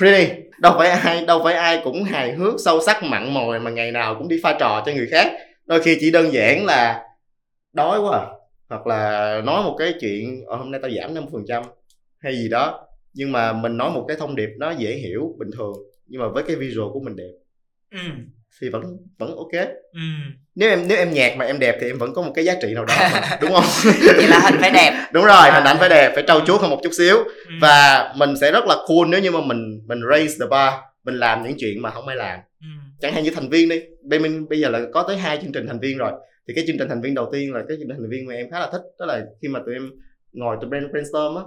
pretty 0.02 0.42
đâu 0.58 0.74
phải 0.78 0.90
ai, 0.90 1.24
đâu 1.26 1.40
phải 1.44 1.54
ai 1.54 1.80
cũng 1.84 2.04
hài 2.04 2.32
hước, 2.32 2.54
sâu 2.64 2.80
sắc, 2.86 3.02
mặn 3.02 3.34
mòi 3.34 3.60
mà 3.60 3.70
ngày 3.70 3.92
nào 3.92 4.14
cũng 4.18 4.28
đi 4.28 4.40
pha 4.42 4.56
trò 4.60 4.82
cho 4.86 4.92
người 4.92 5.06
khác 5.10 5.32
đôi 5.66 5.82
khi 5.82 5.96
chỉ 6.00 6.10
đơn 6.10 6.32
giản 6.32 6.64
là 6.64 7.02
đói 7.72 8.00
quá 8.00 8.18
à. 8.18 8.24
hoặc 8.68 8.86
là 8.86 9.40
nói 9.44 9.62
một 9.64 9.76
cái 9.78 9.94
chuyện 10.00 10.44
ờ, 10.46 10.56
hôm 10.56 10.70
nay 10.70 10.80
tao 10.82 10.90
giảm 10.90 11.14
5% 11.14 11.62
hay 12.18 12.36
gì 12.36 12.48
đó 12.48 12.86
nhưng 13.14 13.32
mà 13.32 13.52
mình 13.52 13.76
nói 13.76 13.90
một 13.90 14.04
cái 14.08 14.16
thông 14.16 14.36
điệp 14.36 14.48
nó 14.58 14.70
dễ 14.70 14.92
hiểu, 14.92 15.34
bình 15.38 15.50
thường, 15.56 15.72
nhưng 16.06 16.20
mà 16.20 16.28
với 16.28 16.42
cái 16.46 16.56
visual 16.56 16.92
của 16.92 17.00
mình 17.00 17.16
đẹp 17.16 17.32
Ừ 17.90 17.98
thì 18.60 18.68
vẫn 18.68 18.82
vẫn 19.18 19.36
ok 19.36 19.66
Ừ. 19.92 20.00
nếu 20.54 20.68
em 20.70 20.88
nếu 20.88 20.98
em 20.98 21.12
nhạt 21.12 21.32
mà 21.36 21.44
em 21.44 21.58
đẹp 21.58 21.76
thì 21.80 21.86
em 21.86 21.98
vẫn 21.98 22.14
có 22.14 22.22
một 22.22 22.32
cái 22.34 22.44
giá 22.44 22.54
trị 22.62 22.74
nào 22.74 22.84
đó 22.84 22.94
mà, 23.12 23.38
đúng 23.40 23.50
không 23.52 23.64
vậy 24.16 24.26
là 24.28 24.38
hình 24.38 24.60
phải 24.60 24.70
đẹp 24.70 25.06
đúng 25.12 25.24
rồi 25.24 25.50
hình 25.50 25.64
ảnh 25.64 25.76
phải 25.80 25.88
đẹp 25.88 26.12
phải 26.14 26.24
trau 26.26 26.40
chuốt 26.46 26.60
hơn 26.60 26.70
một 26.70 26.80
chút 26.82 26.90
xíu 26.98 27.16
Ừ. 27.16 27.52
và 27.60 28.08
mình 28.16 28.36
sẽ 28.40 28.52
rất 28.52 28.64
là 28.66 28.76
cool 28.86 29.08
nếu 29.08 29.20
như 29.20 29.30
mà 29.30 29.40
mình 29.46 29.80
mình 29.86 30.00
raise 30.10 30.34
the 30.40 30.46
bar 30.50 30.72
mình 31.04 31.14
làm 31.14 31.42
những 31.42 31.54
chuyện 31.58 31.82
mà 31.82 31.90
không 31.90 32.06
ai 32.08 32.16
làm 32.16 32.38
Ừ. 32.60 32.66
chẳng 33.00 33.12
hạn 33.12 33.24
như 33.24 33.30
thành 33.34 33.48
viên 33.48 33.68
đi 33.68 33.82
bây 34.02 34.18
mình 34.18 34.48
bây 34.48 34.60
giờ 34.60 34.68
là 34.68 34.80
có 34.92 35.02
tới 35.08 35.16
hai 35.16 35.38
chương 35.42 35.52
trình 35.52 35.66
thành 35.66 35.80
viên 35.80 35.98
rồi 35.98 36.12
thì 36.48 36.54
cái 36.54 36.64
chương 36.66 36.78
trình 36.78 36.88
thành 36.88 37.00
viên 37.02 37.14
đầu 37.14 37.28
tiên 37.32 37.52
là 37.54 37.60
cái 37.68 37.76
chương 37.80 37.88
trình 37.88 37.96
thành 38.00 38.10
viên 38.10 38.26
mà 38.26 38.34
em 38.34 38.50
khá 38.50 38.60
là 38.60 38.68
thích 38.72 38.82
đó 38.98 39.06
là 39.06 39.22
khi 39.42 39.48
mà 39.48 39.60
tụi 39.66 39.74
em 39.74 39.90
ngồi 40.32 40.56
tụi 40.60 40.70
brand 40.70 40.84
brainstorm 40.92 41.36
á 41.36 41.42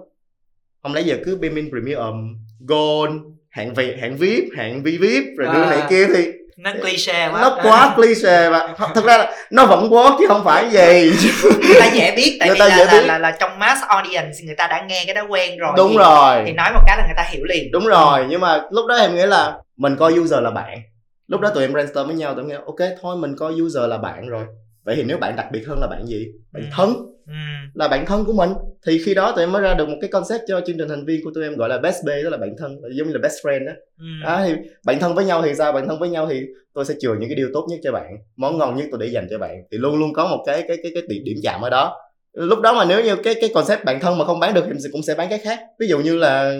không 0.83 0.93
lẽ 0.93 1.01
giờ 1.01 1.17
cứ 1.25 1.37
Bemin 1.37 1.69
Premium 1.69 2.35
Gold 2.67 3.13
hạng 3.49 3.73
vị 3.73 3.93
hạng 4.01 4.17
VIP 4.17 4.43
hạng 4.57 4.83
VIP 4.83 5.23
rồi 5.37 5.53
đưa 5.53 5.63
À. 5.63 5.69
này 5.69 5.79
kia 5.89 6.07
thì 6.15 6.31
nó 6.57 6.71
cliché 6.81 7.29
quá. 7.31 7.41
nó 7.41 7.57
quá 7.63 7.93
cliché 7.95 8.49
và 8.49 8.75
thực 8.95 9.05
ra 9.05 9.17
là 9.17 9.33
nó 9.51 9.65
vẫn 9.65 9.89
work 9.89 10.15
chứ 10.19 10.25
không 10.27 10.43
phải 10.43 10.69
gì. 10.69 11.11
Người 11.43 11.79
ta 11.79 11.85
dễ 11.93 12.15
biết 12.15 12.37
tại 12.39 12.49
Người 12.49 12.55
vì 12.55 12.59
ta 12.59 12.67
là, 12.67 12.77
dễ 12.77 12.85
là, 12.85 12.91
biết. 12.91 13.05
là, 13.07 13.17
là 13.17 13.31
trong 13.31 13.59
mass 13.59 13.81
audience 13.87 14.37
người 14.45 14.55
ta 14.55 14.67
đã 14.67 14.81
nghe 14.87 15.03
cái 15.05 15.15
đó 15.15 15.21
quen 15.29 15.57
rồi. 15.57 15.73
Đúng 15.77 15.91
thì, 15.91 15.97
rồi. 15.97 16.43
thì 16.45 16.51
nói 16.51 16.69
một 16.73 16.81
cái 16.87 16.97
là 16.97 17.03
người 17.05 17.15
ta 17.17 17.23
hiểu 17.29 17.43
liền. 17.43 17.71
Đúng 17.71 17.85
rồi 17.85 18.25
nhưng 18.29 18.41
mà 18.41 18.61
lúc 18.71 18.85
đó 18.87 18.95
em 18.95 19.15
nghĩ 19.15 19.25
là 19.25 19.53
mình 19.77 19.95
coi 19.95 20.13
user 20.13 20.39
là 20.41 20.51
bạn. 20.51 20.81
Lúc 21.27 21.41
đó 21.41 21.49
tụi 21.49 21.63
em 21.63 21.73
brainstorm 21.73 22.07
với 22.07 22.15
nhau 22.15 22.33
tụi 22.33 22.43
em 22.43 22.47
nghĩ 22.47 22.55
ok 22.65 22.89
thôi 23.01 23.15
mình 23.17 23.35
coi 23.39 23.53
user 23.53 23.83
là 23.87 23.97
bạn 23.97 24.27
rồi 24.27 24.43
vậy 24.85 24.95
thì 24.95 25.03
nếu 25.03 25.17
bạn 25.17 25.35
đặc 25.35 25.45
biệt 25.51 25.67
hơn 25.67 25.79
là 25.81 25.87
bạn 25.87 26.05
gì? 26.05 26.27
Bạn 26.53 26.63
Ừ. 26.63 26.69
thân. 26.71 26.93
Ừ. 27.27 27.33
là 27.73 27.87
bạn 27.87 28.05
thân 28.05 28.25
của 28.25 28.33
mình. 28.33 28.49
Thì 28.87 29.01
khi 29.05 29.13
đó 29.13 29.31
tụi 29.31 29.43
em 29.43 29.51
mới 29.51 29.61
ra 29.61 29.73
được 29.73 29.89
một 29.89 29.95
cái 30.01 30.09
concept 30.09 30.41
cho 30.47 30.61
chương 30.61 30.77
trình 30.77 30.89
thành 30.89 31.05
viên 31.05 31.23
của 31.23 31.31
tụi 31.35 31.43
em 31.43 31.55
gọi 31.55 31.69
là 31.69 31.77
best 31.77 31.97
bay 32.05 32.23
đó 32.23 32.29
là 32.29 32.37
bạn 32.37 32.55
thân 32.57 32.81
giống 32.97 33.07
như 33.07 33.13
là 33.13 33.19
best 33.23 33.45
friend 33.45 33.65
đó 33.65 33.71
Ừ. 33.99 34.05
à, 34.25 34.43
thì 34.47 34.53
bạn 34.85 34.99
thân 34.99 35.15
với 35.15 35.25
nhau 35.25 35.41
thì 35.41 35.53
sao? 35.55 35.71
Bạn 35.71 35.87
thân 35.87 35.99
với 35.99 36.09
nhau 36.09 36.27
thì 36.29 36.41
tôi 36.73 36.85
sẽ 36.85 36.93
chừa 37.01 37.13
những 37.13 37.29
cái 37.29 37.35
điều 37.35 37.49
tốt 37.53 37.67
nhất 37.69 37.79
cho 37.83 37.91
bạn 37.91 38.17
món 38.35 38.57
ngon 38.57 38.75
nhất 38.75 38.85
tôi 38.91 38.99
để 38.99 39.07
dành 39.07 39.27
cho 39.29 39.37
bạn. 39.37 39.63
Thì 39.71 39.77
luôn 39.77 39.95
luôn 39.99 40.13
có 40.13 40.27
một 40.27 40.43
cái 40.45 40.63
cái 40.67 40.77
cái 40.83 40.91
cái 40.93 41.03
điểm, 41.07 41.23
điểm 41.23 41.37
chạm 41.43 41.61
ở 41.61 41.69
đó. 41.69 41.97
Lúc 42.33 42.61
đó 42.61 42.73
mà 42.73 42.85
nếu 42.85 43.03
như 43.03 43.15
cái 43.15 43.35
cái 43.41 43.49
concept 43.53 43.83
bạn 43.85 43.99
thân 43.99 44.17
mà 44.17 44.25
không 44.25 44.39
bán 44.39 44.53
được 44.53 44.61
thì 44.65 44.69
mình 44.73 44.81
cũng 44.91 45.03
sẽ 45.03 45.15
bán 45.15 45.29
cái 45.29 45.39
khác. 45.39 45.59
Ví 45.79 45.87
dụ 45.87 45.99
như 45.99 46.17
là 46.17 46.53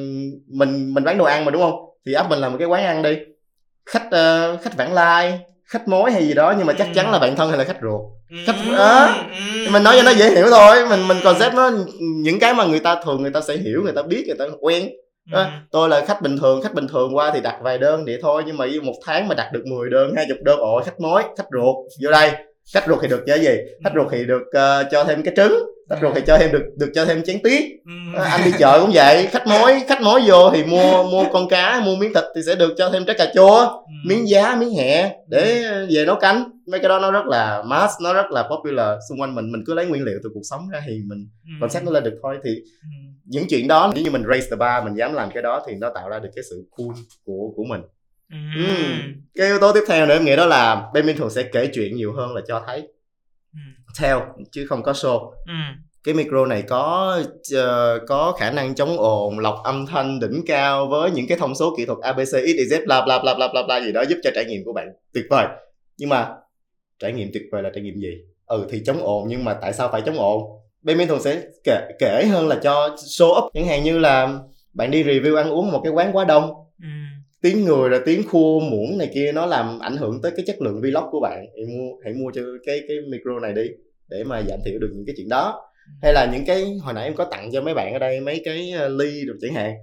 mình 0.47 0.93
mình 0.93 1.03
bán 1.03 1.17
đồ 1.17 1.25
ăn 1.25 1.45
mà 1.45 1.51
đúng 1.51 1.61
không? 1.61 1.75
Thì 2.05 2.13
áp 2.13 2.29
mình 2.29 2.39
làm 2.39 2.51
một 2.51 2.57
cái 2.57 2.67
quán 2.67 2.83
ăn 2.83 3.03
đi. 3.03 3.17
Khách 3.85 4.07
ờ, 4.11 4.57
khách 4.61 4.77
vãng 4.77 4.93
lai 4.93 5.39
khách 5.67 5.87
mối 5.87 6.11
hay 6.11 6.27
gì 6.27 6.33
đó 6.33 6.53
nhưng 6.57 6.67
mà 6.67 6.73
chắc 6.73 6.87
Ừ. 6.87 6.93
chắn 6.95 7.11
là 7.11 7.19
bạn 7.19 7.35
thân 7.35 7.49
hay 7.49 7.57
là 7.57 7.63
khách 7.63 7.77
ruột 7.81 8.01
Ừ. 8.31 8.37
Khách- 8.45 8.77
đó. 8.77 9.07
Ừ. 9.65 9.71
mình 9.71 9.83
nói 9.83 9.95
cho 9.97 10.03
nó 10.03 10.11
dễ 10.11 10.29
hiểu 10.29 10.45
thôi 10.49 10.75
mình 10.89 11.07
mình 11.07 11.17
concept 11.23 11.53
nó 11.53 11.71
những 11.99 12.39
cái 12.39 12.53
mà 12.53 12.65
người 12.65 12.79
ta 12.79 12.95
thường 13.05 13.21
người 13.21 13.31
ta 13.31 13.41
sẽ 13.41 13.57
hiểu 13.57 13.81
người 13.83 13.93
ta 13.93 14.01
biết 14.01 14.23
người 14.27 14.37
ta 14.39 14.45
quen 14.61 14.89
Ừ. 15.31 15.35
Ờ, 15.35 15.47
tôi 15.71 15.89
là 15.89 16.05
khách 16.05 16.21
bình 16.21 16.37
thường 16.37 16.61
khách 16.61 16.73
bình 16.73 16.87
thường 16.87 17.15
qua 17.15 17.31
thì 17.33 17.41
đặt 17.41 17.55
vài 17.61 17.77
đơn 17.77 18.05
vậy 18.05 18.17
thôi 18.21 18.43
nhưng 18.45 18.57
mà 18.57 18.65
một 18.83 18.93
tháng 19.05 19.27
mà 19.27 19.35
đặt 19.35 19.49
được 19.53 19.63
10 19.65 19.89
đơn 19.89 20.13
20 20.15 20.37
đơn 20.41 20.59
ôi 20.59 20.81
khách 20.85 20.99
mối 20.99 21.23
khách 21.37 21.45
ruột 21.51 21.75
vô 22.03 22.11
đây 22.11 22.31
khách 22.73 22.83
ruột 22.87 22.99
thì 23.01 23.07
được 23.07 23.23
cái 23.27 23.39
gì 23.39 23.49
khách 23.83 23.91
ruột 23.95 24.07
thì 24.11 24.25
được 24.25 24.41
ờ, 24.53 24.83
cho 24.91 25.03
thêm 25.03 25.23
cái 25.23 25.33
trứng 25.37 25.53
khách 25.89 25.97
ruột 26.01 26.15
thì 26.15 26.21
cho 26.27 26.37
thêm 26.37 26.51
được 26.51 26.63
được 26.77 26.91
cho 26.95 27.05
thêm 27.05 27.23
chén 27.23 27.39
tiết 27.43 27.63
Ừ. 27.85 27.91
Ờ, 28.13 28.23
anh 28.23 28.41
đi 28.45 28.51
chợ 28.59 28.79
cũng 28.81 28.91
vậy 28.93 29.27
khách 29.31 29.47
mối 29.47 29.81
khách 29.87 30.01
mối 30.01 30.21
vô 30.27 30.49
thì 30.53 30.63
mua 30.63 31.03
mua 31.11 31.25
con 31.33 31.47
cá 31.49 31.81
mua 31.85 31.95
miếng 31.95 32.13
thịt 32.13 32.23
thì 32.35 32.41
sẽ 32.47 32.55
được 32.55 32.73
cho 32.77 32.89
thêm 32.89 33.05
trái 33.05 33.15
cà 33.19 33.31
chua 33.35 33.57
Ừ. 33.59 33.91
miếng 34.09 34.29
giá 34.29 34.55
miếng 34.55 34.73
hẹ 34.75 35.15
để 35.27 35.63
về 35.95 36.05
nấu 36.05 36.15
canh 36.15 36.49
mấy 36.67 36.79
cái 36.79 36.89
đó 36.89 36.99
nó 36.99 37.11
rất 37.11 37.25
là 37.25 37.63
mass 37.65 37.93
nó 38.01 38.13
rất 38.13 38.25
là 38.31 38.43
popular 38.43 38.99
xung 39.09 39.21
quanh 39.21 39.35
mình 39.35 39.51
mình 39.51 39.63
cứ 39.67 39.73
lấy 39.73 39.85
nguyên 39.85 40.03
liệu 40.03 40.19
từ 40.23 40.29
cuộc 40.33 40.41
sống 40.43 40.69
ra 40.71 40.81
thì 40.87 40.99
mình 41.05 41.27
Ừ. 41.45 41.49
concept 41.61 41.85
nó 41.85 41.91
lên 41.91 42.03
được 42.03 42.19
thôi 42.23 42.37
thì 42.43 42.49
Ừ. 42.55 42.87
những 43.25 43.45
chuyện 43.49 43.67
đó 43.67 43.91
nếu 43.95 44.03
như 44.03 44.11
mình 44.11 44.23
raise 44.29 44.47
the 44.51 44.55
bar 44.55 44.83
mình 44.83 44.93
dám 44.97 45.13
làm 45.13 45.29
cái 45.33 45.43
đó 45.43 45.63
thì 45.67 45.73
nó 45.75 45.89
tạo 45.95 46.09
ra 46.09 46.19
được 46.19 46.29
cái 46.35 46.43
sự 46.49 46.63
cool 46.77 46.95
của 47.25 47.51
của 47.55 47.63
mình 47.63 47.81
Ừ. 48.31 48.37
Ừ. 48.67 48.73
cái 49.35 49.47
yếu 49.47 49.59
tố 49.59 49.71
tiếp 49.73 49.83
theo 49.87 50.05
nữa 50.05 50.13
em 50.13 50.25
nghĩ 50.25 50.35
đó 50.35 50.45
là 50.45 50.89
Benjamin 50.93 51.17
thường 51.17 51.29
sẽ 51.29 51.43
kể 51.43 51.69
chuyện 51.73 51.95
nhiều 51.95 52.13
hơn 52.13 52.35
là 52.35 52.41
cho 52.47 52.63
thấy 52.67 52.81
ừ. 52.81 52.87
Theo 53.99 54.21
chứ 54.51 54.65
không 54.69 54.83
có 54.83 54.91
show. 54.91 55.31
Ừ. 55.31 55.53
cái 56.03 56.13
micro 56.13 56.45
này 56.45 56.61
có 56.61 57.17
uh, 57.55 58.01
có 58.07 58.31
khả 58.39 58.51
năng 58.51 58.75
chống 58.75 58.97
ồn 58.97 59.39
lọc 59.39 59.55
âm 59.63 59.85
thanh 59.85 60.19
đỉnh 60.19 60.41
cao 60.47 60.87
với 60.87 61.11
những 61.11 61.27
cái 61.27 61.37
thông 61.37 61.55
số 61.55 61.75
kỹ 61.77 61.85
thuật 61.85 61.99
abc 61.99 62.19
xyz 62.19 62.85
bla 62.85 63.05
bla 63.05 63.19
bla 63.19 63.35
bla 63.35 63.47
bla 63.47 63.63
bla 63.63 63.81
gì 63.81 63.91
đó 63.91 64.03
giúp 64.09 64.17
cho 64.23 64.31
trải 64.35 64.45
nghiệm 64.45 64.63
của 64.65 64.73
bạn 64.73 64.87
tuyệt 65.13 65.25
vời. 65.29 65.47
Nhưng 65.97 66.09
mà 66.09 66.29
trải 66.99 67.13
nghiệm 67.13 67.29
tuyệt 67.33 67.43
vời 67.51 67.63
là 67.63 67.69
trải 67.73 67.83
nghiệm 67.83 67.99
gì? 67.99 68.17
Ừ 68.45 68.67
thì 68.69 68.81
chống 68.85 69.03
ồn 69.03 69.27
nhưng 69.27 69.43
mà 69.43 69.53
tại 69.53 69.73
sao 69.73 69.89
phải 69.91 70.01
chống 70.05 70.19
ồn? 70.19 70.43
Bên 70.81 71.07
thường 71.07 71.21
sẽ 71.21 71.41
kể, 71.63 71.87
kể 71.99 72.25
hơn 72.31 72.47
là 72.47 72.59
cho 72.63 72.95
show 72.95 73.45
up. 73.45 73.53
Chẳng 73.53 73.67
hạn 73.67 73.83
như 73.83 73.99
là 73.99 74.39
bạn 74.73 74.91
đi 74.91 75.03
review 75.03 75.35
ăn 75.35 75.49
uống 75.49 75.71
một 75.71 75.81
cái 75.83 75.91
quán 75.91 76.15
quá 76.15 76.25
đông 76.25 76.43
ừ 76.43 76.64
tiếng 77.45 77.65
người 77.65 77.89
là 77.89 77.99
tiếng 78.05 78.23
khua 78.29 78.59
muỗng 78.59 78.97
này 78.97 79.11
kia 79.13 79.31
nó 79.31 79.45
làm 79.45 79.79
ảnh 79.79 79.97
hưởng 79.97 80.21
tới 80.21 80.31
cái 80.35 80.45
chất 80.47 80.61
lượng 80.61 80.81
vlog 80.81 81.03
của 81.11 81.19
bạn. 81.19 81.45
Hãy 81.55 81.65
mua 81.65 81.91
hãy 82.03 82.13
mua 82.13 82.31
cho 82.31 82.41
cái 82.65 82.81
cái 82.87 82.97
micro 83.07 83.39
này 83.41 83.53
đi, 83.53 83.67
để 84.09 84.23
mà 84.23 84.41
giảm 84.47 84.59
thiểu 84.65 84.79
được 84.79 84.89
những 84.93 85.05
cái 85.05 85.15
chuyện 85.17 85.29
đó. 85.29 85.61
Hay 86.01 86.13
là 86.13 86.29
những 86.33 86.45
cái, 86.45 86.77
hồi 86.81 86.93
nãy 86.93 87.03
em 87.03 87.15
có 87.15 87.25
tặng 87.25 87.51
cho 87.51 87.61
mấy 87.61 87.73
bạn 87.73 87.93
ở 87.93 87.99
đây 87.99 88.19
mấy 88.19 88.41
cái 88.45 88.71
ờ, 88.71 88.87
ly 88.87 89.25
rồi 89.25 89.37
chẳng 89.41 89.53
hạn. 89.53 89.73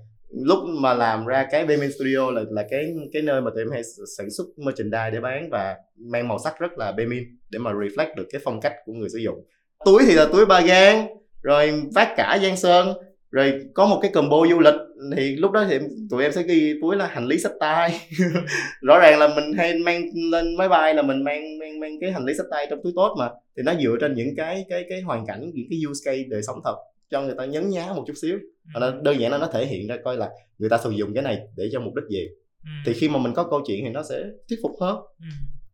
Lúc 0.45 0.59
mà 0.69 0.95
làm 0.95 1.27
ra 1.27 1.47
cái 1.51 1.67
Baymin 1.67 1.93
Studio 1.93 2.31
là 2.31 2.43
là 2.51 2.65
cái 2.71 2.95
cái 3.13 3.23
nơi 3.23 3.41
mà 3.41 3.51
tụi 3.51 3.63
em 3.63 3.71
hay 3.71 3.83
sản 4.19 4.31
xuất 4.31 4.47
merchandise 4.57 5.11
để 5.13 5.21
bán 5.21 5.49
và 5.51 5.77
mang 5.97 6.29
màu 6.29 6.39
sắc 6.45 6.59
rất 6.59 6.79
là 6.79 6.93
Baymin 6.93 7.25
để 7.51 7.59
mà 7.59 7.73
reflect 7.73 8.15
được 8.17 8.27
cái 8.33 8.41
phong 8.45 8.61
cách 8.61 8.75
của 8.85 8.93
người 8.93 9.09
sử 9.09 9.19
dụng. 9.19 9.45
Túi 9.85 10.03
thì 10.07 10.15
là 10.15 10.27
túi 10.33 10.47
ba 10.47 10.61
gan 10.61 11.07
rồi 11.43 11.83
vác 11.95 12.09
cả 12.17 12.39
giang 12.43 12.57
sơn, 12.57 12.89
rồi 13.31 13.61
có 13.75 13.87
một 13.87 13.99
cái 14.03 14.11
combo 14.15 14.37
du 14.51 14.61
lịch 14.61 14.75
thì 15.17 15.37
lúc 15.37 15.53
đó 15.53 15.65
thì 15.69 15.79
tụi 16.11 16.23
em 16.23 16.33
sẽ 16.33 16.43
ghi 16.43 16.75
túi 16.83 16.97
là 16.97 17.07
hành 17.07 17.27
lý 17.27 17.39
sách 17.39 17.53
tay. 17.61 18.01
Rõ 18.83 18.99
ràng 18.99 19.19
là 19.19 19.29
mình 19.37 19.53
hay 19.57 19.79
mang 19.79 20.03
lên 20.33 20.57
máy 20.57 20.69
bay 20.69 20.95
là 20.95 21.03
mình 21.03 21.25
mang 21.25 21.59
mang 21.59 21.81
mang 21.81 22.01
cái 22.01 22.13
hành 22.13 22.25
lý 22.25 22.35
sách 22.35 22.47
tay 22.51 22.67
trong 22.71 22.83
túi 22.83 22.93
tốt 22.97 23.15
mà. 23.19 23.31
Thì 23.57 23.63
nó 23.63 23.75
dựa 23.83 23.97
trên 24.01 24.15
những 24.15 24.37
cái 24.37 24.65
cái 24.69 24.85
cái 24.89 25.01
hoàn 25.01 25.27
cảnh 25.27 25.51
những 25.55 25.67
cái 25.71 25.81
use 25.91 26.01
case 26.05 26.23
đời 26.29 26.43
sống 26.43 26.61
thật 26.65 26.77
cho 27.11 27.23
người 27.23 27.35
ta 27.39 27.45
nhấn 27.45 27.71
nhá 27.71 27.93
một 27.97 28.05
chút 28.07 28.15
xíu. 28.23 28.39
Và 28.75 28.81
nó 28.81 28.91
đơn 29.03 29.21
giản 29.21 29.33
là 29.33 29.39
nó 29.39 29.47
thể 29.53 29.67
hiện 29.67 29.89
ra 29.89 29.97
coi 30.05 30.17
là 30.17 30.31
người 30.59 30.71
ta 30.71 30.79
sử 30.79 30.91
dụng 30.91 31.15
cái 31.15 31.23
này 31.23 31.39
để 31.57 31.69
cho 31.73 31.81
mục 31.81 31.95
đích 31.95 32.05
gì. 32.09 32.29
Ừ. 32.65 32.71
thì 32.87 32.93
khi 32.93 33.09
mà 33.09 33.19
mình 33.19 33.35
có 33.35 33.45
câu 33.45 33.63
chuyện 33.67 33.85
thì 33.85 33.91
nó 33.91 34.03
sẽ 34.03 34.23
thuyết 34.49 34.59
phục 34.63 34.73
hơn 34.81 34.97
ừ. 34.97 35.27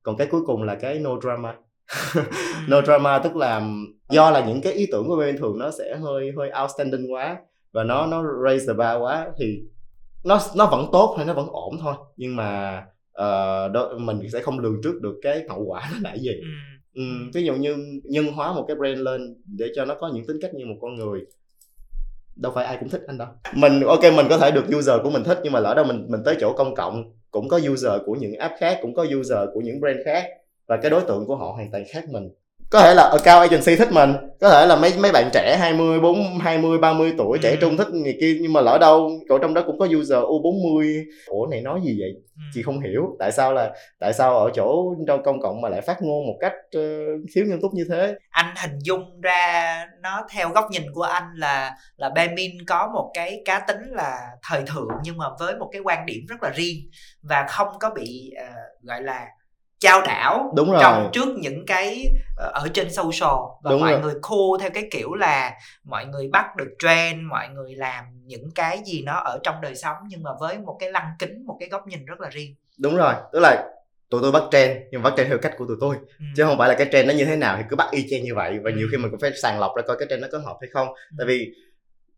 còn 0.02 0.16
cái 0.16 0.26
cuối 0.30 0.40
cùng 0.46 0.62
là 0.62 0.74
cái 0.74 0.98
no 0.98 1.10
drama. 1.22 1.54
No 2.68 2.82
drama 2.82 3.18
tức 3.18 3.36
là 3.36 3.68
do 4.10 4.30
là 4.30 4.46
những 4.46 4.60
cái 4.60 4.72
ý 4.72 4.86
tưởng 4.92 5.08
của 5.08 5.16
bên 5.16 5.36
thường 5.36 5.58
nó 5.58 5.70
sẽ 5.70 5.96
hơi 5.96 6.32
hơi 6.36 6.50
outstanding 6.62 7.12
quá 7.12 7.36
và 7.72 7.84
nó 7.84 8.06
nó 8.06 8.24
raise 8.44 8.66
the 8.66 8.72
bar 8.72 9.02
quá 9.02 9.28
thì 9.38 9.62
nó 10.24 10.40
nó 10.56 10.66
vẫn 10.66 10.86
tốt 10.92 11.14
hay 11.16 11.26
nó 11.26 11.34
vẫn 11.34 11.48
ổn 11.48 11.78
thôi. 11.80 11.94
Nhưng 12.16 12.36
mà 12.36 12.78
uh, 13.10 13.72
đó, 13.72 13.90
mình 13.98 14.30
sẽ 14.32 14.40
không 14.40 14.58
lường 14.58 14.80
trước 14.82 15.00
được 15.02 15.18
cái 15.22 15.44
hậu 15.48 15.64
quả 15.64 15.90
nó 15.92 15.98
là 16.10 16.16
gì. 16.16 16.30
Ừ. 16.30 16.48
Ừ, 16.94 17.02
ví 17.34 17.44
dụ 17.44 17.54
như 17.54 18.00
nhân 18.04 18.26
hóa 18.26 18.52
một 18.52 18.64
cái 18.68 18.76
brand 18.76 19.00
lên 19.00 19.36
để 19.46 19.66
cho 19.74 19.84
nó 19.84 19.94
có 19.94 20.10
những 20.14 20.26
tính 20.26 20.38
cách 20.42 20.54
như 20.54 20.66
một 20.66 20.76
con 20.80 20.94
người 20.94 21.20
đâu 22.36 22.52
phải 22.54 22.64
ai 22.64 22.76
cũng 22.80 22.88
thích 22.88 23.02
anh 23.06 23.18
đâu. 23.18 23.28
Mình 23.54 23.80
ok 23.80 24.02
mình 24.02 24.26
có 24.30 24.38
thể 24.38 24.50
được 24.50 24.64
user 24.76 25.00
của 25.02 25.10
mình 25.10 25.24
thích 25.24 25.38
nhưng 25.42 25.52
mà 25.52 25.60
lỡ 25.60 25.74
đâu 25.74 25.84
mình 25.84 26.06
mình 26.08 26.20
tới 26.24 26.36
chỗ 26.40 26.52
công 26.52 26.74
cộng 26.74 27.12
cũng 27.30 27.48
có 27.48 27.60
user 27.72 27.92
của 28.06 28.14
những 28.14 28.34
app 28.34 28.54
khác 28.58 28.78
cũng 28.82 28.94
có 28.94 29.06
user 29.18 29.38
của 29.54 29.60
những 29.60 29.80
brand 29.80 29.98
khác 30.04 30.24
và 30.66 30.76
cái 30.76 30.90
đối 30.90 31.02
tượng 31.02 31.26
của 31.26 31.36
họ 31.36 31.52
hoàn 31.52 31.70
toàn 31.70 31.84
khác 31.92 32.04
mình 32.08 32.30
có 32.70 32.82
thể 32.82 32.94
là 32.94 33.12
cao 33.24 33.40
agency 33.40 33.76
thích 33.76 33.92
mình 33.92 34.12
có 34.40 34.50
thể 34.50 34.66
là 34.66 34.76
mấy 34.76 34.92
mấy 34.98 35.12
bạn 35.12 35.30
trẻ 35.32 35.56
20 35.60 36.00
4 36.00 36.38
20 36.38 36.78
30 36.78 37.14
tuổi 37.18 37.38
ừ. 37.38 37.42
trẻ 37.42 37.56
trung 37.60 37.76
thích 37.76 37.88
người 37.90 38.16
kia 38.20 38.38
nhưng 38.40 38.52
mà 38.52 38.60
lỡ 38.60 38.78
đâu 38.80 39.10
chỗ 39.28 39.38
trong 39.38 39.54
đó 39.54 39.62
cũng 39.66 39.78
có 39.78 39.86
user 39.98 40.18
U40 40.18 41.04
ủa 41.26 41.46
này 41.46 41.60
nói 41.62 41.80
gì 41.84 41.96
vậy 42.00 42.10
ừ. 42.36 42.42
chị 42.54 42.62
không 42.62 42.80
hiểu 42.80 43.16
tại 43.18 43.32
sao 43.32 43.52
là 43.52 43.70
tại 44.00 44.12
sao 44.12 44.38
ở 44.38 44.50
chỗ 44.54 44.94
trong 45.06 45.22
công 45.22 45.40
cộng 45.40 45.60
mà 45.60 45.68
lại 45.68 45.80
phát 45.80 46.02
ngôn 46.02 46.26
một 46.26 46.36
cách 46.40 46.52
uh, 46.78 47.20
thiếu 47.34 47.44
nghiêm 47.44 47.60
túc 47.62 47.74
như 47.74 47.86
thế 47.88 48.14
anh 48.30 48.54
hình 48.56 48.78
dung 48.82 49.20
ra 49.20 49.86
nó 50.02 50.26
theo 50.30 50.48
góc 50.48 50.64
nhìn 50.70 50.82
của 50.94 51.02
anh 51.02 51.24
là 51.34 51.74
là 51.96 52.08
Bemin 52.08 52.52
có 52.66 52.90
một 52.94 53.10
cái 53.14 53.42
cá 53.44 53.58
tính 53.58 53.80
là 53.90 54.18
thời 54.48 54.62
thượng 54.62 54.88
nhưng 55.02 55.16
mà 55.16 55.26
với 55.38 55.56
một 55.56 55.68
cái 55.72 55.82
quan 55.84 56.06
điểm 56.06 56.26
rất 56.28 56.42
là 56.42 56.50
riêng 56.50 56.76
và 57.22 57.46
không 57.48 57.68
có 57.80 57.90
bị 57.90 58.32
uh, 58.42 58.84
gọi 58.84 59.02
là 59.02 59.26
trao 59.78 60.02
đảo 60.02 60.52
đúng 60.56 60.70
rồi. 60.70 60.78
trong 60.82 61.10
trước 61.12 61.28
những 61.38 61.66
cái 61.66 62.04
ờ, 62.36 62.50
ở 62.54 62.68
trên 62.74 62.90
social 62.90 63.38
và 63.62 63.70
đúng 63.70 63.80
mọi 63.80 63.92
rồi. 63.92 64.00
người 64.00 64.14
khô 64.22 64.58
theo 64.60 64.70
cái 64.74 64.88
kiểu 64.90 65.14
là 65.14 65.52
mọi 65.84 66.06
người 66.06 66.28
bắt 66.32 66.56
được 66.56 66.68
trend 66.78 67.18
mọi 67.30 67.48
người 67.48 67.74
làm 67.74 68.04
những 68.24 68.50
cái 68.54 68.80
gì 68.86 69.02
nó 69.02 69.12
ở 69.12 69.38
trong 69.42 69.60
đời 69.60 69.74
sống 69.74 69.96
nhưng 70.08 70.22
mà 70.22 70.30
với 70.40 70.58
một 70.58 70.76
cái 70.80 70.92
lăng 70.92 71.10
kính 71.18 71.46
một 71.46 71.56
cái 71.60 71.68
góc 71.68 71.86
nhìn 71.86 72.04
rất 72.04 72.20
là 72.20 72.28
riêng 72.28 72.54
đúng 72.78 72.96
rồi 72.96 73.14
tức 73.32 73.40
là 73.40 73.64
tụi 74.10 74.22
tôi 74.22 74.32
bắt 74.32 74.42
trend 74.50 74.78
nhưng 74.90 75.02
bắt 75.02 75.14
trend 75.16 75.28
theo 75.28 75.38
cách 75.38 75.52
của 75.58 75.64
tụi 75.68 75.76
tôi 75.80 75.96
ừ. 76.18 76.24
chứ 76.36 76.44
không 76.44 76.58
phải 76.58 76.68
là 76.68 76.74
cái 76.74 76.88
trend 76.92 77.08
nó 77.08 77.14
như 77.14 77.24
thế 77.24 77.36
nào 77.36 77.56
thì 77.56 77.62
cứ 77.70 77.76
bắt 77.76 77.88
y 77.90 78.06
chang 78.10 78.22
như 78.22 78.34
vậy 78.34 78.58
và 78.64 78.70
ừ. 78.70 78.76
nhiều 78.76 78.88
khi 78.90 78.96
mình 78.96 79.10
cũng 79.10 79.20
phải 79.20 79.30
sàng 79.42 79.60
lọc 79.60 79.76
ra 79.76 79.82
coi 79.86 79.96
cái 79.98 80.08
trend 80.10 80.22
nó 80.22 80.28
có 80.32 80.38
hợp 80.38 80.56
hay 80.60 80.68
không 80.72 80.88
ừ. 80.88 81.14
tại 81.18 81.26
vì 81.26 81.52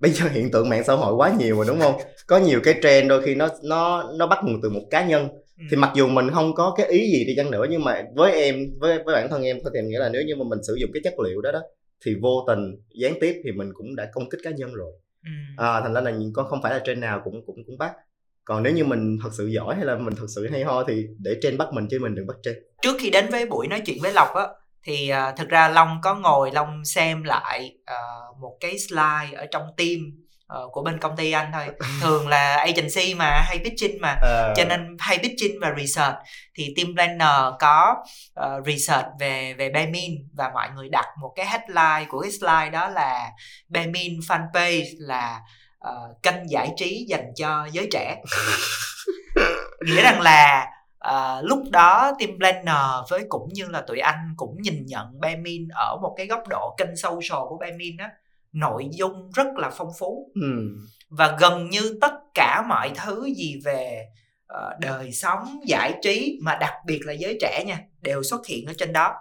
bây 0.01 0.11
giờ 0.11 0.27
hiện 0.33 0.51
tượng 0.51 0.69
mạng 0.69 0.85
xã 0.85 0.95
hội 0.95 1.15
quá 1.15 1.33
nhiều 1.39 1.57
rồi 1.57 1.65
đúng 1.69 1.81
không 1.81 2.01
có 2.27 2.39
nhiều 2.39 2.61
cái 2.65 2.75
trend 2.83 3.09
đôi 3.09 3.23
khi 3.23 3.35
nó 3.35 3.49
nó 3.63 4.05
nó 4.19 4.27
bắt 4.27 4.39
nguồn 4.45 4.61
từ 4.63 4.71
một 4.71 4.83
cá 4.91 5.05
nhân 5.05 5.29
thì 5.71 5.77
mặc 5.77 5.93
dù 5.95 6.09
mình 6.09 6.31
không 6.31 6.55
có 6.55 6.75
cái 6.77 6.87
ý 6.87 7.11
gì 7.11 7.25
đi 7.25 7.35
chăng 7.37 7.51
nữa 7.51 7.67
nhưng 7.71 7.85
mà 7.85 8.03
với 8.15 8.33
em 8.33 8.67
với 8.79 9.03
với 9.05 9.15
bản 9.15 9.29
thân 9.31 9.43
em 9.43 9.59
thôi 9.63 9.71
thì 9.75 9.79
em 9.81 9.89
nghĩ 9.89 9.97
là 9.97 10.09
nếu 10.09 10.23
như 10.23 10.37
mà 10.37 10.45
mình 10.49 10.59
sử 10.63 10.75
dụng 10.81 10.91
cái 10.95 11.01
chất 11.05 11.15
liệu 11.21 11.41
đó 11.41 11.53
đó 11.53 11.61
thì 12.05 12.15
vô 12.23 12.45
tình 12.49 12.77
gián 12.95 13.15
tiếp 13.21 13.41
thì 13.45 13.53
mình 13.53 13.71
cũng 13.75 13.97
đã 13.97 14.11
công 14.13 14.31
kích 14.31 14.41
cá 14.45 14.51
nhân 14.51 14.75
rồi. 14.75 14.93
Ừ. 15.25 15.31
à, 15.57 15.81
thành 15.81 15.95
ra 15.95 16.01
là 16.01 16.13
có 16.35 16.43
không 16.43 16.63
phải 16.63 16.73
là 16.73 16.83
trên 16.85 17.01
nào 17.01 17.21
cũng 17.25 17.47
cũng 17.47 17.65
cũng 17.67 17.79
bắt. 17.79 17.93
Còn 18.45 18.63
nếu 18.63 18.73
như 18.73 18.85
mình 18.85 19.19
thật 19.23 19.31
sự 19.33 19.47
giỏi 19.47 19.75
hay 19.75 19.85
là 19.85 19.97
mình 19.97 20.15
thật 20.17 20.27
sự 20.35 20.49
hay 20.51 20.65
ho 20.65 20.85
thì 20.85 21.07
để 21.19 21.37
trên 21.43 21.59
bắt 21.59 21.69
mình 21.73 21.87
chứ 21.91 21.99
mình 21.99 22.15
đừng 22.15 22.27
bắt 22.27 22.37
trên 22.43 22.55
trước 22.83 22.97
khi 23.01 23.11
đến 23.11 23.27
với 23.31 23.47
buổi 23.47 23.67
nói 23.69 23.83
chuyện 23.87 23.99
với 24.03 24.13
lộc 24.13 24.35
á 24.35 24.47
thì 24.83 25.11
uh, 25.13 25.37
thực 25.39 25.49
ra 25.49 25.69
long 25.69 25.99
có 26.03 26.15
ngồi 26.15 26.51
long 26.53 26.85
xem 26.85 27.23
lại 27.23 27.77
uh, 27.81 28.39
một 28.41 28.57
cái 28.61 28.79
slide 28.79 29.37
ở 29.37 29.47
trong 29.51 29.63
team 29.77 29.99
uh, 30.59 30.73
của 30.73 30.83
bên 30.83 30.99
công 30.99 31.17
ty 31.17 31.33
anh 31.33 31.51
thôi. 31.53 31.67
Thường 32.01 32.29
là 32.29 32.57
agency 32.57 33.15
mà 33.15 33.43
hay 33.47 33.59
pitching 33.59 34.01
mà. 34.01 34.13
Uh. 34.13 34.57
cho 34.57 34.65
nên 34.65 34.97
hay 34.99 35.19
pitching 35.19 35.61
và 35.61 35.73
research. 35.79 36.17
Thì 36.55 36.75
team 36.77 36.95
planner 36.95 37.55
có 37.61 37.97
uh, 38.41 38.67
research 38.67 39.07
về 39.21 39.55
về 39.59 39.71
Bemin 39.71 40.13
và 40.33 40.51
mọi 40.55 40.69
người 40.75 40.89
đặt 40.89 41.07
một 41.21 41.33
cái 41.37 41.47
headline 41.47 42.07
của 42.09 42.21
cái 42.21 42.31
slide 42.31 42.71
đó 42.71 42.89
là 42.89 43.31
Bemin 43.69 44.21
fanpage 44.29 44.85
là 44.99 45.41
uh, 45.89 46.23
kênh 46.23 46.51
giải 46.51 46.71
trí 46.77 47.07
dành 47.09 47.27
cho 47.37 47.69
giới 47.73 47.89
trẻ. 47.93 48.17
Nghĩa 49.87 50.03
rằng 50.03 50.21
là 50.21 50.67
uh, 51.09 51.45
lúc 51.45 51.59
đó 51.71 52.13
team 52.19 52.31
planner 52.39 53.11
với 53.11 53.25
cũng 53.29 53.49
như 53.53 53.67
là 53.69 53.81
tụi 53.81 53.99
anh 53.99 54.35
cũng 54.37 54.57
nhìn 54.63 54.87
nhận 54.87 55.21
Bemin 55.21 55.69
ở 55.69 55.97
một 56.03 56.15
cái 56.17 56.27
góc 56.27 56.43
độ 56.49 56.75
kênh 56.79 56.97
social 56.97 57.43
của 57.49 57.59
Bemin 57.61 57.97
á 57.97 58.11
nội 58.53 58.89
dung 58.93 59.31
rất 59.31 59.47
là 59.57 59.71
phong 59.71 59.91
phú. 59.99 60.33
Ừ. 60.35 60.77
và 61.11 61.37
gần 61.41 61.71
như 61.71 61.99
tất 62.01 62.13
cả 62.35 62.63
mọi 62.69 62.93
thứ 63.05 63.29
gì 63.37 63.61
về 63.65 64.07
uh, 64.53 64.81
đời 64.81 65.13
sống 65.13 65.61
giải 65.67 65.95
trí 66.03 66.39
mà 66.43 66.57
đặc 66.61 66.75
biệt 66.87 67.01
là 67.05 67.13
giới 67.13 67.39
trẻ 67.41 67.65
nha 67.67 67.81
đều 68.01 68.23
xuất 68.23 68.47
hiện 68.47 68.67
ở 68.67 68.73
trên 68.79 68.93
đó. 68.93 69.15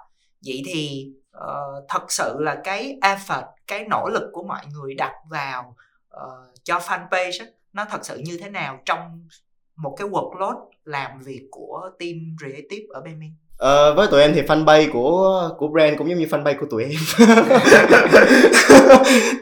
Vậy 0.46 0.62
thì 0.66 1.08
uh, 1.38 1.86
thật 1.90 2.12
sự 2.12 2.36
là 2.40 2.62
cái 2.64 2.98
effort 3.02 3.46
cái 3.68 3.86
nỗ 3.90 4.10
lực 4.10 4.30
của 4.34 4.44
mọi 4.44 4.66
người 4.74 4.94
đặt 4.94 5.14
vào 5.30 5.76
uh, 6.16 6.56
cho 6.64 6.78
fanpage 6.78 7.46
á, 7.46 7.46
nó 7.74 7.86
thật 7.86 8.06
sự 8.06 8.22
như 8.26 8.38
thế 8.42 8.50
nào 8.50 8.80
trong 8.86 9.28
một 9.76 9.96
cái 9.98 10.08
workload 10.08 10.70
làm 10.84 11.22
việc 11.22 11.48
của 11.52 11.90
team 12.00 12.16
creative 12.40 12.86
ở 12.90 13.02
bên 13.02 13.20
mình 13.20 13.36
Ờ, 13.60 13.94
với 13.94 14.08
tụi 14.08 14.22
em 14.22 14.34
thì 14.34 14.42
fanpage 14.42 14.92
của 14.92 15.50
của 15.58 15.68
brand 15.68 15.98
cũng 15.98 16.10
giống 16.10 16.20
như 16.20 16.26
fanpage 16.26 16.56
của 16.60 16.66
tụi 16.70 16.84
em 16.84 16.92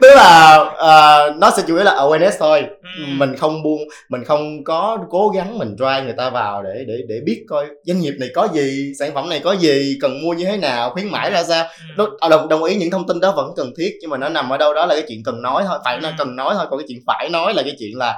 tức 0.02 0.10
là 0.16 0.58
uh, 0.62 1.38
nó 1.38 1.52
sẽ 1.58 1.64
chủ 1.68 1.76
yếu 1.76 1.84
là 1.84 1.92
awareness 1.92 2.32
thôi 2.40 2.66
ừ. 2.98 3.04
mình 3.18 3.36
không 3.36 3.64
buông 3.64 3.82
mình 4.10 4.24
không 4.24 4.64
có 4.64 4.98
cố 5.10 5.30
gắng 5.30 5.58
mình 5.58 5.76
drive 5.78 6.02
người 6.04 6.14
ta 6.18 6.30
vào 6.30 6.64
để 6.64 6.84
để 6.88 6.98
để 7.08 7.20
biết 7.26 7.46
coi 7.50 7.66
doanh 7.84 8.00
nghiệp 8.00 8.14
này 8.20 8.30
có 8.36 8.48
gì 8.54 8.94
sản 9.00 9.12
phẩm 9.14 9.30
này 9.30 9.42
có 9.44 9.52
gì 9.52 9.98
cần 10.02 10.22
mua 10.22 10.34
như 10.34 10.46
thế 10.46 10.58
nào 10.58 10.90
khuyến 10.90 11.12
mãi 11.12 11.32
ra 11.32 11.44
sao 11.44 11.66
ừ. 11.98 12.08
À, 12.20 12.30
đồng 12.30 12.48
đồng 12.48 12.64
ý 12.64 12.76
những 12.76 12.92
thông 12.92 13.08
tin 13.08 13.20
đó 13.20 13.34
vẫn 13.36 13.54
cần 13.56 13.74
thiết 13.78 13.98
nhưng 14.02 14.10
mà 14.10 14.18
nó 14.18 14.30
nằm 14.30 14.50
ở 14.50 14.58
đâu 14.58 14.74
đó 14.74 14.86
là 14.86 14.96
cái 14.96 15.04
chuyện 15.08 15.24
cần 15.26 15.42
nói 15.42 15.64
thôi 15.68 15.80
phải 15.86 15.96
ừ. 15.96 16.02
nó 16.04 16.10
cần 16.18 16.36
nói 16.36 16.54
thôi 16.58 16.66
còn 16.70 16.80
cái 16.80 16.86
chuyện 16.88 17.00
phải 17.08 17.30
nói 17.30 17.54
là 17.54 17.64
cái 17.64 17.76
chuyện 17.80 17.98
là 17.98 18.16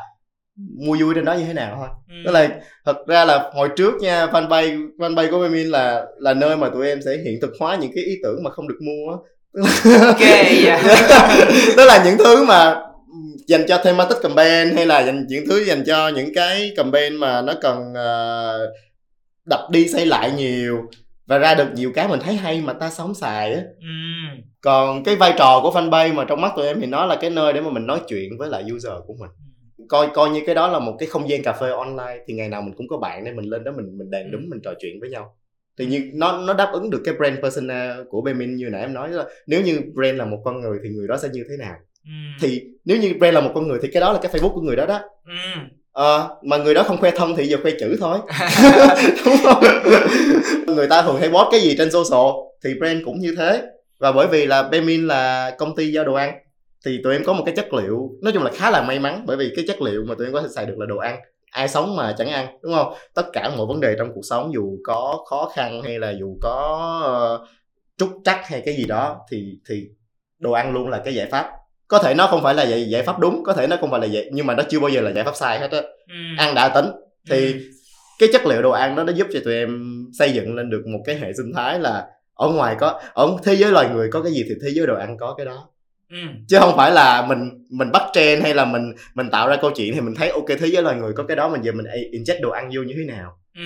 mua 0.78 0.98
vui 1.00 1.16
trên 1.16 1.26
đó 1.26 1.34
như 1.34 1.46
thế 1.46 1.54
nào 1.54 1.76
thôi 1.78 1.88
ừ. 2.08 2.16
tức 2.26 2.32
là 2.32 2.50
thật 2.86 3.08
ra 3.08 3.26
là 3.26 3.52
hồi 3.54 3.70
trước 3.76 3.94
nha 4.02 4.26
fanpage 4.26 4.90
fanpage 4.98 5.32
của 5.32 5.40
Memin 5.40 5.68
là 5.68 6.06
là 6.18 6.34
nơi 6.34 6.58
mà 6.58 6.70
tụi 6.70 6.88
em 6.88 7.02
sẽ 7.06 7.18
hiện 7.26 7.40
thực 7.42 7.52
hóa 7.60 7.76
những 7.76 7.92
cái 7.96 8.04
ý 8.04 8.16
tưởng 8.24 8.44
mà 8.44 8.52
không 8.52 8.68
được 8.68 8.80
mua 8.82 9.12
ok 10.08 10.22
yeah. 10.66 10.82
tức 11.78 11.86
là 11.86 12.04
những 12.06 12.18
thứ 12.18 12.46
mà 12.46 12.76
dành 13.48 13.66
cho 13.68 13.78
thematic 13.84 14.18
campaign 14.22 14.76
hay 14.76 14.86
là 14.86 15.04
dành 15.04 15.26
những 15.28 15.48
thứ 15.50 15.66
dành 15.66 15.84
cho 15.86 16.08
những 16.10 16.34
cái 16.36 16.72
campaign 16.76 17.16
mà 17.16 17.42
nó 17.42 17.54
cần 17.62 17.92
uh, 17.92 18.70
đập 19.46 19.68
đi 19.72 19.88
xây 19.88 20.06
lại 20.06 20.32
nhiều 20.32 20.82
và 21.28 21.38
ra 21.38 21.56
được 21.56 21.68
nhiều 21.74 21.92
cái 21.96 22.08
mình 22.08 22.20
thấy 22.20 22.36
hay 22.36 22.62
mà 22.62 22.74
ta 22.74 22.90
sống 22.90 23.14
xài 23.14 23.54
á 23.54 23.62
ừ. 23.80 23.88
còn 24.62 25.04
cái 25.04 25.16
vai 25.16 25.34
trò 25.38 25.60
của 25.64 25.72
fanpage 25.72 26.14
mà 26.14 26.26
trong 26.28 26.42
mắt 26.42 26.52
tụi 26.56 26.68
em 26.68 26.82
thì 26.82 26.86
nó 26.86 27.06
là 27.06 27.16
cái 27.16 27.30
nơi 27.30 27.54
để 27.54 27.62
mà 27.62 27.70
mình 27.70 27.88
nói 27.88 28.00
chuyện 28.08 28.30
với 28.38 28.50
lại 28.50 28.64
user 28.76 28.94
của 29.08 29.14
mình 29.20 29.30
coi 29.90 30.08
coi 30.14 30.30
như 30.30 30.42
cái 30.46 30.56
đó 30.56 30.68
là 30.68 30.80
một 30.80 30.96
cái 31.00 31.10
không 31.10 31.30
gian 31.30 31.44
cà 31.44 31.54
phê 31.54 31.70
online 31.70 32.24
thì 32.28 32.34
ngày 32.34 32.50
nào 32.50 32.62
mình 32.62 32.74
cũng 32.78 32.88
có 32.88 32.98
bạn 32.98 33.24
nên 33.24 33.36
mình 33.36 33.46
lên 33.46 33.64
đó 33.64 33.72
mình 33.78 33.98
mình 33.98 34.12
đàn 34.12 34.32
đúng 34.32 34.50
mình 34.50 34.60
trò 34.64 34.74
chuyện 34.80 35.00
với 35.00 35.10
nhau. 35.10 35.36
Thì 35.78 35.86
như 35.86 36.10
nó 36.14 36.38
nó 36.38 36.54
đáp 36.54 36.70
ứng 36.74 36.90
được 36.90 37.02
cái 37.06 37.14
brand 37.14 37.40
persona 37.42 37.96
của 38.10 38.22
Bemin 38.22 38.56
như 38.56 38.70
nãy 38.72 38.82
em 38.82 38.94
nói 38.94 39.10
là 39.10 39.26
nếu 39.48 39.62
như 39.62 39.82
brand 39.94 40.18
là 40.18 40.26
một 40.26 40.42
con 40.46 40.62
người 40.62 40.80
thì 40.84 40.90
người 40.90 41.08
đó 41.08 41.18
sẽ 41.18 41.30
như 41.34 41.44
thế 41.50 41.58
nào? 41.58 41.76
Ừ. 42.06 42.12
thì 42.42 42.62
nếu 42.86 42.98
như 42.98 43.14
brand 43.20 43.36
là 43.36 43.42
một 43.42 43.52
con 43.56 43.68
người 43.68 43.80
thì 43.82 43.90
cái 43.94 44.02
đó 44.02 44.14
là 44.14 44.20
cái 44.22 44.32
Facebook 44.32 44.54
của 44.54 44.62
người 44.62 44.76
đó 44.76 44.86
đó. 44.86 45.00
Ừ. 45.26 45.34
Ờ, 45.92 46.38
mà 46.44 46.58
người 46.58 46.74
đó 46.74 46.84
không 46.84 46.98
khoe 46.98 47.12
thân 47.12 47.36
thì 47.38 47.48
giờ 47.48 47.58
khoe 47.64 47.72
chữ 47.80 47.98
thôi. 48.00 48.18
Đúng 49.26 49.36
không 49.44 49.64
người 50.76 50.88
ta 50.88 51.02
thường 51.02 51.18
hay 51.20 51.30
post 51.30 51.48
cái 51.52 51.62
gì 51.62 51.76
trên 51.78 51.92
social 51.92 52.32
thì 52.64 52.74
brand 52.80 53.06
cũng 53.06 53.20
như 53.20 53.36
thế. 53.38 53.64
Và 54.00 54.12
bởi 54.12 54.28
vì 54.28 54.46
là 54.46 54.64
Bemin 54.64 55.08
là 55.08 55.52
công 55.58 55.76
ty 55.76 55.92
giao 55.92 56.06
đồ 56.06 56.14
ăn 56.14 56.34
thì 56.86 57.00
tụi 57.04 57.14
em 57.14 57.24
có 57.26 57.34
một 57.34 57.44
cái 57.46 57.56
chất 57.56 57.74
liệu 57.74 58.10
nói 58.22 58.34
chung 58.34 58.44
là 58.44 58.52
khá 58.54 58.72
là 58.72 58.82
may 58.82 59.00
mắn 59.00 59.24
bởi 59.26 59.38
vì 59.38 59.52
cái 59.56 59.66
chất 59.68 59.82
liệu 59.82 60.04
mà 60.08 60.16
tụi 60.16 60.28
em 60.28 60.34
có 60.34 60.42
thể 60.42 60.48
xài 60.56 60.66
được 60.66 60.78
là 60.78 60.86
đồ 60.86 60.98
ăn. 60.98 61.20
Ai 61.52 61.68
sống 61.68 61.96
mà 61.96 62.16
chẳng 62.18 62.30
ăn 62.30 62.48
đúng 62.62 62.74
không? 62.74 62.94
Tất 63.14 63.24
cả 63.34 63.52
mọi 63.58 63.66
vấn 63.66 63.80
đề 63.80 63.96
trong 63.98 64.12
cuộc 64.14 64.22
sống 64.30 64.54
dù 64.54 64.78
có 64.84 65.26
khó 65.30 65.52
khăn 65.56 65.82
hay 65.84 66.00
là 66.00 66.10
dù 66.20 66.38
có 66.42 67.40
uh, 67.42 67.48
trúc 67.98 68.10
trắc 68.26 68.48
hay 68.48 68.62
cái 68.66 68.76
gì 68.76 68.86
đó 68.86 69.18
thì 69.32 69.60
thì 69.70 69.84
đồ 70.40 70.52
ăn 70.52 70.74
luôn 70.74 70.90
là 70.90 71.02
cái 71.06 71.16
giải 71.16 71.28
pháp. 71.32 71.52
Có 71.88 72.00
thể 72.00 72.14
nó 72.14 72.28
không 72.28 72.44
phải 72.44 72.56
là 72.56 72.64
giải, 72.64 72.90
giải 72.90 73.04
pháp 73.04 73.20
đúng 73.20 73.44
có 73.44 73.54
thể 73.54 73.68
nó 73.68 73.78
không 73.82 73.92
phải 73.92 74.00
là 74.00 74.06
giải 74.06 74.30
nhưng 74.34 74.46
mà 74.46 74.56
nó 74.56 74.64
chưa 74.70 74.80
bao 74.80 74.90
giờ 74.90 75.02
là 75.02 75.12
giải 75.12 75.24
pháp 75.24 75.36
sai 75.36 75.60
hết 75.60 75.72
á. 75.72 75.82
Ừ. 76.08 76.14
ăn 76.38 76.56
đã 76.56 76.70
tính. 76.70 76.86
Thì 77.30 77.54
Ừ. 77.54 77.60
cái 78.20 78.30
chất 78.34 78.46
liệu 78.46 78.62
đồ 78.62 78.72
ăn 78.72 78.96
đó 78.96 79.04
nó 79.04 79.14
giúp 79.14 79.28
cho 79.34 79.40
tụi 79.46 79.54
em 79.54 80.06
xây 80.20 80.32
dựng 80.32 80.56
lên 80.56 80.70
được 80.70 80.84
một 80.88 81.00
cái 81.06 81.16
hệ 81.16 81.34
sinh 81.38 81.54
thái 81.56 81.80
là 81.80 82.08
ở 82.34 82.50
ngoài 82.50 82.76
có 82.80 83.02
ở 83.14 83.30
thế 83.44 83.56
giới 83.56 83.72
loài 83.72 83.90
người 83.94 84.10
có 84.12 84.22
cái 84.22 84.32
gì 84.32 84.44
thì 84.50 84.56
thế 84.64 84.70
giới 84.74 84.88
đồ 84.88 84.96
ăn 84.96 85.18
có 85.20 85.34
cái 85.38 85.46
đó 85.46 85.68
Ừ. 86.12 86.18
chứ 86.48 86.58
không 86.60 86.74
phải 86.78 86.92
là 86.92 87.26
mình 87.26 87.50
mình 87.70 87.92
bắt 87.92 88.02
trend 88.14 88.44
hay 88.44 88.54
là 88.54 88.66
mình 88.66 88.94
mình 89.14 89.30
tạo 89.30 89.48
ra 89.50 89.56
câu 89.56 89.72
chuyện 89.76 89.94
thì 89.94 90.02
mình 90.02 90.16
thấy 90.16 90.30
ok 90.30 90.46
thế 90.60 90.68
giới 90.68 90.84
loài 90.84 90.96
người 90.96 91.14
có 91.14 91.24
cái 91.24 91.38
đó 91.38 91.50
mình 91.50 91.62
giờ 91.62 91.72
mình 91.72 91.86
inject 92.12 92.42
đồ 92.42 92.50
ăn 92.50 92.70
vô 92.76 92.82
như 92.82 92.94
thế 92.98 93.14
nào 93.14 93.32
Ừ. 93.56 93.62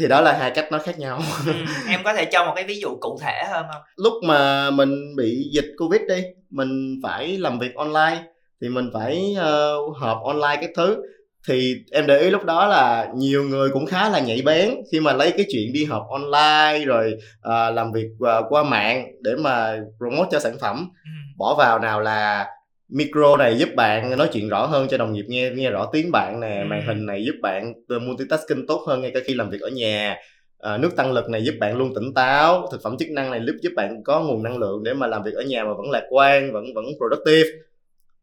thì 0.00 0.08
đó 0.08 0.20
là 0.20 0.32
hai 0.38 0.50
cách 0.50 0.66
nó 0.72 0.78
khác 0.78 0.98
nhau 0.98 1.20
Ừ. 1.46 1.52
em 1.88 2.00
có 2.04 2.14
thể 2.14 2.24
cho 2.24 2.44
một 2.44 2.52
cái 2.54 2.64
ví 2.64 2.80
dụ 2.80 2.96
cụ 3.00 3.18
thể 3.22 3.44
hơn 3.50 3.66
không 3.72 3.82
lúc 3.96 4.12
mà 4.24 4.70
mình 4.70 5.16
bị 5.16 5.50
dịch 5.52 5.66
covid 5.78 6.00
đi 6.08 6.22
mình 6.50 7.00
phải 7.02 7.38
làm 7.38 7.58
việc 7.58 7.74
online 7.74 8.22
thì 8.62 8.68
mình 8.68 8.90
phải 8.94 9.36
uh, 9.38 9.96
họp 9.96 10.18
online 10.24 10.56
các 10.60 10.70
thứ 10.76 11.02
thì 11.48 11.74
em 11.92 12.06
để 12.06 12.18
ý 12.18 12.30
lúc 12.30 12.44
đó 12.44 12.66
là 12.66 13.08
nhiều 13.16 13.42
người 13.44 13.68
cũng 13.72 13.86
khá 13.86 14.08
là 14.08 14.20
nhạy 14.20 14.42
bén 14.42 14.74
khi 14.92 15.00
mà 15.00 15.12
lấy 15.12 15.30
cái 15.30 15.46
chuyện 15.52 15.72
đi 15.72 15.84
họp 15.84 16.02
online 16.10 16.84
rồi 16.84 17.12
uh, 17.48 17.74
làm 17.74 17.92
việc 17.92 18.08
uh, 18.14 18.44
qua 18.48 18.62
mạng 18.62 19.06
để 19.20 19.30
mà 19.38 19.76
promote 19.98 20.28
cho 20.32 20.38
sản 20.40 20.56
phẩm 20.60 20.88
ừ. 21.04 21.10
Bỏ 21.40 21.54
vào 21.58 21.78
nào 21.78 22.00
là 22.00 22.46
micro 22.88 23.36
này 23.36 23.58
giúp 23.58 23.68
bạn 23.76 24.18
nói 24.18 24.28
chuyện 24.32 24.48
rõ 24.48 24.66
hơn 24.66 24.88
cho 24.90 24.96
đồng 24.98 25.12
nghiệp 25.12 25.24
nghe 25.28 25.50
nghe 25.54 25.70
rõ 25.70 25.86
tiếng 25.92 26.12
bạn 26.12 26.40
nè 26.40 26.60
Ừ. 26.60 26.66
màn 26.66 26.86
hình 26.86 27.06
này 27.06 27.24
giúp 27.26 27.34
bạn 27.42 27.72
multitasking 27.88 28.66
tốt 28.68 28.84
hơn 28.88 29.00
ngay 29.00 29.10
cả 29.14 29.20
khi 29.24 29.34
làm 29.34 29.50
việc 29.50 29.60
ở 29.60 29.68
nhà. 29.68 30.16
À, 30.58 30.76
nước 30.76 30.96
tăng 30.96 31.12
lực 31.12 31.28
này 31.30 31.44
giúp 31.44 31.54
bạn 31.60 31.76
luôn 31.78 31.94
tỉnh 31.94 32.14
táo 32.14 32.68
thực 32.72 32.82
phẩm 32.82 32.96
chức 32.98 33.08
năng 33.10 33.30
này 33.30 33.40
giúp 33.46 33.52
giúp 33.62 33.70
bạn 33.76 34.02
có 34.04 34.20
nguồn 34.20 34.42
năng 34.42 34.58
lượng 34.58 34.84
để 34.84 34.94
mà 34.94 35.06
làm 35.06 35.22
việc 35.22 35.34
ở 35.34 35.42
nhà 35.42 35.64
mà 35.64 35.72
vẫn 35.74 35.90
lạc 35.90 36.02
quan 36.10 36.52
vẫn 36.52 36.64
vẫn 36.74 36.84
productive. 36.98 37.50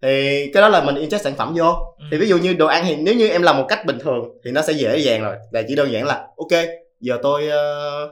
Thì 0.02 0.46
cái 0.54 0.62
đó 0.62 0.70
là 0.70 0.84
mình 0.84 0.96
inject 0.96 1.18
sản 1.18 1.34
phẩm 1.36 1.54
vô. 1.58 1.66
Ừ. 1.98 2.06
thì 2.12 2.18
ví 2.18 2.28
dụ 2.28 2.38
như 2.38 2.54
đồ 2.54 2.66
ăn 2.68 2.84
thì 2.88 2.96
nếu 2.96 3.16
như 3.16 3.28
em 3.30 3.42
làm 3.42 3.58
một 3.58 3.66
cách 3.70 3.86
bình 3.86 3.98
thường 4.00 4.26
thì 4.46 4.52
nó 4.52 4.62
sẽ 4.62 4.74
dễ 4.74 4.98
dàng 4.98 5.24
rồi. 5.24 5.36
Là 5.52 5.62
chỉ 5.68 5.76
đơn 5.76 5.92
giản 5.92 6.06
là 6.06 6.28
ok 6.38 6.64
giờ 7.00 7.18
tôi 7.24 7.48
ờ, 7.48 8.10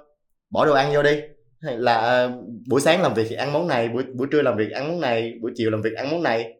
bỏ 0.50 0.66
đồ 0.66 0.74
ăn 0.74 0.94
vô 0.94 1.04
đi 1.04 1.22
hay 1.66 1.78
là 1.78 1.96
ờ, 1.98 2.32
buổi 2.70 2.82
sáng 2.82 3.02
làm 3.02 3.14
việc 3.14 3.26
thì 3.30 3.36
ăn 3.36 3.54
món 3.54 3.68
này 3.68 3.90
buổi 3.90 4.04
buổi 4.16 4.28
trưa 4.32 4.42
làm 4.42 4.58
việc 4.58 4.72
ăn 4.72 4.88
món 4.88 5.02
này 5.02 5.34
buổi 5.42 5.52
chiều 5.56 5.72
làm 5.72 5.82
việc 5.82 5.94
ăn 5.98 6.12
món 6.12 6.24
này 6.24 6.54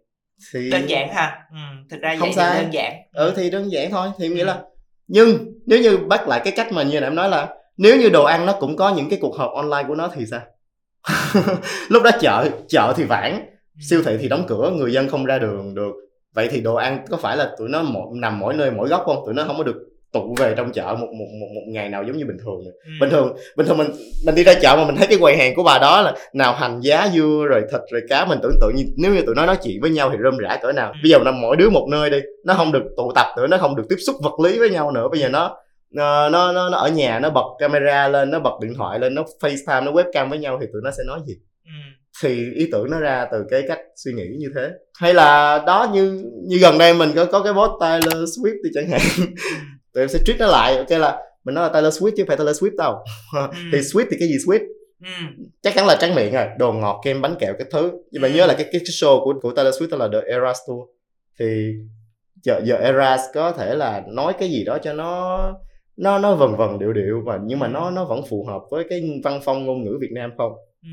thì 0.54 0.72
đơn 0.72 0.90
giản 0.90 1.10
ha 1.14 1.38
ừ. 1.52 1.58
thực 1.90 2.02
ra 2.02 2.16
Không 2.20 2.34
sai. 2.34 2.62
đơn 2.64 2.74
giản 2.74 2.94
ừ 3.14 3.34
thì 3.36 3.50
đơn 3.50 3.72
giản 3.72 3.92
thôi 3.92 4.08
thì 4.20 4.28
nghĩa 4.28 4.42
Ừ. 4.42 4.46
là 4.46 4.62
nhưng 5.08 5.38
nếu 5.66 5.80
như 5.82 5.98
bắt 5.98 6.28
lại 6.28 6.42
cái 6.44 6.54
cách 6.56 6.72
mà 6.72 6.84
như 6.84 7.00
là 7.00 7.08
em 7.08 7.16
nói 7.16 7.30
là 7.30 7.48
nếu 7.78 7.98
như 8.00 8.10
đồ 8.10 8.24
ăn 8.24 8.46
nó 8.46 8.54
cũng 8.60 8.76
có 8.76 8.94
những 8.96 9.10
cái 9.10 9.20
cuộc 9.22 9.36
họp 9.36 9.52
online 9.54 9.84
của 9.88 9.96
nó 9.96 10.12
thì 10.16 10.26
sao 10.26 10.42
lúc 11.90 12.04
đó 12.04 12.12
chợ 12.20 12.50
chợ 12.68 12.94
thì 12.98 13.04
vãn 13.04 13.46
Ừ. 13.76 13.80
siêu 13.90 14.02
thị 14.06 14.18
thì 14.22 14.28
đóng 14.30 14.46
cửa 14.48 14.72
người 14.76 14.94
dân 14.94 15.10
không 15.10 15.26
ra 15.26 15.40
đường 15.40 15.76
được 15.76 15.92
vậy 16.36 16.48
thì 16.52 16.62
đồ 16.62 16.76
ăn 16.76 17.06
có 17.10 17.18
phải 17.18 17.38
là 17.38 17.50
tụi 17.58 17.70
nó 17.70 17.82
mỗi, 17.82 18.08
nằm 18.14 18.40
mỗi 18.40 18.54
nơi 18.54 18.72
mỗi 18.72 18.90
góc 18.90 19.02
không 19.06 19.24
tụi 19.26 19.34
nó 19.34 19.44
không 19.44 19.58
có 19.58 19.64
được 19.64 19.76
tụ 20.16 20.36
về 20.38 20.54
trong 20.58 20.72
chợ 20.72 20.84
một 21.00 21.08
một 21.20 21.26
một, 21.40 21.48
một 21.56 21.62
ngày 21.68 21.90
nào 21.90 22.04
giống 22.04 22.18
như 22.18 22.26
bình 22.26 22.38
thường. 22.46 22.60
Ừ. 22.66 22.92
bình 23.02 23.10
thường 23.10 23.36
bình 23.58 23.68
thường 23.68 23.78
mình 23.78 23.88
mình 24.26 24.36
đi 24.36 24.44
ra 24.44 24.54
chợ 24.62 24.76
mà 24.78 24.86
mình 24.86 24.96
thấy 24.96 25.08
cái 25.08 25.18
quầy 25.18 25.38
hàng 25.38 25.56
của 25.56 25.64
bà 25.64 25.80
đó 25.80 26.02
là 26.02 26.14
nào 26.34 26.54
hành 26.54 26.80
giá 26.82 27.10
dưa 27.14 27.46
rồi 27.50 27.62
thịt 27.72 27.82
rồi 27.92 28.02
cá 28.10 28.26
mình 28.26 28.40
tưởng 28.44 28.56
tượng 28.62 28.76
như 28.76 28.84
nếu 28.98 29.14
như 29.14 29.22
tụi 29.26 29.36
nó 29.36 29.46
nói 29.46 29.58
chuyện 29.64 29.82
với 29.82 29.90
nhau 29.90 30.10
thì 30.12 30.18
rơm 30.24 30.38
rã 30.38 30.58
cỡ 30.62 30.72
nào 30.72 30.92
Ừ. 30.92 30.98
bây 31.04 31.12
giờ 31.12 31.20
nằm 31.26 31.42
mỗi 31.42 31.56
đứa 31.56 31.70
một 31.70 31.88
nơi 31.92 32.10
đi 32.10 32.18
nó 32.46 32.54
không 32.54 32.72
được 32.72 32.84
tụ 32.98 33.12
tập 33.16 33.26
nữa 33.38 33.48
nó 33.48 33.58
không 33.58 33.76
được 33.76 33.84
tiếp 33.90 33.98
xúc 34.08 34.16
vật 34.24 34.40
lý 34.44 34.60
với 34.60 34.70
nhau 34.70 34.92
nữa 34.92 35.08
bây 35.12 35.20
giờ 35.20 35.30
nó 35.30 35.58
nó 35.92 36.30
nó 36.30 36.52
nó, 36.52 36.70
nó 36.70 36.78
ở 36.78 36.90
nhà 36.90 37.20
nó 37.20 37.30
bật 37.30 37.46
camera 37.60 38.08
lên 38.08 38.32
nó 38.32 38.40
bật 38.40 38.54
điện 38.62 38.74
thoại 38.78 39.00
lên 39.00 39.16
nó 39.16 39.24
facetime 39.42 39.84
nó 39.84 39.92
webcam 39.92 40.30
với 40.30 40.40
nhau 40.40 40.58
thì 40.62 40.68
tụi 40.74 40.82
nó 40.84 40.92
sẽ 40.92 41.04
nói 41.08 41.20
gì 41.28 41.34
Ừ. 41.66 41.72
thì 42.24 42.52
ý 42.56 42.68
tưởng 42.72 42.90
nó 42.92 43.00
ra 43.00 43.28
từ 43.32 43.46
cái 43.50 43.64
cách 43.68 43.80
suy 43.96 44.14
nghĩ 44.14 44.24
như 44.40 44.48
thế 44.56 44.70
hay 45.00 45.14
là 45.14 45.64
đó 45.68 45.88
như 45.94 46.24
như 46.48 46.58
gần 46.58 46.78
đây 46.78 46.94
mình 46.94 47.12
có 47.16 47.26
có 47.26 47.40
cái 47.44 47.54
post 47.54 47.72
Taylor 47.82 48.14
Swift 48.40 48.56
đi 48.64 48.70
chẳng 48.74 48.88
hạn 48.90 49.02
tụi 49.96 50.02
em 50.04 50.10
sẽ 50.10 50.20
treat 50.26 50.40
nó 50.40 50.48
lại 50.48 50.78
ok 50.78 50.90
là 50.92 51.22
mình 51.44 51.56
nói 51.56 51.64
là 51.68 51.74
Taylor 51.74 52.04
Swift 52.04 52.10
chứ 52.18 52.24
không 52.24 52.28
phải 52.28 52.38
Taylor 52.38 52.64
Swift 52.64 52.76
đâu 52.78 52.96
thì 53.72 53.78
Swift 53.78 54.06
thì 54.12 54.18
cái 54.20 54.28
gì 54.28 54.36
Swift 54.48 54.60
Ừ. 55.02 55.10
chắc 55.62 55.74
chắn 55.76 55.86
là 55.88 55.96
tráng 55.96 56.16
miệng 56.16 56.34
rồi 56.34 56.46
đồ 56.60 56.74
ngọt 56.74 57.02
kem 57.06 57.22
bánh 57.22 57.36
kẹo 57.40 57.54
cái 57.60 57.68
thứ 57.72 57.92
nhưng 58.12 58.22
mà 58.22 58.28
Ừ. 58.28 58.34
nhớ 58.34 58.46
là 58.46 58.54
cái 58.54 58.66
cái 58.72 58.82
show 58.82 59.24
của 59.24 59.34
của 59.42 59.52
Taylor 59.52 59.76
Swift 59.82 59.98
là 59.98 60.08
The 60.14 60.28
Eras 60.34 60.58
Tour 60.68 60.90
thì 61.40 61.74
giờ 62.44 62.62
giờ 62.64 62.76
Eras 62.76 63.22
có 63.34 63.52
thể 63.52 63.76
là 63.76 64.04
nói 64.08 64.34
cái 64.40 64.50
gì 64.50 64.64
đó 64.64 64.78
cho 64.84 64.94
nó 64.94 65.40
nó 65.98 66.20
nó 66.20 66.36
vần 66.36 66.56
vần 66.56 66.80
điệu 66.80 66.94
điệu 66.94 67.22
và 67.26 67.40
nhưng 67.46 67.60
mà 67.60 67.68
nó 67.68 67.92
nó 67.92 68.06
vẫn 68.06 68.22
phù 68.30 68.46
hợp 68.46 68.62
với 68.72 68.84
cái 68.90 69.22
văn 69.24 69.40
phong 69.44 69.66
ngôn 69.66 69.84
ngữ 69.84 69.98
Việt 70.02 70.12
Nam 70.12 70.32
không 70.38 70.52
Ừ. 70.84 70.90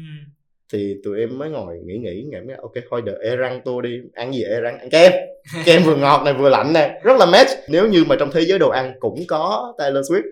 thì 0.72 0.94
tụi 1.04 1.18
em 1.20 1.38
mới 1.38 1.50
ngồi 1.50 1.78
nghĩ 1.84 1.98
nghĩ 1.98 2.22
nghĩ 2.30 2.40
mới 2.46 2.56
ok 2.62 2.72
thôi 2.90 3.02
đợi 3.06 3.16
erang 3.24 3.60
tour 3.64 3.84
đi 3.84 4.00
ăn 4.14 4.34
gì 4.34 4.42
erang 4.42 4.78
ăn 4.78 4.90
kem 4.90 5.12
kem 5.64 5.82
vừa 5.82 5.96
ngọt 5.96 6.22
này 6.24 6.34
vừa 6.34 6.48
lạnh 6.48 6.72
này 6.72 6.90
rất 7.02 7.16
là 7.18 7.26
match 7.26 7.50
nếu 7.68 7.88
như 7.88 8.04
mà 8.04 8.16
trong 8.18 8.30
thế 8.32 8.40
giới 8.40 8.58
đồ 8.58 8.68
ăn 8.70 8.92
cũng 9.00 9.18
có 9.28 9.74
Taylor 9.78 10.12
Swift 10.12 10.22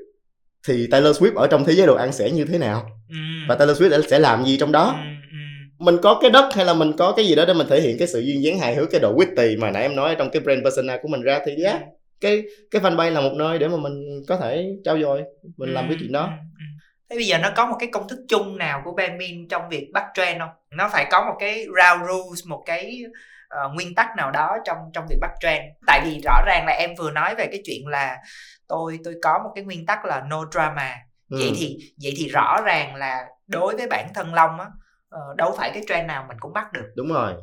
thì 0.68 0.86
Taylor 0.90 1.22
Swift 1.22 1.34
ở 1.34 1.46
trong 1.46 1.64
thế 1.64 1.72
giới 1.72 1.86
đồ 1.86 1.94
ăn 1.94 2.12
sẽ 2.12 2.30
như 2.30 2.44
thế 2.44 2.58
nào 2.58 2.86
Ừ. 3.10 3.16
và 3.48 3.54
Taylor 3.54 3.82
Swift 3.82 4.02
sẽ 4.02 4.18
làm 4.18 4.44
gì 4.44 4.56
trong 4.56 4.72
đó 4.72 4.94
Ừ. 4.96 5.08
Ừ. 5.30 5.84
mình 5.84 5.96
có 6.02 6.18
cái 6.22 6.30
đất 6.30 6.54
hay 6.54 6.64
là 6.64 6.74
mình 6.74 6.92
có 6.98 7.12
cái 7.16 7.26
gì 7.26 7.34
đó 7.34 7.44
để 7.46 7.54
mình 7.54 7.66
thể 7.70 7.80
hiện 7.80 7.98
cái 7.98 8.08
sự 8.08 8.20
duyên 8.20 8.42
dáng 8.42 8.58
hài 8.58 8.74
hước 8.74 8.90
cái 8.90 9.00
độ 9.00 9.14
witty 9.16 9.58
mà 9.60 9.70
nãy 9.70 9.82
em 9.82 9.96
nói 9.96 10.14
trong 10.18 10.30
cái 10.30 10.40
brand 10.42 10.62
persona 10.64 10.98
của 11.02 11.08
mình 11.08 11.22
ra 11.22 11.40
thì 11.46 11.64
yeah, 11.64 11.80
cái 12.20 12.42
cái 12.70 12.82
fanpage 12.82 13.12
là 13.12 13.20
một 13.20 13.32
nơi 13.36 13.58
để 13.58 13.68
mà 13.68 13.76
mình 13.76 14.22
có 14.28 14.36
thể 14.36 14.66
trao 14.84 14.98
dồi 15.00 15.22
mình 15.56 15.74
làm 15.74 15.88
cái 15.88 15.96
chuyện 16.00 16.12
đó. 16.12 16.30
Thế 17.10 17.16
bây 17.16 17.26
giờ 17.26 17.38
nó 17.38 17.50
có 17.56 17.66
một 17.66 17.76
cái 17.78 17.88
công 17.92 18.08
thức 18.08 18.18
chung 18.28 18.58
nào 18.58 18.82
của 18.84 18.92
Benmin 18.92 19.48
trong 19.48 19.68
việc 19.68 19.90
bắt 19.92 20.04
trend 20.14 20.38
không? 20.40 20.50
Nó 20.70 20.88
phải 20.92 21.06
có 21.10 21.24
một 21.24 21.36
cái 21.38 21.64
round 21.64 22.10
rules, 22.10 22.46
một 22.46 22.62
cái 22.66 23.02
ờ, 23.48 23.68
nguyên 23.74 23.94
tắc 23.94 24.16
nào 24.16 24.30
đó 24.30 24.56
trong 24.64 24.78
trong 24.92 25.06
việc 25.10 25.16
bắt 25.20 25.30
trend. 25.40 25.62
Tại 25.86 26.00
vì 26.04 26.20
rõ 26.24 26.42
ràng 26.46 26.64
là 26.66 26.72
em 26.72 26.90
vừa 26.98 27.10
nói 27.10 27.34
về 27.34 27.46
cái 27.46 27.60
chuyện 27.64 27.86
là 27.86 28.18
tôi 28.68 28.98
tôi 29.04 29.14
có 29.22 29.40
một 29.44 29.50
cái 29.54 29.64
nguyên 29.64 29.86
tắc 29.86 30.04
là 30.04 30.20
no 30.20 30.44
drama. 30.52 30.96
Ừ. 31.30 31.36
Vậy 31.40 31.52
thì 31.56 31.76
vậy 32.02 32.12
thì 32.16 32.28
rõ 32.28 32.60
ràng 32.64 32.94
là 32.94 33.26
đối 33.46 33.76
với 33.76 33.86
bản 33.86 34.08
thân 34.14 34.34
Long 34.34 34.60
á 34.60 34.66
ờ, 35.08 35.20
đâu 35.36 35.54
phải 35.58 35.70
cái 35.74 35.82
trend 35.88 36.08
nào 36.08 36.24
mình 36.28 36.36
cũng 36.40 36.52
bắt 36.52 36.72
được. 36.72 36.92
đúng 36.96 37.08
rồi 37.08 37.34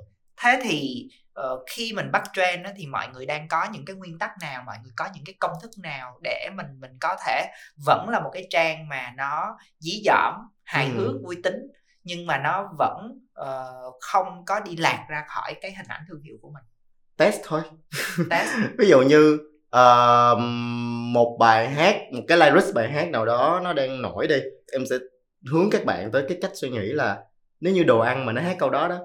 Thế 0.41 0.59
thì 0.63 1.07
ờ, 1.37 1.63
khi 1.69 1.93
mình 1.93 2.11
bắt 2.11 2.23
trend 2.33 2.65
á, 2.65 2.71
thì 2.77 2.87
mọi 2.87 3.07
người 3.13 3.25
đang 3.25 3.47
có 3.47 3.67
những 3.71 3.85
cái 3.85 3.95
nguyên 3.95 4.19
tắc 4.19 4.31
nào, 4.41 4.63
mọi 4.65 4.75
người 4.83 4.91
có 4.95 5.07
những 5.15 5.23
cái 5.25 5.35
công 5.39 5.51
thức 5.61 5.71
nào 5.83 6.19
để 6.23 6.49
mình 6.55 6.67
mình 6.79 6.91
có 7.01 7.15
thể 7.25 7.45
vẫn 7.85 8.09
là 8.09 8.19
một 8.19 8.29
cái 8.33 8.47
trang 8.49 8.89
mà 8.89 9.13
nó 9.17 9.57
dí 9.79 10.01
dỏm, 10.05 10.33
hài 10.63 10.85
Ừ. 10.85 10.91
hước, 10.97 11.13
vui 11.23 11.35
tính 11.43 11.55
nhưng 12.03 12.25
mà 12.27 12.37
nó 12.37 12.69
vẫn 12.79 13.19
ờ, 13.33 13.73
không 14.01 14.45
có 14.45 14.59
đi 14.59 14.75
lạc 14.77 15.05
ra 15.09 15.23
khỏi 15.27 15.55
cái 15.61 15.71
hình 15.71 15.87
ảnh 15.89 16.01
thương 16.09 16.21
hiệu 16.21 16.37
của 16.41 16.49
mình. 16.49 16.63
test 17.17 17.39
thôi 17.43 17.61
Test. 18.29 18.49
ví 18.79 18.87
dụ 18.89 19.01
như 19.01 19.39
ờ, 19.69 20.35
một 21.13 21.37
bài 21.39 21.69
hát 21.69 21.95
một 22.13 22.21
cái 22.27 22.37
lyrics 22.37 22.73
bài 22.75 22.91
hát 22.91 23.09
nào 23.09 23.25
đó 23.25 23.61
nó 23.63 23.73
đang 23.73 24.01
nổi 24.01 24.27
đi 24.27 24.35
em 24.73 24.85
sẽ 24.89 24.95
hướng 25.51 25.69
các 25.71 25.85
bạn 25.85 26.11
tới 26.11 26.25
cái 26.29 26.37
cách 26.41 26.51
suy 26.53 26.69
nghĩ 26.69 26.79
là 26.87 27.17
nếu 27.59 27.73
như 27.73 27.83
đồ 27.83 27.99
ăn 27.99 28.25
mà 28.25 28.33
nó 28.33 28.41
hát 28.41 28.55
câu 28.59 28.69
đó 28.69 28.87
đó 28.87 28.99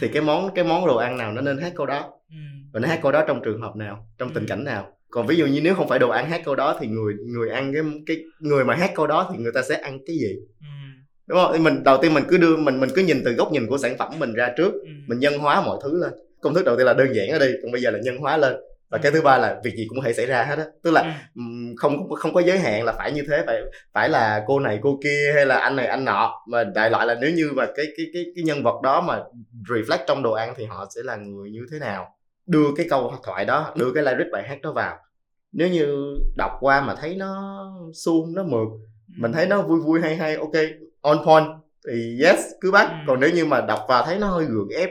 thì 0.00 0.08
cái 0.08 0.22
món 0.22 0.54
cái 0.54 0.64
món 0.64 0.86
đồ 0.86 0.96
ăn 0.96 1.16
nào 1.18 1.32
nó 1.32 1.40
nên 1.40 1.58
hát 1.58 1.72
câu 1.76 1.86
đó 1.86 2.12
Ừ. 2.30 2.36
và 2.72 2.80
nó 2.80 2.88
hát 2.88 2.98
câu 3.02 3.12
đó 3.12 3.24
trong 3.28 3.40
trường 3.44 3.60
hợp 3.60 3.76
nào 3.76 4.08
trong 4.18 4.32
tình 4.34 4.42
Ừ. 4.44 4.48
cảnh 4.48 4.64
nào 4.64 4.92
còn 5.10 5.26
ví 5.26 5.36
dụ 5.36 5.46
như 5.46 5.60
nếu 5.60 5.74
không 5.74 5.88
phải 5.88 5.98
đồ 5.98 6.08
ăn 6.08 6.30
hát 6.30 6.42
câu 6.44 6.54
đó 6.54 6.76
thì 6.80 6.86
người 6.86 7.14
người 7.26 7.50
ăn 7.50 7.72
cái 7.74 7.82
cái 8.06 8.16
người 8.40 8.64
mà 8.64 8.74
hát 8.74 8.90
câu 8.94 9.06
đó 9.06 9.28
thì 9.32 9.38
người 9.42 9.52
ta 9.54 9.62
sẽ 9.62 9.74
ăn 9.74 9.98
cái 10.06 10.16
gì 10.16 10.36
Ừ. 10.60 10.66
đúng 11.26 11.38
không 11.38 11.50
thì 11.52 11.58
mình 11.58 11.82
đầu 11.84 11.98
tiên 12.02 12.14
mình 12.14 12.24
cứ 12.28 12.36
đưa 12.38 12.56
mình 12.56 12.80
mình 12.80 12.90
cứ 12.94 13.02
nhìn 13.02 13.22
từ 13.24 13.32
góc 13.32 13.52
nhìn 13.52 13.66
của 13.66 13.78
sản 13.78 13.96
phẩm 13.98 14.12
mình 14.18 14.32
ra 14.34 14.52
trước 14.56 14.72
Ừ. 14.72 14.88
mình 15.06 15.18
nhân 15.18 15.38
hóa 15.38 15.62
mọi 15.66 15.78
thứ 15.82 16.00
lên 16.02 16.12
công 16.40 16.54
thức 16.54 16.64
đầu 16.64 16.76
tiên 16.76 16.86
là 16.86 16.94
đơn 16.94 17.08
giản 17.14 17.28
ở 17.28 17.38
đây 17.38 17.52
còn 17.62 17.72
bây 17.72 17.80
giờ 17.82 17.90
là 17.90 17.98
nhân 18.04 18.16
hóa 18.18 18.36
lên 18.36 18.54
và 18.96 19.02
cái 19.02 19.12
thứ 19.12 19.22
ba 19.22 19.38
là 19.38 19.60
việc 19.64 19.74
gì 19.76 19.86
cũng 19.88 19.98
có 19.98 20.04
thể 20.06 20.12
xảy 20.12 20.26
ra 20.26 20.42
hết 20.44 20.58
á. 20.58 20.64
Tức 20.82 20.90
là 20.90 21.02
Ừ. 21.36 21.42
không 21.76 22.14
không 22.14 22.34
có 22.34 22.40
giới 22.42 22.58
hạn 22.58 22.84
là 22.84 22.92
phải 22.92 23.12
như 23.12 23.22
thế 23.28 23.42
phải 23.46 23.60
phải 23.94 24.08
là 24.08 24.44
cô 24.46 24.60
này 24.60 24.78
cô 24.82 24.98
kia 25.04 25.32
hay 25.34 25.46
là 25.46 25.56
anh 25.58 25.76
này 25.76 25.86
anh 25.86 26.04
nọ. 26.04 26.42
Mà 26.48 26.64
đại 26.64 26.90
loại 26.90 27.06
là 27.06 27.14
nếu 27.20 27.30
như 27.30 27.50
mà 27.54 27.66
cái 27.76 27.86
cái 27.96 28.06
cái 28.14 28.24
cái 28.34 28.44
nhân 28.44 28.62
vật 28.62 28.80
đó 28.82 29.00
mà 29.00 29.22
reflect 29.68 29.98
trong 30.06 30.22
đồ 30.22 30.32
ăn 30.32 30.54
thì 30.56 30.64
họ 30.64 30.86
sẽ 30.94 31.00
là 31.04 31.16
người 31.16 31.50
như 31.50 31.60
thế 31.72 31.78
nào? 31.78 32.06
Đưa 32.46 32.66
cái 32.76 32.86
câu 32.90 33.12
thoại 33.24 33.44
đó 33.44 33.72
đưa 33.76 33.92
cái 33.94 34.02
lyric 34.04 34.26
bài 34.32 34.42
hát 34.48 34.58
đó 34.62 34.72
vào. 34.72 34.96
Nếu 35.52 35.68
như 35.68 36.14
đọc 36.36 36.50
qua 36.60 36.80
mà 36.80 36.94
thấy 37.00 37.14
nó 37.16 37.62
suông 37.94 38.34
nó 38.34 38.42
mượt 38.42 38.68
mình 39.18 39.32
thấy 39.32 39.46
nó 39.46 39.62
vui 39.62 39.80
vui 39.80 40.00
hay 40.00 40.16
hay 40.16 40.34
ok 40.36 40.52
on 41.00 41.18
point 41.26 41.46
thì 41.88 42.18
yes 42.24 42.40
cứ 42.60 42.70
bắt. 42.70 42.86
Ừ. 42.90 42.96
còn 43.06 43.20
nếu 43.20 43.30
như 43.30 43.44
mà 43.44 43.60
đọc 43.60 43.80
vào 43.88 44.04
thấy 44.06 44.18
nó 44.18 44.26
hơi 44.26 44.44
gượng 44.44 44.68
ép 44.68 44.90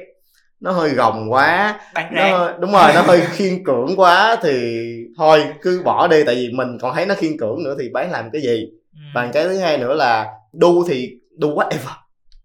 nó 0.60 0.72
hơi 0.72 0.90
gồng 0.90 1.32
quá. 1.32 1.80
Nó 2.12 2.54
đúng 2.60 2.72
rồi 2.72 2.92
nó 2.96 3.02
hơi 3.02 3.22
khiên 3.32 3.64
cưỡng 3.64 3.94
quá 3.98 4.38
thì 4.44 4.82
thôi 5.18 5.44
cứ 5.62 5.82
bỏ 5.86 6.08
đi 6.08 6.24
tại 6.26 6.36
vì 6.36 6.50
mình 6.54 6.78
còn 6.82 6.96
thấy 6.96 7.06
nó 7.06 7.16
khiên 7.16 7.38
cưỡng 7.38 7.64
nữa 7.64 7.76
thì 7.80 7.90
bán 7.90 8.12
làm 8.12 8.30
cái 8.34 8.42
gì? 8.42 8.66
Ừ. 8.94 9.00
và 9.14 9.30
cái 9.34 9.44
thứ 9.44 9.58
hai 9.58 9.78
nữa 9.78 9.94
là 9.94 10.28
đu 10.54 10.86
thì 10.88 11.10
đu 11.38 11.56
whatever. 11.56 11.96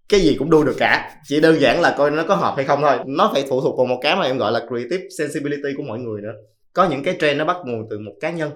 Cái 0.09 0.21
gì 0.21 0.37
cũng 0.39 0.51
đu 0.51 0.65
được 0.65 0.77
cả. 0.79 1.15
Chỉ 1.25 1.41
đơn 1.41 1.61
giản 1.61 1.81
là 1.81 1.95
coi 1.99 2.11
nó 2.11 2.25
có 2.29 2.35
hợp 2.35 2.55
hay 2.57 2.65
không 2.65 2.81
thôi. 2.83 2.99
Nó 3.07 3.31
phải 3.33 3.45
phụ 3.49 3.61
thuộc 3.61 3.79
vào 3.79 3.87
một 3.87 3.99
cái 4.03 4.17
mà 4.17 4.23
em 4.23 4.39
gọi 4.39 4.53
là 4.53 4.61
creative 4.69 5.05
sensibility 5.19 5.69
của 5.77 5.83
mọi 5.83 5.99
người 5.99 6.23
nữa. 6.23 6.33
Có 6.73 6.89
những 6.89 7.03
cái 7.03 7.17
trend 7.21 7.39
nó 7.39 7.45
bắt 7.45 7.57
nguồn 7.65 7.87
từ 7.91 7.99
một 7.99 8.13
cá 8.21 8.31
nhân 8.31 8.51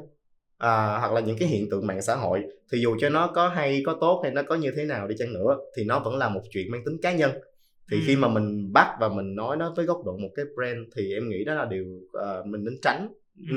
à, 0.59 0.99
hoặc 1.01 1.13
là 1.13 1.21
những 1.21 1.39
cái 1.39 1.49
hiện 1.49 1.71
tượng 1.71 1.87
mạng 1.87 2.03
xã 2.03 2.15
hội. 2.15 2.43
Thì 2.73 2.79
dù 2.79 2.97
cho 3.01 3.09
nó 3.09 3.27
có 3.27 3.49
hay 3.49 3.83
có 3.87 3.97
tốt 4.01 4.21
hay 4.23 4.33
nó 4.33 4.43
có 4.43 4.55
như 4.55 4.73
thế 4.77 4.85
nào 4.85 5.09
đi 5.09 5.15
chăng 5.19 5.33
nữa 5.33 5.57
thì 5.77 5.85
nó 5.85 5.99
vẫn 5.99 6.17
là 6.17 6.29
một 6.29 6.41
chuyện 6.51 6.71
mang 6.71 6.83
tính 6.85 6.97
cá 7.03 7.13
nhân 7.13 7.31
thì 7.91 7.97
Ừ. 7.97 8.05
khi 8.07 8.17
mà 8.17 8.29
mình 8.29 8.73
bắt 8.73 8.97
và 9.01 9.09
mình 9.09 9.35
nói 9.35 9.57
nó 9.57 9.73
với 9.77 9.87
góc 9.87 10.03
độ 10.07 10.17
một 10.17 10.29
cái 10.37 10.45
brand 10.57 10.79
thì 10.97 11.13
em 11.15 11.29
nghĩ 11.29 11.45
đó 11.45 11.55
là 11.55 11.65
điều 11.65 11.85
ờ, 12.13 12.43
mình 12.47 12.65
nên 12.65 12.75
tránh 12.83 13.09
ừ. 13.51 13.57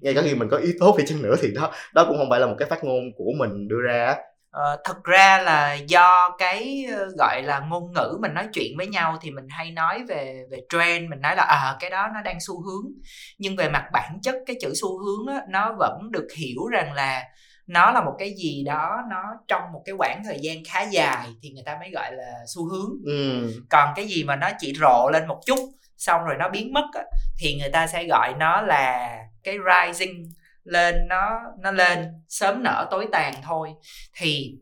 ngay 0.00 0.14
cả 0.14 0.22
khi 0.24 0.34
mình 0.34 0.48
có 0.48 0.56
ý 0.56 0.72
tốt 0.80 0.94
đi 0.98 1.04
chăng 1.06 1.22
nữa 1.22 1.34
thì 1.42 1.48
đó 1.54 1.72
đó 1.94 2.04
cũng 2.08 2.16
không 2.18 2.30
phải 2.30 2.40
là 2.40 2.46
một 2.46 2.54
cái 2.58 2.68
phát 2.68 2.84
ngôn 2.84 3.12
của 3.16 3.32
mình 3.38 3.68
đưa 3.68 3.80
ra. 3.86 4.16
Ờ, 4.50 4.76
thật 4.84 5.04
ra 5.04 5.42
là 5.42 5.74
do 5.74 6.36
cái 6.38 6.84
ờ, 6.96 7.08
gọi 7.18 7.42
là 7.42 7.60
ngôn 7.60 7.92
ngữ 7.92 8.18
mình 8.20 8.34
nói 8.34 8.48
chuyện 8.52 8.76
với 8.76 8.86
nhau 8.86 9.18
thì 9.22 9.30
mình 9.30 9.46
hay 9.50 9.70
nói 9.70 10.04
về 10.08 10.44
về 10.50 10.58
trend 10.68 11.10
mình 11.10 11.20
nói 11.20 11.36
là 11.36 11.42
à 11.42 11.76
cái 11.80 11.90
đó 11.90 12.08
nó 12.14 12.22
đang 12.22 12.38
xu 12.40 12.62
hướng 12.62 12.92
nhưng 13.38 13.56
về 13.56 13.68
mặt 13.68 13.84
bản 13.92 14.18
chất 14.22 14.34
cái 14.46 14.56
chữ 14.60 14.72
xu 14.80 14.98
hướng 14.98 15.26
á, 15.34 15.42
nó 15.48 15.76
vẫn 15.78 16.10
được 16.10 16.26
hiểu 16.36 16.66
rằng 16.72 16.92
là 16.92 17.22
nó 17.68 17.90
là 17.92 18.00
một 18.00 18.14
cái 18.18 18.34
gì 18.36 18.64
đó 18.66 19.02
nó 19.10 19.22
trong 19.48 19.62
một 19.72 19.82
cái 19.84 19.94
khoảng 19.98 20.22
thời 20.24 20.38
gian 20.40 20.56
khá 20.68 20.82
dài 20.82 21.28
thì 21.42 21.50
người 21.50 21.62
ta 21.66 21.76
mới 21.80 21.90
gọi 21.90 22.12
là 22.12 22.32
xu 22.46 22.68
hướng 22.68 22.90
ừ. 23.04 23.50
còn 23.70 23.92
cái 23.96 24.06
gì 24.08 24.24
mà 24.24 24.36
nó 24.36 24.48
chỉ 24.58 24.74
rộ 24.80 25.10
lên 25.12 25.26
một 25.26 25.40
chút 25.46 25.58
xong 25.96 26.24
rồi 26.24 26.36
nó 26.38 26.48
biến 26.48 26.72
mất 26.72 26.84
á, 26.94 27.02
thì 27.38 27.56
người 27.60 27.70
ta 27.70 27.86
sẽ 27.86 28.04
gọi 28.04 28.34
nó 28.38 28.60
là 28.60 29.18
cái 29.42 29.56
rising 29.58 30.24
lên 30.64 30.94
nó 31.08 31.40
nó 31.60 31.70
lên 31.70 32.12
sớm 32.28 32.62
nở 32.62 32.88
tối 32.90 33.06
tàn 33.12 33.34
thôi 33.42 33.70
thì 34.16 34.58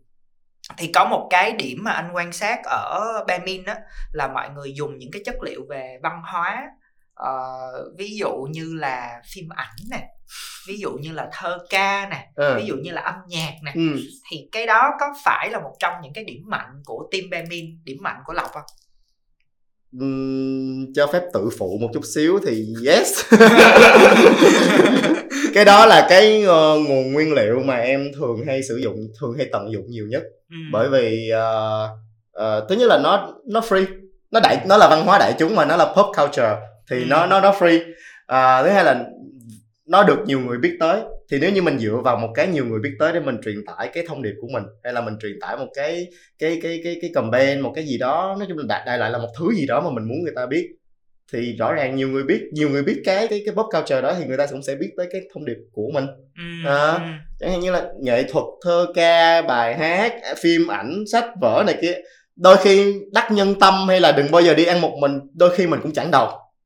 thì 0.77 0.91
có 0.95 1.09
một 1.11 1.27
cái 1.31 1.53
điểm 1.53 1.79
mà 1.83 1.93
anh 1.93 2.11
quan 2.15 2.33
sát 2.33 2.61
ở 2.65 3.25
Bemin 3.27 3.65
á 3.65 3.77
là 4.13 4.29
mọi 4.29 4.51
người 4.51 4.75
dùng 4.75 4.99
những 4.99 5.11
cái 5.13 5.23
chất 5.25 5.43
liệu 5.43 5.61
về 5.69 5.99
văn 6.03 6.23
hóa 6.25 6.63
ờ, 7.15 7.33
ví 7.99 8.17
dụ 8.17 8.33
như 8.51 8.75
là 8.75 9.23
phim 9.35 9.49
ảnh 9.57 9.77
nè 9.91 10.09
ví 10.69 10.79
dụ 10.79 10.91
như 10.91 11.13
là 11.13 11.29
thơ 11.33 11.59
ca 11.71 12.09
nè 12.11 12.27
Ờ. 12.35 12.57
ví 12.57 12.65
dụ 12.67 12.77
như 12.77 12.91
là 12.91 13.01
âm 13.01 13.15
nhạc 13.29 13.53
nè 13.65 13.73
Ừ. 13.75 13.97
thì 14.31 14.49
cái 14.53 14.67
đó 14.67 14.91
có 15.01 15.07
phải 15.25 15.51
là 15.51 15.61
một 15.61 15.73
trong 15.81 15.93
những 16.03 16.13
cái 16.13 16.25
điểm 16.25 16.43
mạnh 16.47 16.83
của 16.85 17.09
team 17.13 17.25
Bemin 17.31 17.65
điểm 17.85 17.97
mạnh 18.01 18.17
của 18.27 18.33
Lộc 18.33 18.51
không? 18.53 18.63
Ừm, 20.01 20.93
cho 20.95 21.07
phép 21.07 21.23
tự 21.33 21.49
phụ 21.59 21.79
một 21.81 21.89
chút 21.95 22.03
xíu 22.15 22.39
thì 22.47 22.75
yes 22.87 23.25
cái 25.55 25.65
đó 25.65 25.87
là 25.87 26.07
cái 26.09 26.43
ờ, 26.43 26.79
nguồn 26.89 27.13
nguyên 27.13 27.33
liệu 27.35 27.61
mà 27.65 27.77
em 27.77 28.11
thường 28.17 28.45
hay 28.47 28.63
sử 28.63 28.77
dụng 28.77 28.97
thường 29.21 29.35
hay 29.39 29.47
tận 29.53 29.73
dụng 29.73 29.85
nhiều 29.89 30.07
nhất 30.11 30.23
Ừ. 30.51 30.57
bởi 30.73 30.89
vì 30.89 31.29
ờ, 31.31 31.89
ờ, 32.33 32.67
thứ 32.69 32.75
nhất 32.75 32.87
là 32.87 32.99
nó 32.99 33.33
nó 33.47 33.61
free 33.61 33.85
nó 34.31 34.41
đại 34.41 34.59
nó 34.67 34.77
là 34.77 34.89
văn 34.89 35.07
hóa 35.07 35.19
đại 35.19 35.35
chúng 35.39 35.57
mà 35.57 35.65
nó 35.65 35.77
là 35.77 35.85
pop 35.85 36.07
culture 36.17 36.57
thì 36.91 36.99
Ừ. 37.01 37.05
nó 37.09 37.27
nó 37.27 37.41
nó 37.41 37.51
free 37.53 37.81
À, 38.27 38.63
thứ 38.63 38.69
hai 38.69 38.85
là 38.85 39.05
nó 39.89 40.03
được 40.03 40.19
nhiều 40.27 40.41
người 40.41 40.59
biết 40.59 40.77
tới. 40.81 41.01
Thì 41.31 41.39
nếu 41.39 41.53
như 41.53 41.63
mình 41.63 41.79
dựa 41.79 41.97
vào 42.05 42.17
một 42.17 42.29
cái 42.35 42.47
nhiều 42.47 42.65
người 42.65 42.81
biết 42.81 42.93
tới 42.99 43.13
để 43.13 43.21
mình 43.21 43.37
truyền 43.45 43.65
tải 43.67 43.91
cái 43.95 44.05
thông 44.09 44.23
điệp 44.23 44.35
của 44.41 44.49
mình 44.53 44.63
hay 44.85 44.93
là 44.93 45.01
mình 45.01 45.15
truyền 45.23 45.33
tải 45.41 45.57
một 45.57 45.69
cái 45.75 46.07
cái 46.39 46.59
cái 46.63 46.81
cái 46.85 46.99
cái 47.01 47.11
campaign 47.15 47.61
một 47.61 47.73
cái 47.75 47.85
gì 47.85 47.99
đó 47.99 48.37
nói 48.39 48.47
chung 48.49 48.59
là 48.59 48.65
đại, 48.69 48.83
đại 48.87 48.99
lại 48.99 49.11
là 49.11 49.19
một 49.19 49.29
thứ 49.39 49.53
gì 49.55 49.67
đó 49.67 49.81
mà 49.81 49.91
mình 49.91 50.05
muốn 50.09 50.23
người 50.23 50.33
ta 50.37 50.47
biết 50.47 50.69
thì 51.33 51.57
rõ 51.59 51.73
ràng 51.73 51.97
nhiều 51.97 52.09
người 52.09 52.23
biết 52.23 52.41
nhiều 52.53 52.71
người 52.71 52.83
biết 52.83 53.03
cái 53.05 53.29
cái 53.29 53.43
cái 53.47 53.55
pop 53.55 53.67
culture 53.73 54.01
đó 54.01 54.15
thì 54.19 54.25
người 54.27 54.37
ta 54.37 54.47
cũng 54.47 54.63
sẽ 54.63 54.75
biết 54.75 54.91
tới 54.97 55.07
cái 55.13 55.21
thông 55.35 55.45
điệp 55.45 55.57
của 55.73 55.89
mình. 55.95 56.07
À. 56.67 56.99
chẳng 57.41 57.51
hạn 57.51 57.61
như 57.61 57.73
là 57.73 57.89
nghệ 58.01 58.23
thuật 58.23 58.45
thơ 58.65 58.87
ca 58.95 59.43
bài 59.43 59.75
hát 59.75 60.13
phim 60.43 60.67
ảnh 60.71 61.05
sách 61.13 61.25
vở 61.41 61.63
này 61.67 61.79
kia 61.83 61.95
đôi 62.37 62.57
khi 62.57 62.95
đắc 63.13 63.33
nhân 63.33 63.55
tâm 63.61 63.75
hay 63.89 64.01
là 64.01 64.13
đừng 64.13 64.31
bao 64.31 64.43
giờ 64.43 64.55
đi 64.55 64.65
ăn 64.65 64.81
một 64.81 64.97
mình 65.01 65.13
đôi 65.35 65.51
khi 65.57 65.67
mình 65.67 65.81
cũng 65.83 65.93
chẳng 65.93 66.11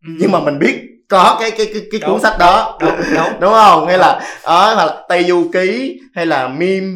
Ừ. 0.07 0.13
nhưng 0.21 0.33
mà 0.33 0.41
mình 0.41 0.59
biết 0.59 0.81
có 1.11 1.37
cái 1.41 1.51
cái 1.51 1.67
cái, 1.75 1.83
cái 1.91 2.01
cuốn 2.01 2.11
Đúng, 2.11 2.21
sách 2.21 2.39
đó. 2.39 2.79
Đúng 2.81 2.91
đúng 3.15 3.25
đúng. 3.41 3.53
Không? 3.55 3.87
Hay 3.87 3.99
là 3.99 4.21
đó 4.45 4.75
hoặc 4.75 4.85
là 4.87 5.05
tây 5.09 5.25
du 5.25 5.51
ký 5.53 5.99
hay 6.15 6.27
là 6.27 6.49
meme 6.49 6.87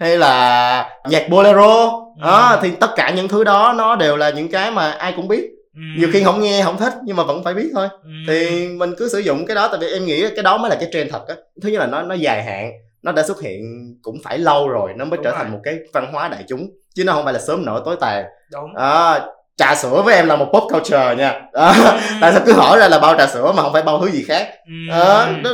hay 0.00 0.18
là 0.18 0.90
nhạc 1.08 1.28
bolero. 1.28 1.90
Đó 2.22 2.48
Ừ. 2.52 2.58
thì 2.62 2.70
tất 2.80 2.90
cả 2.96 3.10
những 3.16 3.28
thứ 3.28 3.44
đó 3.44 3.74
nó 3.76 3.96
đều 3.96 4.16
là 4.16 4.30
những 4.30 4.48
cái 4.48 4.70
mà 4.70 4.90
ai 4.90 5.12
cũng 5.16 5.28
biết. 5.28 5.50
Ừ. 5.74 5.80
nhiều 5.98 6.08
khi 6.12 6.24
không 6.24 6.40
nghe 6.40 6.62
không 6.64 6.76
thích 6.78 6.92
nhưng 7.04 7.16
mà 7.16 7.22
vẫn 7.24 7.44
phải 7.44 7.54
biết 7.54 7.70
thôi. 7.74 7.88
Ừ. 8.02 8.10
thì 8.28 8.68
mình 8.68 8.94
cứ 8.98 9.08
sử 9.08 9.18
dụng 9.18 9.46
cái 9.46 9.54
đó 9.54 9.68
tại 9.68 9.78
vì 9.80 9.92
em 9.92 10.04
nghĩ 10.04 10.26
cái 10.34 10.42
đó 10.42 10.58
mới 10.58 10.70
là 10.70 10.76
cái 10.76 10.88
trend 10.92 11.10
thật 11.12 11.28
á. 11.28 11.34
Thứ 11.62 11.68
nhất 11.68 11.78
là 11.80 11.86
nó 11.86 12.02
nó 12.02 12.14
dài 12.14 12.42
hạn 12.44 12.70
nó 13.02 13.12
đã 13.12 13.22
xuất 13.22 13.40
hiện 13.42 13.62
cũng 14.02 14.16
phải 14.24 14.38
lâu 14.38 14.68
rồi 14.68 14.92
nó 14.96 15.04
mới 15.04 15.16
Đúng 15.16 15.24
trở 15.24 15.30
rồi. 15.30 15.38
thành 15.38 15.52
một 15.52 15.58
cái 15.64 15.74
văn 15.92 16.12
hóa 16.12 16.28
đại 16.28 16.44
chúng 16.48 16.68
chứ 16.94 17.04
nó 17.04 17.12
không 17.12 17.24
phải 17.24 17.32
là 17.34 17.40
sớm 17.40 17.64
nở 17.64 17.82
tối 17.84 17.96
tàn. 18.00 18.24
Đúng. 18.52 18.74
À, 18.76 19.20
trà 19.56 19.74
sữa 19.74 20.02
với 20.04 20.14
em 20.14 20.26
là 20.26 20.36
một 20.36 20.46
pop 20.52 20.62
culture 20.72 21.14
nha 21.18 21.28
à, 21.52 21.72
Ừ. 21.76 21.84
tại 22.20 22.32
sao 22.32 22.42
cứ 22.46 22.52
hỏi 22.52 22.78
ra 22.78 22.88
là 22.88 22.98
bao 22.98 23.14
trà 23.18 23.26
sữa 23.26 23.52
mà 23.56 23.62
không 23.62 23.72
phải 23.72 23.82
bao 23.82 24.00
thứ 24.00 24.10
gì 24.10 24.24
khác 24.28 24.48
Ừ. 24.66 24.72
Ờ, 24.92 25.28
đó, 25.44 25.50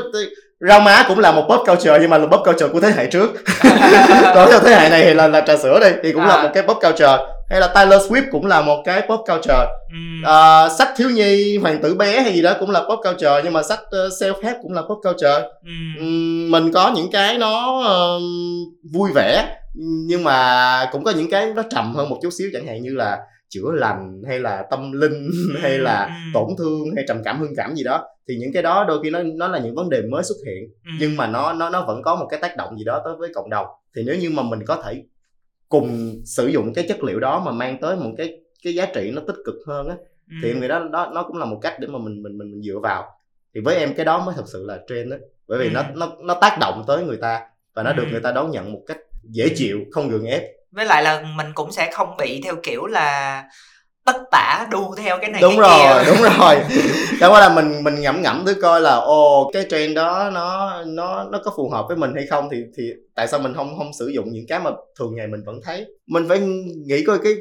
rau 0.69 0.81
má 0.81 1.05
cũng 1.09 1.19
là 1.19 1.33
một 1.33 1.43
pop 1.49 1.67
culture 1.67 1.99
nhưng 2.01 2.11
mà 2.11 2.19
là 2.19 2.27
pop 2.27 2.41
culture 2.45 2.69
của 2.69 2.81
thế 2.81 2.91
hệ 2.97 3.07
trước 3.07 3.31
còn 4.35 4.49
theo 4.51 4.61
thế 4.61 4.75
hệ 4.75 4.89
này 4.89 5.05
thì 5.05 5.15
là 5.15 5.29
là 5.29 5.41
trà 5.41 5.57
sữa 5.57 5.79
đi 5.81 5.89
thì 6.03 6.13
cũng 6.13 6.23
là 6.27 6.35
À. 6.35 6.43
một 6.43 6.49
cái 6.55 6.63
pop 6.63 6.77
culture 6.83 7.17
hay 7.51 7.61
là 7.61 7.67
Taylor 7.67 8.03
Swift 8.13 8.23
cũng 8.33 8.47
là 8.47 8.61
một 8.61 8.83
cái 8.85 9.01
pop 9.01 9.21
culture 9.29 9.67
Ừ. 9.93 9.99
Ờ, 10.25 10.69
sách 10.79 10.89
thiếu 10.97 11.11
nhi 11.11 11.57
hoàng 11.59 11.83
tử 11.83 11.95
bé 11.95 12.21
hay 12.21 12.33
gì 12.33 12.43
đó 12.43 12.53
cũng 12.61 12.71
là 12.71 12.81
pop 12.81 12.99
culture 13.05 13.41
nhưng 13.45 13.53
mà 13.53 13.63
sách 13.63 13.81
self 13.93 14.35
help 14.43 14.57
cũng 14.63 14.73
là 14.73 14.83
pop 14.83 14.99
culture 15.03 15.41
Ừ. 15.65 15.71
Ừm, 15.99 16.51
mình 16.51 16.73
có 16.73 16.93
những 16.97 17.11
cái 17.13 17.39
nó 17.39 17.83
ờm, 17.87 18.23
vui 18.95 19.11
vẻ 19.15 19.47
nhưng 20.07 20.25
mà 20.25 20.89
cũng 20.93 21.05
có 21.05 21.11
những 21.11 21.31
cái 21.31 21.47
nó 21.57 21.63
trầm 21.71 21.95
hơn 21.95 22.09
một 22.09 22.17
chút 22.23 22.31
xíu 22.39 22.49
chẳng 22.53 22.67
hạn 22.67 22.83
như 22.83 22.91
là 22.95 23.17
chữa 23.53 23.73
lành 23.73 24.23
hay 24.29 24.39
là 24.41 24.67
tâm 24.71 24.93
linh 24.93 25.31
hay 25.63 25.79
là 25.79 26.05
Ừ. 26.07 26.31
tổn 26.35 26.49
thương 26.59 26.85
hay 26.97 27.05
trầm 27.09 27.23
cảm 27.25 27.41
hương 27.41 27.53
cảm 27.57 27.75
gì 27.75 27.85
đó 27.85 28.05
thì 28.29 28.37
những 28.41 28.51
cái 28.55 28.63
đó 28.63 28.85
đôi 28.89 28.99
khi 29.03 29.11
nó 29.11 29.23
nó 29.23 29.49
là 29.49 29.59
những 29.59 29.75
vấn 29.75 29.91
đề 29.91 30.03
mới 30.11 30.23
xuất 30.23 30.37
hiện 30.47 30.71
Ừ. 30.85 30.91
nhưng 31.01 31.17
mà 31.17 31.27
nó 31.27 31.53
nó 31.53 31.71
nó 31.71 31.85
vẫn 31.87 32.03
có 32.03 32.17
một 32.17 32.27
cái 32.31 32.41
tác 32.43 32.57
động 32.57 32.79
gì 32.79 32.85
đó 32.85 33.03
tới 33.05 33.15
với 33.19 33.31
cộng 33.35 33.51
đồng 33.51 33.67
thì 33.97 34.03
nếu 34.07 34.17
như 34.17 34.31
mà 34.31 34.43
mình 34.43 34.61
có 34.67 34.83
thể 34.85 35.03
cùng 35.69 36.21
sử 36.25 36.47
dụng 36.47 36.75
cái 36.75 36.85
chất 36.89 37.05
liệu 37.05 37.21
đó 37.21 37.43
mà 37.47 37.53
mang 37.53 37.79
tới 37.81 37.97
một 37.97 38.11
cái 38.19 38.41
cái 38.65 38.75
giá 38.75 38.87
trị 38.95 39.11
nó 39.15 39.23
tích 39.27 39.37
cực 39.45 39.55
hơn 39.67 39.89
á 39.89 39.97
Ừ. 40.31 40.35
thì 40.43 40.49
em 40.51 40.61
nghĩ 40.61 40.69
đó, 40.69 40.89
đó 40.93 41.11
nó 41.15 41.23
cũng 41.23 41.37
là 41.37 41.45
một 41.45 41.59
cách 41.63 41.77
để 41.81 41.87
mà 41.89 41.99
mình 41.99 42.23
mình 42.23 42.39
mình, 42.39 42.51
mình 42.51 42.63
dựa 42.63 42.79
vào 42.83 43.05
thì 43.55 43.61
với 43.61 43.77
em 43.77 43.95
cái 43.95 44.05
đó 44.05 44.25
mới 44.27 44.35
thật 44.39 44.45
sự 44.47 44.65
là 44.67 44.79
trend 44.89 45.11
đó 45.11 45.17
bởi 45.49 45.59
vì 45.59 45.65
Ừ. 45.67 45.71
nó 45.75 45.83
nó 45.95 46.13
nó 46.25 46.35
tác 46.41 46.57
động 46.61 46.85
tới 46.87 47.05
người 47.05 47.17
ta 47.17 47.41
và 47.75 47.83
nó 47.83 47.93
được 47.93 48.05
Ừ. 48.07 48.11
người 48.11 48.21
ta 48.21 48.33
đón 48.33 48.51
nhận 48.51 48.73
một 48.73 48.81
cách 48.87 48.99
dễ 49.23 49.49
chịu 49.57 49.79
không 49.91 50.09
gượng 50.09 50.25
ép 50.25 50.43
với 50.73 50.85
lại 50.87 51.03
là 51.03 51.23
mình 51.37 51.47
cũng 51.55 51.73
sẽ 51.73 51.91
không 51.93 52.17
bị 52.19 52.41
theo 52.45 52.55
kiểu 52.63 52.87
là 52.87 53.45
tất 54.05 54.17
tả 54.31 54.67
đu 54.71 54.95
theo 54.97 55.19
cái 55.21 55.31
này 55.31 55.43
đúng 55.43 55.57
cái 55.61 55.61
rồi 55.61 56.05
kia 56.05 56.11
đúng 56.11 56.23
rồi. 56.39 56.57
Qua 57.21 57.41
là 57.41 57.49
mình 57.55 57.85
mình 57.85 58.01
ngẫm 58.01 58.23
ngẫm 58.23 58.43
tới 58.47 58.55
coi 58.63 58.81
là 58.81 58.95
ồ 58.95 59.51
cái 59.53 59.65
trend 59.71 59.97
đó 59.97 60.31
nó 60.33 60.73
nó 60.87 61.25
nó 61.33 61.39
có 61.45 61.53
phù 61.57 61.71
hợp 61.71 61.85
với 61.89 61.97
mình 61.97 62.13
hay 62.17 62.27
không 62.31 62.49
thì 62.53 62.57
thì 62.77 62.83
tại 63.15 63.29
sao 63.29 63.41
mình 63.41 63.55
không 63.55 63.79
không 63.79 63.91
sử 63.99 64.09
dụng 64.15 64.27
những 64.33 64.45
cái 64.49 64.61
mà 64.61 64.71
thường 64.99 65.15
ngày 65.17 65.27
mình 65.27 65.41
vẫn 65.47 65.61
thấy? 65.65 65.87
Mình 66.07 66.29
phải 66.29 66.39
nghĩ 66.87 67.05
coi 67.07 67.19
cái 67.25 67.33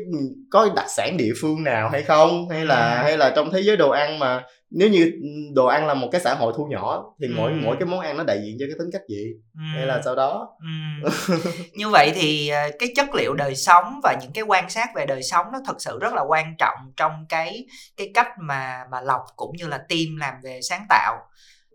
có 0.52 0.70
đặc 0.76 0.86
sản 0.98 1.18
địa 1.18 1.32
phương 1.42 1.64
nào 1.64 1.90
hay 1.90 2.04
không? 2.04 2.50
Hay 2.50 2.66
là 2.66 2.98
Ừ. 2.98 3.04
hay 3.04 3.18
là 3.18 3.30
trong 3.36 3.52
thế 3.52 3.60
giới 3.62 3.78
đồ 3.78 3.90
ăn 3.90 4.20
mà 4.20 4.44
nếu 4.72 4.90
như 4.90 5.12
đồ 5.56 5.66
ăn 5.66 5.88
là 5.88 5.94
một 5.94 6.08
cái 6.12 6.22
xã 6.22 6.34
hội 6.36 6.54
thu 6.58 6.66
nhỏ 6.66 7.04
thì 7.22 7.28
mỗi 7.28 7.52
Ừ. 7.52 7.58
mỗi 7.64 7.76
cái 7.80 7.86
món 7.86 8.00
ăn 8.00 8.18
nó 8.18 8.24
đại 8.24 8.38
diện 8.46 8.58
cho 8.60 8.66
cái 8.70 8.76
tính 8.80 8.90
cách 8.94 9.02
gì 9.10 9.26
Ừ. 9.56 9.62
hay 9.76 9.86
là 9.86 10.02
sau 10.06 10.16
đó 10.16 10.50
Ừ. 10.60 11.10
như 11.74 11.90
vậy 11.90 12.12
thì 12.16 12.50
ờ, 12.50 12.70
cái 12.80 12.90
chất 12.96 13.16
liệu 13.16 13.34
đời 13.34 13.56
sống 13.56 14.00
và 14.04 14.16
những 14.22 14.32
cái 14.34 14.44
quan 14.44 14.70
sát 14.70 14.90
về 14.96 15.06
đời 15.06 15.24
sống 15.24 15.46
nó 15.54 15.60
thật 15.66 15.76
sự 15.80 16.00
rất 16.02 16.14
là 16.14 16.22
quan 16.22 16.56
trọng 16.58 16.78
trong 16.98 17.26
cái 17.30 17.66
cái 17.98 18.12
cách 18.14 18.28
mà 18.40 18.84
mà 18.92 19.02
lọc 19.02 19.22
cũng 19.36 19.56
như 19.58 19.68
là 19.68 19.78
team 19.78 20.18
làm 20.20 20.34
về 20.44 20.60
sáng 20.62 20.86
tạo 20.90 21.18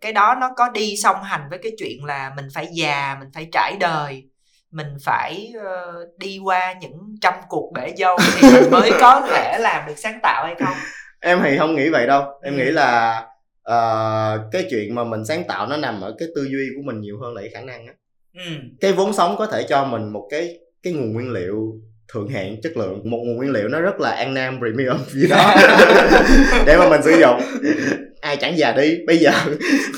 cái 0.00 0.12
đó 0.12 0.34
nó 0.40 0.50
có 0.56 0.68
đi 0.68 0.96
song 0.96 1.22
hành 1.22 1.46
với 1.50 1.58
cái 1.62 1.72
chuyện 1.78 2.04
là 2.04 2.32
mình 2.36 2.48
phải 2.54 2.68
già 2.72 3.16
mình 3.20 3.28
phải 3.34 3.48
trải 3.52 3.76
đời 3.80 4.24
mình 4.70 4.96
phải 5.04 5.52
ờ, 5.64 5.92
đi 6.18 6.38
qua 6.44 6.72
những 6.80 6.98
trăm 7.20 7.34
cuộc 7.48 7.72
bể 7.74 7.94
dâu 7.98 8.16
thì 8.40 8.48
mình 8.52 8.70
mới 8.70 8.90
có 9.00 9.26
thể 9.30 9.58
làm 9.60 9.86
được 9.86 9.94
sáng 9.96 10.18
tạo 10.22 10.44
hay 10.46 10.54
không 10.58 10.76
em 11.26 11.40
thì 11.44 11.58
không 11.58 11.74
nghĩ 11.74 11.88
vậy 11.88 12.06
đâu. 12.06 12.22
Em 12.42 12.54
Ừ. 12.54 12.58
nghĩ 12.58 12.70
là 12.70 13.22
ờ, 13.62 14.48
cái 14.52 14.66
chuyện 14.70 14.94
mà 14.94 15.04
mình 15.04 15.24
sáng 15.24 15.44
tạo 15.48 15.66
nó 15.66 15.76
nằm 15.76 16.00
ở 16.00 16.14
cái 16.18 16.28
tư 16.36 16.42
duy 16.50 16.68
của 16.76 16.82
mình 16.84 17.00
nhiều 17.00 17.18
hơn 17.22 17.34
là 17.34 17.40
cái 17.40 17.50
khả 17.54 17.60
năng 17.60 17.86
á. 17.86 17.92
Ừ. 18.34 18.50
cái 18.80 18.92
vốn 18.92 19.12
sống 19.12 19.34
có 19.38 19.46
thể 19.46 19.62
cho 19.68 19.84
mình 19.84 20.08
một 20.12 20.26
cái 20.30 20.58
cái 20.82 20.92
nguồn 20.92 21.12
nguyên 21.12 21.32
liệu 21.32 21.72
thượng 22.12 22.28
hạng 22.28 22.60
chất 22.62 22.76
lượng 22.76 23.00
một 23.10 23.18
nguồn 23.24 23.36
nguyên 23.36 23.50
liệu 23.50 23.68
nó 23.68 23.80
rất 23.80 24.00
là 24.00 24.10
an 24.10 24.34
nam 24.34 24.58
premium 24.58 24.98
gì 25.08 25.26
đó. 25.28 25.54
Để 26.66 26.76
mà 26.78 26.88
mình 26.88 27.00
sử 27.02 27.10
dụng. 27.20 27.40
Ai 28.20 28.36
chẳng 28.36 28.58
già 28.58 28.72
đi. 28.72 28.98
Bây 29.06 29.16
giờ 29.18 29.30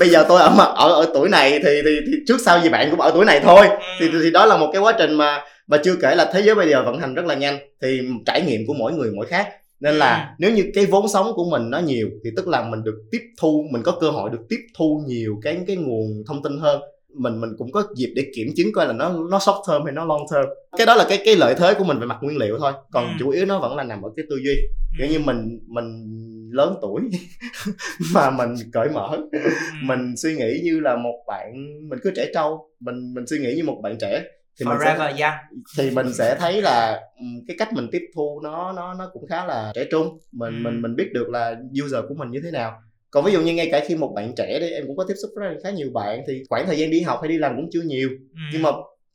bây 0.00 0.08
giờ 0.08 0.24
tôi 0.28 0.40
ở 0.40 0.50
mặt 0.58 0.68
ở 0.76 0.88
ở 0.92 1.10
tuổi 1.14 1.28
này 1.28 1.50
thì, 1.64 1.80
thì 1.84 2.00
thì 2.06 2.12
trước 2.28 2.36
sau 2.44 2.60
gì 2.60 2.68
bạn 2.68 2.90
cũng 2.90 3.00
ở 3.00 3.10
tuổi 3.14 3.24
này 3.24 3.40
thôi. 3.40 3.66
Ừ. 3.70 3.76
thì, 4.00 4.08
thì 4.22 4.30
đó 4.30 4.46
là 4.46 4.56
một 4.56 4.70
cái 4.72 4.82
quá 4.82 4.94
trình 4.98 5.14
mà 5.14 5.40
mà 5.66 5.78
chưa 5.84 5.96
kể 6.02 6.14
là 6.14 6.30
thế 6.34 6.40
giới 6.42 6.54
bây 6.54 6.68
giờ 6.70 6.82
vận 6.82 6.98
hành 7.00 7.14
rất 7.14 7.24
là 7.24 7.34
nhanh. 7.34 7.58
Thì 7.82 8.00
trải 8.26 8.42
nghiệm 8.42 8.60
của 8.66 8.74
mỗi 8.78 8.92
người 8.92 9.10
mỗi 9.16 9.26
khác 9.26 9.48
nên 9.80 9.94
là 9.94 10.28
Ừ. 10.28 10.34
nếu 10.38 10.52
như 10.56 10.64
cái 10.74 10.86
vốn 10.86 11.08
sống 11.08 11.26
của 11.34 11.50
mình 11.50 11.70
nó 11.70 11.78
nhiều 11.78 12.08
thì 12.24 12.30
tức 12.36 12.48
là 12.48 12.68
mình 12.70 12.82
được 12.84 13.02
tiếp 13.10 13.20
thu 13.40 13.64
mình 13.72 13.82
có 13.82 13.98
cơ 14.00 14.10
hội 14.10 14.30
được 14.30 14.40
tiếp 14.48 14.60
thu 14.78 15.02
nhiều 15.06 15.36
cái 15.42 15.58
cái 15.66 15.76
nguồn 15.76 16.22
thông 16.26 16.42
tin 16.42 16.58
hơn 16.58 16.80
mình 17.14 17.40
mình 17.40 17.50
cũng 17.58 17.72
có 17.72 17.82
dịp 17.96 18.12
để 18.16 18.22
kiểm 18.36 18.46
chứng 18.56 18.68
coi 18.74 18.86
là 18.86 18.92
nó 18.92 19.12
nó 19.30 19.38
short 19.38 19.56
term 19.68 19.82
hay 19.84 19.92
nó 19.94 20.04
long 20.04 20.20
term 20.32 20.48
cái 20.78 20.86
đó 20.86 20.94
là 20.94 21.06
cái 21.08 21.18
cái 21.24 21.36
lợi 21.36 21.54
thế 21.58 21.74
của 21.74 21.84
mình 21.84 21.98
về 21.98 22.06
mặt 22.06 22.18
nguyên 22.22 22.38
liệu 22.38 22.58
thôi 22.58 22.72
còn 22.92 23.04
Ừ. 23.04 23.10
chủ 23.18 23.30
yếu 23.30 23.44
nó 23.46 23.58
vẫn 23.58 23.76
là 23.76 23.84
nằm 23.84 24.02
ở 24.02 24.10
cái 24.16 24.24
tư 24.30 24.36
duy 24.44 24.54
Ừ. 24.54 24.94
kiểu 24.98 25.06
như 25.08 25.18
mình 25.26 25.58
mình 25.66 26.04
lớn 26.52 26.74
tuổi 26.82 27.00
mà 28.14 28.30
mình 28.30 28.54
cởi 28.72 28.88
mở 28.88 29.18
Ừ. 29.32 29.38
mình 29.82 30.16
suy 30.16 30.34
nghĩ 30.36 30.60
như 30.64 30.80
là 30.80 30.96
một 30.96 31.24
bạn 31.28 31.52
mình 31.88 31.98
cứ 32.02 32.10
trẻ 32.16 32.26
trâu 32.34 32.68
mình 32.80 33.14
mình 33.14 33.26
suy 33.26 33.38
nghĩ 33.38 33.54
như 33.56 33.64
một 33.64 33.80
bạn 33.82 33.96
trẻ 34.00 34.22
thì 34.60 34.66
mình 34.66 34.76
sẽ 34.84 34.94
forever 34.94 35.10
young 35.10 35.62
thì 35.78 35.90
mình 35.90 36.12
sẽ 36.14 36.36
thấy 36.38 36.62
là 36.62 37.00
ừm, 37.18 37.44
cái 37.46 37.56
cách 37.58 37.72
mình 37.72 37.88
tiếp 37.92 38.02
thu 38.14 38.40
nó 38.44 38.72
nó 38.72 38.94
nó 38.94 39.10
cũng 39.12 39.26
khá 39.26 39.44
là 39.46 39.72
trẻ 39.74 39.84
trung 39.90 40.18
mình 40.32 40.54
Ừ. 40.54 40.58
mình 40.62 40.82
mình 40.82 40.96
biết 40.96 41.10
được 41.14 41.28
là 41.28 41.56
user 41.84 42.04
của 42.08 42.14
mình 42.14 42.30
như 42.30 42.40
thế 42.44 42.50
nào 42.50 42.72
còn 43.10 43.24
ví 43.24 43.32
dụ 43.32 43.40
như 43.42 43.54
ngay 43.54 43.68
cả 43.72 43.84
khi 43.86 43.96
một 43.96 44.12
bạn 44.16 44.32
trẻ 44.36 44.58
đi 44.60 44.70
em 44.70 44.86
cũng 44.86 44.96
có 44.96 45.04
tiếp 45.08 45.14
xúc 45.22 45.30
với 45.36 45.56
khá 45.64 45.70
nhiều 45.70 45.90
bạn 45.94 46.20
thì 46.28 46.42
khoảng 46.48 46.66
thời 46.66 46.78
gian 46.78 46.90
đi 46.90 47.00
học 47.00 47.18
hay 47.22 47.28
đi 47.28 47.38
làm 47.38 47.56
cũng 47.56 47.68
chưa 47.72 47.82
nhiều 47.82 48.08
Ừ. 48.10 48.38
nhưng 48.52 48.62
mà 48.62 48.70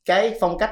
cái 0.06 0.38
phong 0.40 0.58
cách 0.58 0.72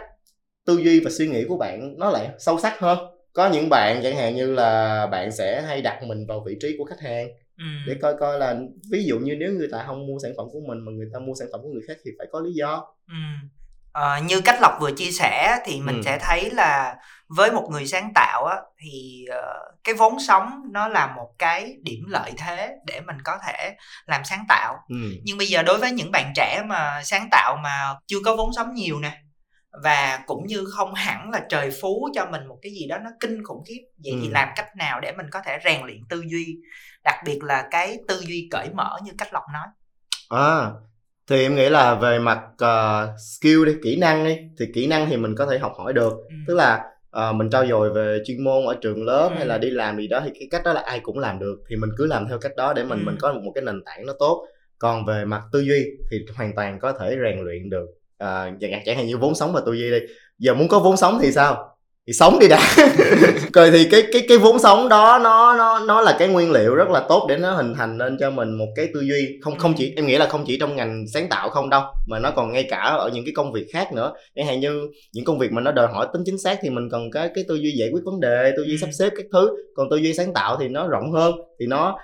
tư 0.66 0.78
duy 0.84 1.00
và 1.00 1.12
suy 1.12 1.28
nghĩ 1.28 1.44
của 1.48 1.58
bạn 1.58 1.94
nó 1.98 2.10
lại 2.12 2.30
sâu 2.40 2.60
sắc 2.60 2.80
hơn 2.80 2.98
có 3.34 3.50
những 3.50 3.70
bạn 3.70 4.00
chẳng 4.04 4.16
hạn 4.16 4.36
như 4.36 4.54
là 4.54 5.08
bạn 5.08 5.32
sẽ 5.32 5.62
hay 5.62 5.82
đặt 5.82 6.04
mình 6.08 6.26
vào 6.28 6.44
vị 6.48 6.56
trí 6.62 6.76
của 6.78 6.84
khách 6.86 7.00
hàng 7.00 7.28
Ừ. 7.58 7.64
để 7.88 7.96
coi 8.02 8.14
coi 8.20 8.40
là 8.40 8.60
ví 8.92 9.04
dụ 9.06 9.20
như 9.20 9.36
nếu 9.36 9.52
người 9.54 9.68
ta 9.72 9.84
không 9.88 10.08
mua 10.08 10.20
sản 10.24 10.32
phẩm 10.38 10.46
của 10.52 10.60
mình 10.68 10.80
mà 10.86 10.92
người 10.92 11.08
ta 11.14 11.20
mua 11.20 11.34
sản 11.40 11.48
phẩm 11.52 11.62
của 11.64 11.70
người 11.70 11.82
khác 11.88 11.98
thì 12.06 12.12
phải 12.18 12.28
có 12.32 12.40
lý 12.40 12.52
do 12.54 12.86
Ừ. 13.08 13.14
Ờ, 13.92 14.18
như 14.18 14.42
cách 14.42 14.58
lộc 14.62 14.78
vừa 14.80 14.92
chia 14.92 15.12
sẻ 15.12 15.60
thì 15.66 15.82
mình 15.82 15.96
Ừ. 15.96 16.02
sẽ 16.06 16.18
thấy 16.22 16.50
là 16.52 16.96
với 17.28 17.52
một 17.52 17.68
người 17.72 17.88
sáng 17.88 18.12
tạo 18.16 18.46
á, 18.46 18.56
thì 18.78 19.26
ờ, 19.32 19.42
cái 19.84 19.96
vốn 19.96 20.20
sống 20.20 20.62
nó 20.72 20.88
là 20.88 21.08
một 21.08 21.30
cái 21.40 21.76
điểm 21.84 22.06
lợi 22.08 22.32
thế 22.38 22.70
để 22.86 23.02
mình 23.02 23.18
có 23.24 23.38
thể 23.48 23.76
làm 24.06 24.22
sáng 24.24 24.46
tạo 24.50 24.78
ừ. 24.90 24.96
nhưng 25.24 25.38
bây 25.38 25.48
giờ 25.48 25.64
đối 25.64 25.78
với 25.78 25.92
những 25.92 26.12
bạn 26.12 26.32
trẻ 26.36 26.64
mà 26.68 27.02
sáng 27.04 27.28
tạo 27.32 27.58
mà 27.64 27.96
chưa 28.08 28.18
có 28.26 28.36
vốn 28.36 28.50
sống 28.56 28.74
nhiều 28.74 29.00
nè 29.00 29.18
và 29.84 30.20
cũng 30.28 30.48
như 30.48 30.66
không 30.78 30.94
hẳn 30.94 31.30
là 31.30 31.40
trời 31.50 31.72
phú 31.82 32.10
cho 32.16 32.26
mình 32.26 32.48
một 32.48 32.58
cái 32.62 32.72
gì 32.72 32.88
đó 32.88 32.98
nó 32.98 33.10
kinh 33.20 33.44
khủng 33.44 33.64
khiếp 33.68 33.82
vậy 34.04 34.14
thì 34.22 34.28
Ừ. 34.28 34.32
làm 34.32 34.50
cách 34.56 34.76
nào 34.76 35.00
để 35.00 35.12
mình 35.12 35.26
có 35.32 35.42
thể 35.46 35.60
rèn 35.66 35.86
luyện 35.86 36.00
tư 36.10 36.24
duy 36.32 36.58
đặc 37.04 37.16
biệt 37.26 37.40
là 37.44 37.68
cái 37.72 37.98
tư 38.08 38.22
duy 38.28 38.48
cởi 38.52 38.70
mở 38.74 38.98
như 39.04 39.12
cách 39.18 39.34
lộc 39.34 39.44
nói 39.54 39.68
À, 40.30 40.70
thì 41.32 41.42
em 41.42 41.56
nghĩ 41.56 41.70
là 41.70 41.96
về 41.96 42.20
mặt 42.20 42.40
ờ, 42.58 43.08
skill 43.18 43.66
đi, 43.66 43.74
kỹ 43.84 43.98
năng 44.00 44.26
đi, 44.26 44.38
thì 44.60 44.66
kỹ 44.74 44.88
năng 44.88 45.10
thì 45.10 45.18
mình 45.18 45.36
có 45.36 45.46
thể 45.46 45.58
học 45.60 45.74
hỏi 45.78 45.94
được. 45.94 46.14
Ừ. 46.30 46.36
Tức 46.48 46.54
là 46.56 46.84
ờ, 47.10 47.34
mình 47.34 47.50
trau 47.50 47.66
dồi 47.68 47.90
về 47.94 48.20
chuyên 48.26 48.44
môn 48.44 48.66
ở 48.66 48.76
trường 48.82 49.04
lớp 49.06 49.30
Ừ. 49.30 49.36
hay 49.38 49.46
là 49.46 49.58
đi 49.58 49.70
làm 49.70 49.98
gì 49.98 50.08
đó 50.08 50.22
thì 50.26 50.32
cái 50.40 50.48
cách 50.52 50.62
đó 50.66 50.74
là 50.74 50.82
ai 50.82 51.00
cũng 51.00 51.20
làm 51.20 51.40
được 51.40 51.56
thì 51.70 51.76
mình 51.76 51.90
cứ 51.98 52.06
làm 52.06 52.28
theo 52.28 52.38
cách 52.40 52.52
đó 52.58 52.74
để 52.74 52.84
mình 52.84 53.00
Ừ. 53.00 53.04
mình 53.06 53.16
có 53.22 53.34
một 53.34 53.52
cái 53.56 53.64
nền 53.64 53.84
tảng 53.86 54.06
nó 54.06 54.14
tốt. 54.20 54.46
Còn 54.80 55.06
về 55.06 55.26
mặt 55.26 55.42
tư 55.52 55.60
duy 55.60 55.86
thì 56.12 56.18
hoàn 56.36 56.56
toàn 56.56 56.80
có 56.80 56.92
thể 56.92 57.16
rèn 57.24 57.44
luyện 57.46 57.70
được. 57.70 57.86
Hạn- 58.20 58.58
chẳng 58.86 58.98
hạn 58.98 59.08
như 59.08 59.18
vốn 59.18 59.36
sống 59.36 59.54
và 59.54 59.62
tư 59.66 59.74
duy 59.74 59.92
đi. 59.92 59.98
Giờ 60.40 60.54
muốn 60.54 60.68
có 60.68 60.80
vốn 60.80 60.98
sống 60.98 61.20
thì 61.22 61.32
sao? 61.32 61.71
Thì 62.08 62.14
sống 62.14 62.40
đi 62.40 62.48
đã. 62.48 62.60
Rồi 63.54 63.72
thì 63.72 63.88
cái 63.92 64.04
cái 64.14 64.22
cái 64.30 64.38
vốn 64.38 64.60
sống 64.60 64.90
đó 64.90 65.20
nó 65.24 65.54
nó 65.54 65.80
nó 65.80 66.02
là 66.02 66.16
cái 66.20 66.28
nguyên 66.28 66.52
liệu 66.52 66.76
rất 66.76 66.90
là 66.90 67.06
tốt 67.10 67.26
để 67.30 67.38
nó 67.38 67.52
hình 67.52 67.74
thành 67.78 67.98
nên 67.98 68.18
cho 68.20 68.30
mình 68.32 68.54
một 68.58 68.66
cái 68.76 68.88
tư 68.94 69.02
duy 69.02 69.40
không 69.42 69.58
không 69.58 69.74
chỉ 69.78 69.94
em 69.96 70.08
nghĩ 70.08 70.18
là 70.18 70.28
không 70.28 70.44
chỉ 70.48 70.58
trong 70.60 70.76
ngành 70.76 71.06
sáng 71.14 71.30
tạo 71.30 71.50
không 71.50 71.70
đâu 71.70 71.82
mà 72.08 72.20
nó 72.20 72.32
còn 72.32 72.52
ngay 72.54 72.64
cả 72.70 72.78
ở 72.78 73.10
những 73.14 73.26
cái 73.26 73.34
công 73.36 73.52
việc 73.52 73.68
khác 73.74 73.94
nữa 73.94 74.14
chẳng 74.36 74.46
hạn 74.46 74.60
như 74.60 74.88
những 75.14 75.26
công 75.26 75.40
việc 75.40 75.52
mà 75.52 75.62
nó 75.62 75.72
đòi 75.72 75.88
hỏi 75.88 76.08
tính 76.14 76.22
chính 76.26 76.38
xác 76.38 76.60
thì 76.62 76.70
mình 76.70 76.90
cần 76.92 77.12
cái 77.12 77.30
cái 77.36 77.44
tư 77.48 77.56
duy 77.56 77.72
giải 77.72 77.90
quyết 77.94 78.02
vấn 78.06 78.20
đề 78.20 78.52
tư 78.58 78.64
duy 78.64 78.74
Ừ. 78.74 78.78
sắp 78.82 78.90
xếp 79.00 79.10
các 79.18 79.26
thứ 79.34 79.50
còn 79.76 79.90
tư 79.90 79.98
duy 79.98 80.14
sáng 80.14 80.34
tạo 80.34 80.58
thì 80.60 80.68
nó 80.68 80.88
rộng 80.88 81.12
hơn 81.12 81.34
thì 81.60 81.66
nó 81.68 81.98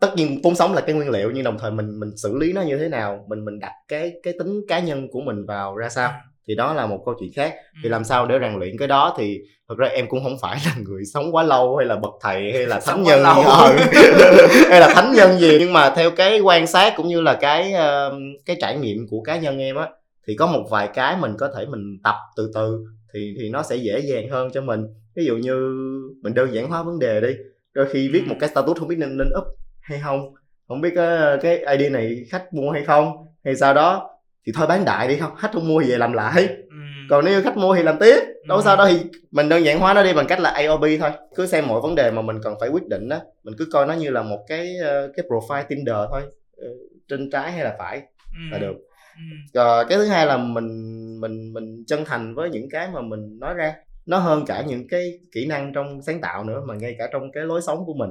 tất 0.00 0.12
nhiên 0.16 0.40
vốn 0.42 0.54
sống 0.54 0.74
là 0.74 0.80
cái 0.80 0.94
nguyên 0.94 1.10
liệu 1.10 1.30
nhưng 1.30 1.44
đồng 1.44 1.58
thời 1.58 1.70
mình 1.70 2.00
mình 2.00 2.16
xử 2.16 2.38
lý 2.38 2.52
nó 2.52 2.62
như 2.62 2.78
thế 2.78 2.88
nào 2.88 3.24
mình 3.28 3.44
mình 3.44 3.58
đặt 3.60 3.72
cái 3.88 4.12
cái 4.22 4.34
tính 4.38 4.60
cá 4.68 4.78
nhân 4.78 5.08
của 5.12 5.20
mình 5.20 5.46
vào 5.46 5.76
ra 5.76 5.88
sao 5.88 6.12
thì 6.48 6.54
đó 6.54 6.74
là 6.74 6.86
một 6.86 7.02
câu 7.04 7.14
chuyện 7.20 7.30
khác. 7.36 7.54
Ừ. 7.56 7.78
thì 7.82 7.88
làm 7.88 8.04
sao 8.04 8.26
để 8.26 8.38
rèn 8.40 8.58
luyện 8.58 8.78
cái 8.78 8.88
đó 8.88 9.14
thì 9.18 9.38
thật 9.68 9.74
ra 9.78 9.88
em 9.88 10.08
cũng 10.08 10.22
không 10.22 10.36
phải 10.42 10.58
là 10.66 10.74
người 10.86 11.04
sống 11.04 11.34
quá 11.34 11.42
lâu 11.42 11.76
hay 11.76 11.86
là 11.86 11.96
bậc 11.96 12.12
thầy 12.20 12.52
hay 12.52 12.66
là 12.66 12.80
thánh 12.86 13.02
nhân 13.02 13.22
lâu. 13.22 13.42
hay 14.70 14.80
là 14.80 14.92
thánh 14.94 15.12
nhân 15.12 15.38
gì. 15.38 15.56
Nhưng 15.60 15.72
mà 15.72 15.92
theo 15.96 16.10
cái 16.10 16.40
quan 16.40 16.66
sát 16.66 16.94
cũng 16.96 17.08
như 17.08 17.20
là 17.20 17.34
cái 17.34 17.72
ờ, 17.72 18.18
cái 18.46 18.56
trải 18.60 18.78
nghiệm 18.78 19.06
của 19.10 19.20
cá 19.20 19.36
nhân 19.36 19.58
em 19.58 19.76
á 19.76 19.88
thì 20.26 20.36
có 20.36 20.46
một 20.46 20.66
vài 20.70 20.88
cái 20.94 21.16
mình 21.20 21.34
có 21.38 21.48
thể 21.56 21.66
mình 21.66 21.98
tập 22.04 22.14
từ 22.36 22.50
từ 22.54 22.84
thì 23.14 23.34
thì 23.40 23.48
nó 23.50 23.62
sẽ 23.62 23.76
dễ 23.76 23.98
dàng 23.98 24.28
hơn 24.30 24.50
cho 24.54 24.60
mình. 24.60 24.86
Ví 25.16 25.24
dụ 25.24 25.36
như 25.36 25.54
mình 26.22 26.34
đơn 26.34 26.54
giản 26.54 26.68
hóa 26.68 26.82
vấn 26.82 26.98
đề 26.98 27.20
đi. 27.20 27.34
Đôi 27.72 27.86
khi 27.92 28.08
viết 28.08 28.22
một 28.26 28.36
cái 28.40 28.48
status 28.48 28.78
không 28.78 28.88
biết 28.88 28.96
nên 28.98 29.16
nên 29.16 29.28
up 29.38 29.44
hay 29.80 30.00
không. 30.04 30.34
Không 30.68 30.80
biết 30.80 30.96
ờ, 30.96 31.38
cái 31.42 31.78
id 31.78 31.92
này 31.92 32.24
khách 32.30 32.54
mua 32.54 32.70
hay 32.70 32.84
không 32.84 33.12
hay 33.44 33.56
sao 33.56 33.74
đó 33.74 34.17
thì 34.48 34.52
thôi 34.56 34.66
bán 34.66 34.84
đại 34.84 35.08
đi 35.08 35.16
không 35.16 35.34
khách 35.36 35.50
không 35.52 35.68
mua 35.68 35.82
thì 35.82 35.90
về 35.90 35.98
làm 35.98 36.12
lại 36.12 36.48
Ừ. 36.48 36.76
còn 37.08 37.24
nếu 37.24 37.42
khách 37.42 37.56
mua 37.56 37.74
thì 37.76 37.82
làm 37.82 37.98
tiếp 38.00 38.16
đâu 38.48 38.58
Ừ. 38.58 38.62
sao 38.64 38.76
đâu 38.76 38.86
thì 38.90 38.98
mình 39.30 39.48
đơn 39.48 39.64
giản 39.64 39.80
hóa 39.80 39.94
nó 39.94 40.02
đi 40.02 40.12
bằng 40.12 40.26
cách 40.26 40.40
là 40.40 40.50
AOB 40.50 40.84
thôi 41.00 41.10
cứ 41.36 41.46
xem 41.46 41.66
mọi 41.68 41.80
vấn 41.80 41.94
đề 41.94 42.10
mà 42.10 42.22
mình 42.22 42.36
cần 42.42 42.54
phải 42.60 42.68
quyết 42.68 42.86
định 42.88 43.08
á 43.08 43.20
mình 43.44 43.54
cứ 43.58 43.66
coi 43.72 43.86
nó 43.86 43.94
như 43.94 44.10
là 44.10 44.22
một 44.22 44.44
cái 44.48 44.76
ờ, 44.82 45.12
cái 45.16 45.26
profile 45.28 45.64
Tinder 45.68 45.96
thôi 46.10 46.22
Ờ, 46.56 46.68
trên 47.08 47.30
trái 47.30 47.52
hay 47.52 47.64
là 47.64 47.76
phải 47.78 47.98
Ừ. 48.32 48.38
là 48.50 48.58
được 48.58 48.74
Ừ. 49.16 49.22
rồi 49.54 49.84
cái 49.88 49.98
thứ 49.98 50.04
hai 50.04 50.26
là 50.26 50.36
mình 50.36 50.68
mình 51.20 51.52
mình 51.52 51.84
chân 51.86 52.04
thành 52.04 52.34
với 52.34 52.50
những 52.50 52.70
cái 52.70 52.88
mà 52.94 53.00
mình 53.00 53.38
nói 53.40 53.54
ra 53.54 53.74
nó 54.06 54.18
hơn 54.18 54.44
cả 54.46 54.62
những 54.68 54.88
cái 54.88 55.18
kỹ 55.32 55.46
năng 55.46 55.72
trong 55.72 56.02
sáng 56.02 56.20
tạo 56.20 56.44
nữa 56.44 56.62
mà 56.66 56.74
ngay 56.74 56.96
cả 56.98 57.08
trong 57.12 57.32
cái 57.32 57.44
lối 57.44 57.60
sống 57.62 57.84
của 57.86 57.94
mình 57.94 58.10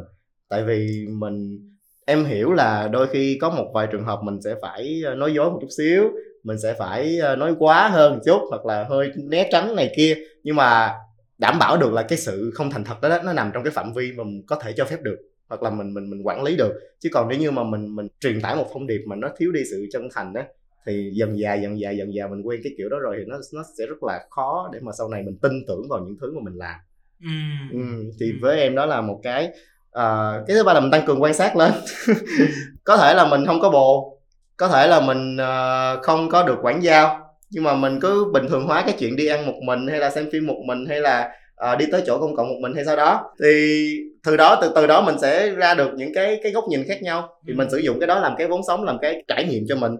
tại 0.50 0.64
vì 0.64 1.06
mình 1.10 1.60
em 2.06 2.26
hiểu 2.26 2.54
là 2.54 2.88
đôi 2.92 3.08
khi 3.08 3.38
có 3.42 3.50
một 3.50 3.72
vài 3.74 3.88
trường 3.92 4.04
hợp 4.04 4.20
mình 4.24 4.42
sẽ 4.42 4.56
phải 4.62 5.02
ờ, 5.06 5.16
nói 5.16 5.34
dối 5.34 5.52
một 5.52 5.58
chút 5.62 5.68
xíu 5.78 6.04
mình 6.48 6.60
sẽ 6.60 6.74
phải 6.74 7.18
ờ, 7.18 7.36
nói 7.36 7.56
quá 7.60 7.89
hơn 7.89 8.14
một 8.14 8.20
chút 8.26 8.41
hoặc 8.50 8.66
là 8.66 8.84
hơi 8.84 9.12
né 9.16 9.50
tránh 9.52 9.76
này 9.76 9.93
kia. 9.98 10.18
Nhưng 10.43 10.56
mà 10.56 10.93
đảm 11.38 11.60
bảo 11.60 11.78
được 11.78 11.93
là 11.93 12.04
cái 12.04 12.18
sự 12.18 12.52
không 12.54 12.70
thành 12.70 12.84
thật 12.84 12.95
đó, 13.02 13.10
đó 13.10 13.22
nó 13.26 13.34
nằm 13.34 13.52
trong 13.54 13.64
cái 13.64 13.72
phạm 13.72 13.93
vi 13.93 14.12
mà 14.18 14.24
mình 14.24 14.43
có 14.48 14.56
thể 14.56 14.74
cho 14.78 14.86
phép 14.86 15.02
được 15.02 15.18
hoặc 15.50 15.64
là 15.64 15.70
mình 15.70 15.93
mình 15.93 16.10
mình 16.10 16.22
quản 16.24 16.43
lý 16.43 16.56
được. 16.56 16.74
Chứ 17.00 17.10
còn 17.14 17.28
nếu 17.30 17.39
như 17.39 17.52
mà 17.52 17.64
mình 17.64 17.95
mình 17.95 18.08
truyền 18.20 18.41
tải 18.41 18.56
một 18.56 18.66
thông 18.74 18.88
điệp 18.88 19.02
mà 19.06 19.16
nó 19.16 19.30
thiếu 19.38 19.52
đi 19.52 19.62
sự 19.72 19.86
chân 19.91 20.08
thành 20.14 20.34
đó 20.34 20.41
thì 20.86 21.12
dần 21.14 21.38
dà 21.38 21.54
dần 21.54 21.80
dà 21.80 21.91
dần 21.91 22.12
dà 22.18 22.28
mình 22.28 22.41
quen 22.43 22.60
cái 22.64 22.74
kiểu 22.78 22.89
đó 22.89 23.00
rồi 23.00 23.16
thì 23.20 23.26
nó 23.28 23.38
nó 23.54 23.64
sẽ 23.78 23.86
rất 23.86 24.04
là 24.04 24.26
khó 24.30 24.70
để 24.74 24.80
mà 24.80 24.91
sau 24.98 25.10
này 25.10 25.24
mình 25.24 25.38
tin 25.41 25.52
tưởng 25.68 25.88
vào 25.89 26.00
những 26.00 26.18
thứ 26.22 26.32
mà 26.36 26.41
mình 26.43 26.58
làm. 26.58 26.80
Ừ. 27.22 27.28
ừ, 27.72 28.12
thì 28.20 28.34
với 28.41 28.60
em 28.60 28.76
đó 28.76 28.86
là 28.86 29.02
một 29.02 29.20
cái 29.24 29.52
à, 29.91 30.34
cái 30.48 30.56
thứ 30.56 30.64
ba 30.64 30.74
là 30.74 30.80
mình 30.80 30.91
tăng 30.91 31.06
cường 31.08 31.22
quan 31.22 31.34
sát 31.34 31.58
lên. 31.58 31.72
Có 32.84 32.98
thể 32.98 33.14
là 33.14 33.28
mình 33.28 33.45
không 33.45 33.60
có 33.62 33.70
bồ 33.70 34.16
có 34.58 34.68
thể 34.68 34.88
là 34.88 34.99
mình 34.99 35.38
ờ, 35.38 35.99
không 36.01 36.30
có 36.30 36.43
được 36.43 36.58
quản 36.62 36.84
giao 36.84 37.28
nhưng 37.49 37.64
mà 37.64 37.74
mình 37.74 37.99
cứ 37.99 38.26
bình 38.34 38.47
thường 38.49 38.66
hóa 38.66 38.84
cái 38.86 38.95
chuyện 38.99 39.16
đi 39.16 39.28
ăn 39.28 39.45
một 39.45 39.60
mình 39.64 39.88
hay 39.88 39.99
là 39.99 40.10
xem 40.10 40.30
phim 40.32 40.47
một 40.47 40.62
mình 40.66 40.86
hay 40.86 41.01
là 41.01 41.30
ờ, 41.55 41.76
đi 41.76 41.86
tới 41.91 42.01
chỗ 42.05 42.20
công 42.20 42.36
cộng 42.36 42.49
một 42.49 42.58
mình 42.62 42.74
hay 42.76 42.86
sao 42.86 42.95
đó. 42.95 43.32
Thì 43.43 43.88
từ 44.24 44.38
đó 44.38 44.60
từ 44.62 44.72
từ 44.76 44.88
đó 44.88 45.01
mình 45.01 45.16
sẽ 45.22 45.49
ra 45.49 45.74
được 45.74 45.89
những 45.95 46.14
cái 46.14 46.39
cái 46.43 46.51
góc 46.51 46.64
nhìn 46.70 46.84
khác 46.88 47.01
nhau. 47.01 47.30
Thì 47.47 47.53
mình 47.53 47.70
sử 47.70 47.78
dụng 47.78 47.99
cái 47.99 48.08
đó 48.08 48.20
làm 48.20 48.36
cái 48.38 48.47
vốn 48.47 48.62
sống 48.68 48.84
làm 48.84 48.97
cái 49.01 49.24
trải 49.28 49.45
nghiệm 49.45 49.64
cho 49.68 49.76
mình. 49.76 49.95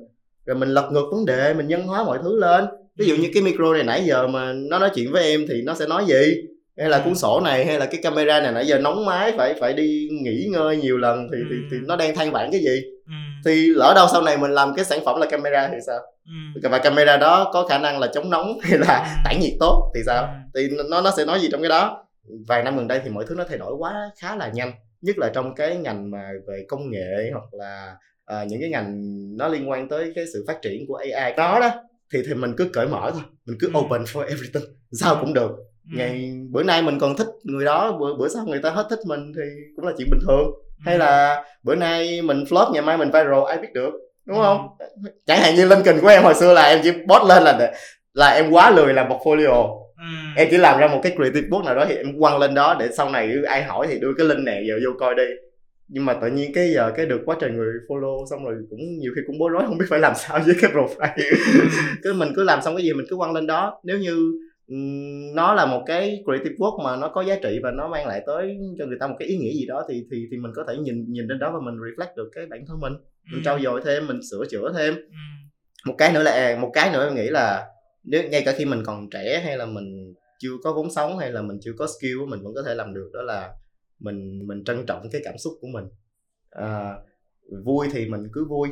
Rồi 0.46 0.56
mình 0.56 0.70
lật 0.70 0.90
ngược 0.92 1.06
vấn 1.12 1.26
đề 1.26 1.54
mình 1.54 1.68
nhân 1.68 1.84
hóa 1.84 2.04
mọi 2.04 2.18
thứ 2.24 2.40
lên. 2.40 2.66
Ví 2.98 3.06
dụ 3.06 3.16
như 3.16 3.30
cái 3.34 3.44
micro 3.44 3.74
này 3.74 3.84
nãy 3.84 4.04
giờ 4.06 4.28
mà 4.28 4.54
nó 4.54 4.80
nói 4.80 4.90
chuyện 4.96 5.12
với 5.12 5.24
em 5.24 5.46
thì 5.50 5.62
nó 5.62 5.74
sẽ 5.74 5.88
nói 5.88 6.04
gì? 6.08 6.36
Hay 6.78 6.90
là 6.90 7.02
cuốn 7.06 7.16
sổ 7.16 7.42
này 7.44 7.66
hay 7.66 7.80
là 7.80 7.86
cái 7.86 8.02
camera 8.04 8.42
này 8.42 8.52
nãy 8.52 8.68
giờ 8.68 8.80
nóng 8.80 9.06
máy 9.06 9.34
phải 9.38 9.54
phải 9.60 9.74
đi 9.74 10.08
nghỉ 10.22 10.48
ngơi 10.52 10.78
nhiều 10.78 10.98
lần 10.98 11.28
thì, 11.32 11.38
thì, 11.50 11.56
thì 11.72 11.78
nó 11.88 11.96
đang 11.96 12.16
than 12.16 12.32
vãn 12.32 12.52
cái 12.52 12.62
gì? 12.62 12.82
Ừ. 13.08 13.14
thì 13.48 13.68
lỡ 13.68 13.94
đâu 13.96 14.08
sau 14.12 14.22
này 14.22 14.38
mình 14.38 14.52
làm 14.52 14.74
cái 14.76 14.86
sản 14.86 15.00
phẩm 15.06 15.20
là 15.20 15.28
camera 15.30 15.68
thì 15.72 15.78
sao 15.88 16.00
Ừ. 16.26 16.60
và 16.72 16.78
camera 16.80 17.18
đó 17.18 17.50
có 17.54 17.68
khả 17.68 17.78
năng 17.78 18.00
là 18.00 18.08
chống 18.14 18.30
nóng 18.30 18.58
hay 18.62 18.78
là 18.80 18.98
Ừ. 19.00 19.22
tản 19.26 19.40
nhiệt 19.40 19.54
tốt 19.60 19.92
thì 19.96 20.02
sao 20.06 20.24
Ừ. 20.24 20.60
thì 20.70 20.76
nó 20.90 21.02
nó 21.02 21.12
sẽ 21.18 21.26
nói 21.26 21.40
gì 21.40 21.50
trong 21.52 21.62
cái 21.62 21.70
đó 21.70 22.06
vài 22.48 22.64
năm 22.64 22.78
gần 22.78 22.88
đây 22.88 23.02
thì 23.04 23.10
mọi 23.10 23.26
thứ 23.28 23.36
nó 23.36 23.44
thay 23.50 23.58
đổi 23.58 23.74
quá 23.78 24.10
khá 24.20 24.36
là 24.36 24.48
nhanh 24.54 24.72
nhất 25.02 25.18
là 25.18 25.30
trong 25.34 25.56
cái 25.56 25.78
ngành 25.78 26.12
mà 26.12 26.30
về 26.48 26.66
công 26.68 26.90
nghệ 26.92 27.30
hoặc 27.34 27.44
là 27.52 27.96
à, 28.26 28.44
những 28.44 28.62
cái 28.62 28.70
ngành 28.70 28.94
nó 29.38 29.48
liên 29.48 29.70
quan 29.70 29.90
tới 29.90 30.12
cái 30.16 30.26
sự 30.34 30.44
phát 30.48 30.62
triển 30.62 30.88
của 30.88 30.96
AI 31.14 31.34
đó 31.38 31.60
đó 31.60 31.70
thì 32.14 32.20
thì 32.28 32.34
mình 32.34 32.54
cứ 32.58 32.70
cởi 32.74 32.88
mở 32.88 33.10
thôi 33.14 33.22
mình 33.46 33.58
cứ 33.60 33.72
Ừ. 33.74 33.80
open 33.80 34.02
for 34.04 34.22
everything 34.22 34.64
sao 34.92 35.18
cũng 35.22 35.34
được 35.34 35.52
Ừ. 35.92 35.98
ngày 35.98 36.32
bữa 36.52 36.64
nay 36.64 36.82
mình 36.82 37.00
còn 37.00 37.18
thích 37.18 37.28
người 37.44 37.66
đó 37.66 37.98
bữa, 38.00 38.14
bữa 38.20 38.28
sau 38.28 38.46
người 38.46 38.60
ta 38.64 38.70
hết 38.70 38.88
thích 38.90 39.00
mình 39.06 39.32
thì 39.36 39.42
cũng 39.76 39.86
là 39.86 39.94
chuyện 39.98 40.08
bình 40.12 40.20
thường. 40.28 40.52
Hay 40.80 40.98
là 40.98 41.44
bữa 41.64 41.76
nay 41.76 42.22
mình 42.22 42.44
flop 42.50 42.72
ngày 42.74 42.82
mai 42.82 42.98
mình 42.98 43.08
viral 43.12 43.44
ai 43.48 43.58
biết 43.58 43.74
được 43.74 43.92
đúng 44.26 44.38
Ừ. 44.38 44.44
không? 44.44 44.68
Chẳng 45.26 45.40
hạn 45.40 45.56
như 45.56 45.66
Lincoln 45.68 46.02
của 46.02 46.08
em 46.08 46.24
hồi 46.24 46.34
xưa 46.36 46.54
là 46.54 46.64
em 46.64 46.80
chỉ 46.84 46.92
post 46.92 47.30
lên 47.30 47.44
là 47.44 47.56
để- 47.60 47.74
là 48.14 48.30
em 48.30 48.52
quá 48.52 48.72
lười 48.72 48.94
làm 48.94 49.10
portfolio. 49.10 49.78
Ừ. 49.98 50.04
em 50.36 50.48
chỉ 50.52 50.58
làm 50.58 50.80
ra 50.80 50.88
một 50.88 51.00
cái 51.04 51.12
creative 51.16 51.48
book 51.50 51.64
nào 51.66 51.76
đó 51.76 51.86
thì 51.90 51.96
em 51.96 52.20
quăng 52.20 52.40
lên 52.40 52.54
đó 52.56 52.76
để 52.80 52.88
sau 52.98 53.10
này 53.10 53.30
ai 53.48 53.64
hỏi 53.64 53.88
thì 53.90 54.00
đưa 54.00 54.12
cái 54.18 54.28
link 54.28 54.40
này 54.40 54.64
vào 54.70 54.78
vô 54.86 55.00
coi 55.00 55.16
đi. 55.16 55.24
Nhưng 55.88 56.06
mà 56.06 56.14
tự 56.14 56.28
nhiên 56.28 56.52
cái 56.54 56.72
giờ 56.76 56.92
cái 56.96 57.06
được 57.06 57.22
quá 57.26 57.36
trời 57.42 57.50
người 57.52 57.74
follow 57.90 58.26
xong 58.30 58.46
rồi 58.46 58.56
cũng 58.70 58.80
nhiều 59.00 59.12
khi 59.16 59.22
cũng 59.28 59.40
bối 59.40 59.50
rối 59.54 59.64
không 59.68 59.78
biết 59.78 59.86
phải 59.90 60.00
làm 60.00 60.14
sao 60.16 60.40
với 60.46 60.56
cái 60.62 60.72
profile. 60.72 61.36
Cứ 62.04 62.14
mình 62.14 62.30
cứ 62.36 62.44
làm 62.44 62.62
xong 62.62 62.76
cái 62.76 62.84
gì 62.86 62.94
mình 62.94 63.06
cứ 63.10 63.16
quăng 63.16 63.34
lên 63.34 63.48
đó. 63.48 63.80
Nếu 63.84 63.98
như 63.98 64.32
nó 65.34 65.54
là 65.54 65.66
một 65.66 65.84
cái 65.86 66.24
creative 66.26 66.56
work 66.56 66.84
mà 66.84 66.96
nó 66.96 67.10
có 67.10 67.22
giá 67.22 67.36
trị 67.44 67.60
và 67.64 67.72
nó 67.72 67.88
mang 67.88 68.08
lại 68.08 68.24
tới 68.26 68.58
cho 68.78 68.86
người 68.86 68.98
ta 69.00 69.08
một 69.08 69.16
cái 69.20 69.28
ý 69.28 69.38
nghĩa 69.38 69.54
gì 69.54 69.66
đó 69.66 69.86
thì 69.90 70.06
thì 70.12 70.28
thì 70.32 70.38
mình 70.38 70.52
có 70.56 70.66
thể 70.68 70.78
nhìn 70.78 71.06
nhìn 71.08 71.28
lên 71.28 71.40
đó 71.40 71.52
và 71.52 71.60
mình 71.60 71.76
reflect 71.76 72.16
được 72.16 72.30
cái 72.36 72.46
bản 72.46 72.66
thân 72.68 72.80
mình. 72.80 72.94
Mình 73.32 73.44
trau 73.44 73.60
dồi 73.60 73.82
thêm 73.86 74.08
mình 74.08 74.20
sửa 74.32 74.46
chữa 74.50 74.74
thêm. 74.78 74.96
Một 75.86 75.96
cái 75.98 76.14
nữa 76.14 76.24
là 76.24 76.32
à, 76.32 76.58
một 76.62 76.72
cái 76.74 76.92
nữa 76.94 77.08
em 77.08 77.16
nghĩ 77.16 77.28
là 77.28 77.68
nếu 78.04 78.30
ngay 78.30 78.42
cả 78.46 78.54
khi 78.58 78.66
mình 78.66 78.84
còn 78.86 79.10
trẻ 79.10 79.42
hay 79.46 79.58
là 79.58 79.66
mình 79.66 80.14
chưa 80.40 80.54
có 80.64 80.74
vốn 80.74 80.92
sống 80.92 81.18
hay 81.18 81.32
là 81.32 81.42
mình 81.42 81.58
chưa 81.62 81.74
có 81.78 81.88
skill 82.00 82.26
mình 82.28 82.44
vẫn 82.44 82.54
có 82.56 82.64
thể 82.66 82.76
làm 82.76 82.94
được 82.94 83.10
đó 83.14 83.22
là 83.22 83.54
mình 84.00 84.48
mình 84.48 84.64
trân 84.64 84.86
trọng 84.86 85.10
cái 85.12 85.22
cảm 85.24 85.38
xúc 85.38 85.54
của 85.62 85.68
mình. 85.68 85.86
À, 86.50 86.96
vui 87.66 87.88
thì 87.92 88.06
mình 88.06 88.28
cứ 88.34 88.46
vui 88.46 88.70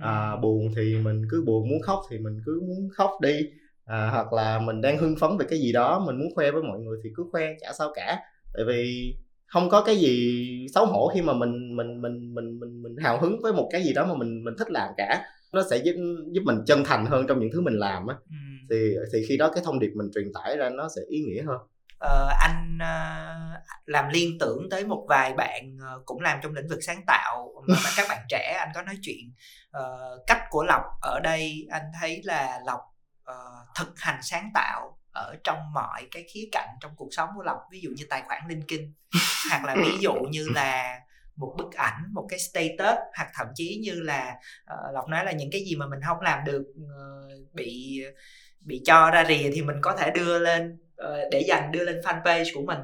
à, 0.00 0.36
buồn 0.36 0.68
thì 0.76 0.96
mình 1.04 1.22
cứ 1.30 1.42
buồn 1.46 1.68
muốn 1.68 1.82
khóc 1.82 2.00
thì 2.10 2.18
mình 2.18 2.40
cứ 2.46 2.60
muốn 2.68 2.88
khóc 2.92 3.10
đi 3.22 3.40
à, 3.86 4.08
hoặc 4.10 4.32
là 4.32 4.58
mình 4.58 4.80
đang 4.80 4.98
hưng 4.98 5.16
phấn 5.20 5.38
về 5.38 5.46
cái 5.50 5.58
gì 5.58 5.72
đó 5.72 6.02
mình 6.06 6.18
muốn 6.18 6.28
khoe 6.34 6.50
với 6.50 6.62
mọi 6.62 6.78
người 6.78 6.98
thì 7.04 7.10
cứ 7.16 7.24
khoe 7.32 7.46
chả 7.60 7.72
sao 7.78 7.92
cả. 7.94 8.18
Tại 8.54 8.64
vì 8.68 9.14
không 9.46 9.68
có 9.68 9.82
cái 9.82 9.96
gì 9.96 10.66
xấu 10.74 10.86
hổ 10.86 11.10
khi 11.14 11.22
mà 11.22 11.32
mình 11.32 11.76
mình 11.76 12.02
mình 12.02 12.34
mình 12.34 12.60
mình 12.60 12.82
mình 12.82 12.96
hào 12.96 13.20
hứng 13.20 13.40
với 13.42 13.52
một 13.52 13.68
cái 13.72 13.82
gì 13.82 13.92
đó 13.92 14.06
mà 14.06 14.14
mình 14.14 14.44
mình 14.44 14.54
thích 14.58 14.70
làm 14.70 14.88
cả. 14.96 15.24
Nó 15.52 15.62
sẽ 15.70 15.76
giúp 15.76 15.94
giúp 16.32 16.42
mình 16.44 16.58
chân 16.66 16.84
thành 16.84 17.06
hơn 17.06 17.26
trong 17.26 17.40
những 17.40 17.50
thứ 17.52 17.60
mình 17.60 17.78
làm 17.78 18.06
á. 18.06 18.14
Ừ. 18.30 18.36
thì 18.70 18.94
thì 19.12 19.24
khi 19.28 19.36
đó 19.36 19.50
cái 19.54 19.62
thông 19.66 19.78
điệp 19.78 19.90
mình 19.94 20.10
truyền 20.14 20.32
tải 20.34 20.56
ra 20.56 20.70
nó 20.70 20.88
sẽ 20.96 21.02
ý 21.08 21.20
nghĩa 21.20 21.42
hơn. 21.42 21.58
Uh, 22.04 22.32
anh 22.40 22.78
uh, 22.82 23.62
làm 23.86 24.08
liên 24.12 24.38
tưởng 24.40 24.68
tới 24.70 24.84
một 24.84 25.06
vài 25.08 25.34
bạn 25.34 25.76
uh, 25.76 26.06
cũng 26.06 26.20
làm 26.20 26.38
trong 26.42 26.54
lĩnh 26.54 26.68
vực 26.68 26.78
sáng 26.82 27.00
tạo 27.06 27.52
mà 27.66 27.76
các 27.96 28.06
bạn 28.08 28.18
trẻ 28.28 28.56
anh 28.58 28.68
có 28.74 28.82
nói 28.82 28.94
chuyện 29.02 29.32
uh, 29.78 30.26
cách 30.26 30.40
của 30.50 30.64
lộc 30.64 30.82
ở 31.00 31.20
đây 31.20 31.66
anh 31.70 31.82
thấy 32.00 32.20
là 32.24 32.60
lộc 32.66 32.80
uh, 33.30 33.66
thực 33.76 34.00
hành 34.00 34.22
sáng 34.22 34.50
tạo 34.54 34.98
ở 35.12 35.36
trong 35.44 35.72
mọi 35.74 36.06
cái 36.10 36.24
khía 36.34 36.48
cạnh 36.52 36.68
trong 36.80 36.92
cuộc 36.96 37.08
sống 37.10 37.28
của 37.36 37.42
lộc 37.42 37.58
ví 37.70 37.80
dụ 37.80 37.90
như 37.96 38.04
tài 38.10 38.22
khoản 38.22 38.42
linkedin 38.48 38.94
hoặc 39.50 39.64
là 39.64 39.74
ví 39.74 39.98
dụ 40.00 40.12
như 40.30 40.48
là 40.54 41.00
một 41.36 41.54
bức 41.58 41.74
ảnh 41.74 42.02
một 42.12 42.26
cái 42.28 42.38
status 42.38 42.98
hoặc 43.16 43.28
thậm 43.34 43.46
chí 43.54 43.80
như 43.82 44.00
là 44.00 44.34
uh, 44.72 44.94
lộc 44.94 45.08
nói 45.08 45.24
là 45.24 45.32
những 45.32 45.50
cái 45.52 45.60
gì 45.64 45.76
mà 45.76 45.86
mình 45.86 46.00
không 46.06 46.20
làm 46.20 46.44
được 46.44 46.64
uh, 46.82 47.54
bị 47.54 48.02
bị 48.60 48.82
cho 48.84 49.10
ra 49.10 49.24
rìa 49.28 49.50
thì 49.54 49.62
mình 49.62 49.76
có 49.82 49.96
thể 49.96 50.10
đưa 50.10 50.38
lên 50.38 50.78
uh, 51.02 51.30
để 51.30 51.44
dành 51.48 51.72
đưa 51.72 51.84
lên 51.84 52.00
fanpage 52.00 52.54
của 52.54 52.62
mình. 52.66 52.78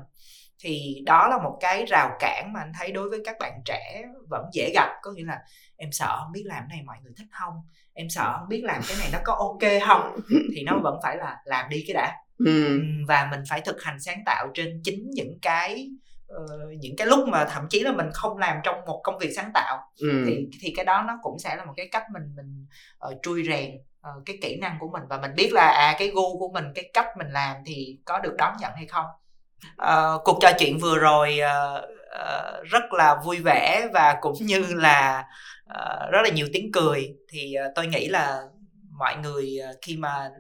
Thì 0.58 1.02
đó 1.06 1.28
là 1.28 1.38
một 1.38 1.58
cái 1.60 1.84
rào 1.86 2.16
cản 2.20 2.52
mà 2.52 2.60
anh 2.60 2.72
thấy 2.78 2.92
đối 2.92 3.10
với 3.10 3.20
các 3.24 3.36
bạn 3.40 3.60
trẻ 3.64 4.02
vẫn 4.28 4.44
dễ 4.52 4.70
gặp 4.74 4.88
có 5.02 5.10
nghĩa 5.12 5.24
là 5.24 5.38
em 5.82 5.92
sợ 5.92 6.16
không 6.18 6.32
biết 6.32 6.42
làm 6.46 6.64
cái 6.68 6.76
này 6.76 6.84
mọi 6.86 6.96
người 7.02 7.12
thích 7.16 7.26
không? 7.30 7.54
Em 7.92 8.10
sợ 8.10 8.36
không 8.38 8.48
biết 8.48 8.62
làm 8.64 8.82
cái 8.88 8.96
này 9.00 9.08
nó 9.12 9.18
có 9.24 9.34
ok 9.34 9.72
không? 9.88 10.20
Thì 10.54 10.62
nó 10.62 10.78
vẫn 10.82 11.00
phải 11.02 11.16
là 11.16 11.36
làm 11.44 11.68
đi 11.68 11.84
cái 11.86 11.94
đã. 11.94 12.16
Ừ. 12.38 12.80
và 13.08 13.28
mình 13.30 13.40
phải 13.48 13.60
thực 13.60 13.82
hành 13.82 14.00
sáng 14.00 14.22
tạo 14.26 14.48
trên 14.54 14.80
chính 14.84 15.10
những 15.10 15.38
cái 15.42 15.90
uh, 16.34 16.72
những 16.78 16.96
cái 16.96 17.06
lúc 17.06 17.28
mà 17.28 17.44
thậm 17.44 17.66
chí 17.70 17.80
là 17.80 17.92
mình 17.92 18.06
không 18.12 18.38
làm 18.38 18.56
trong 18.64 18.84
một 18.86 19.00
công 19.04 19.18
việc 19.18 19.32
sáng 19.36 19.50
tạo. 19.54 19.78
Ừ. 19.98 20.24
thì 20.26 20.48
thì 20.60 20.72
cái 20.76 20.84
đó 20.84 21.02
nó 21.02 21.18
cũng 21.22 21.38
sẽ 21.38 21.56
là 21.56 21.64
một 21.64 21.72
cái 21.76 21.88
cách 21.92 22.04
mình 22.12 22.22
mình 22.36 22.66
uh, 23.08 23.18
trui 23.22 23.44
rèn 23.44 23.70
uh, 24.00 24.22
cái 24.26 24.38
kỹ 24.42 24.58
năng 24.60 24.76
của 24.80 24.88
mình. 24.88 25.02
Và 25.08 25.18
mình 25.20 25.30
biết 25.36 25.50
là 25.52 25.66
à 25.66 25.96
cái 25.98 26.08
gu 26.08 26.38
của 26.38 26.48
mình 26.52 26.64
cái 26.74 26.90
cách 26.92 27.06
mình 27.18 27.30
làm 27.30 27.56
thì 27.66 27.98
có 28.04 28.18
được 28.18 28.34
đón 28.38 28.56
nhận 28.60 28.72
hay 28.74 28.86
không. 28.86 29.06
Uh, 29.82 30.24
cuộc 30.24 30.38
trò 30.40 30.50
chuyện 30.58 30.78
vừa 30.78 30.98
rồi 30.98 31.38
uh, 31.40 31.84
uh, 32.20 32.64
rất 32.64 32.92
là 32.92 33.16
vui 33.24 33.38
vẻ 33.44 33.88
và 33.92 34.18
cũng 34.20 34.36
như 34.40 34.64
là 34.74 35.24
uh, 35.70 36.10
rất 36.12 36.20
là 36.22 36.28
nhiều 36.28 36.46
tiếng 36.52 36.72
cười. 36.72 37.14
Thì 37.28 37.54
uh, 37.66 37.72
tôi 37.74 37.86
nghĩ 37.86 38.08
là 38.08 38.42
mọi 38.98 39.16
người 39.16 39.58
uh, 39.70 39.76
khi 39.82 39.96
mà 39.96 40.30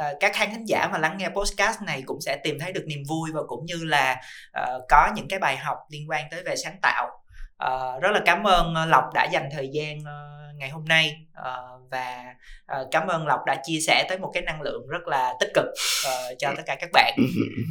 uh, 0.00 0.16
các 0.20 0.32
khán 0.34 0.50
thính 0.50 0.68
giả 0.68 0.88
mà 0.92 0.98
lắng 0.98 1.16
nghe 1.18 1.28
podcast 1.28 1.82
này 1.82 2.02
cũng 2.06 2.20
sẽ 2.20 2.38
tìm 2.44 2.58
thấy 2.60 2.72
được 2.72 2.84
niềm 2.86 3.02
vui 3.08 3.30
và 3.34 3.40
cũng 3.48 3.64
như 3.66 3.84
là 3.84 4.20
uh, 4.60 4.82
có 4.88 5.12
những 5.16 5.28
cái 5.28 5.38
bài 5.38 5.56
học 5.56 5.78
liên 5.90 6.10
quan 6.10 6.24
tới 6.30 6.42
về 6.42 6.56
sáng 6.56 6.76
tạo 6.82 7.19
uh, 7.66 8.02
rất 8.02 8.10
là 8.12 8.20
cảm 8.26 8.46
ơn 8.46 8.74
ờ, 8.74 8.86
lộc 8.86 9.04
đã 9.14 9.28
dành 9.32 9.48
thời 9.52 9.68
gian 9.68 9.98
uh, 9.98 10.56
ngày 10.56 10.70
hôm 10.70 10.84
nay. 10.84 11.16
Uh, 11.38 11.80
và 11.90 12.34
uh, 12.80 12.88
cảm 12.90 13.06
ơn 13.06 13.26
lộc 13.26 13.40
đã 13.46 13.56
chia 13.64 13.78
sẻ 13.86 14.06
tới 14.08 14.18
một 14.18 14.30
cái 14.34 14.42
năng 14.42 14.62
lượng 14.62 14.86
rất 14.88 15.08
là 15.08 15.34
tích 15.40 15.50
cực 15.54 15.64
uh, 16.06 16.38
cho 16.38 16.52
tất 16.56 16.62
cả 16.66 16.76
các 16.80 16.90
bạn. 16.92 17.14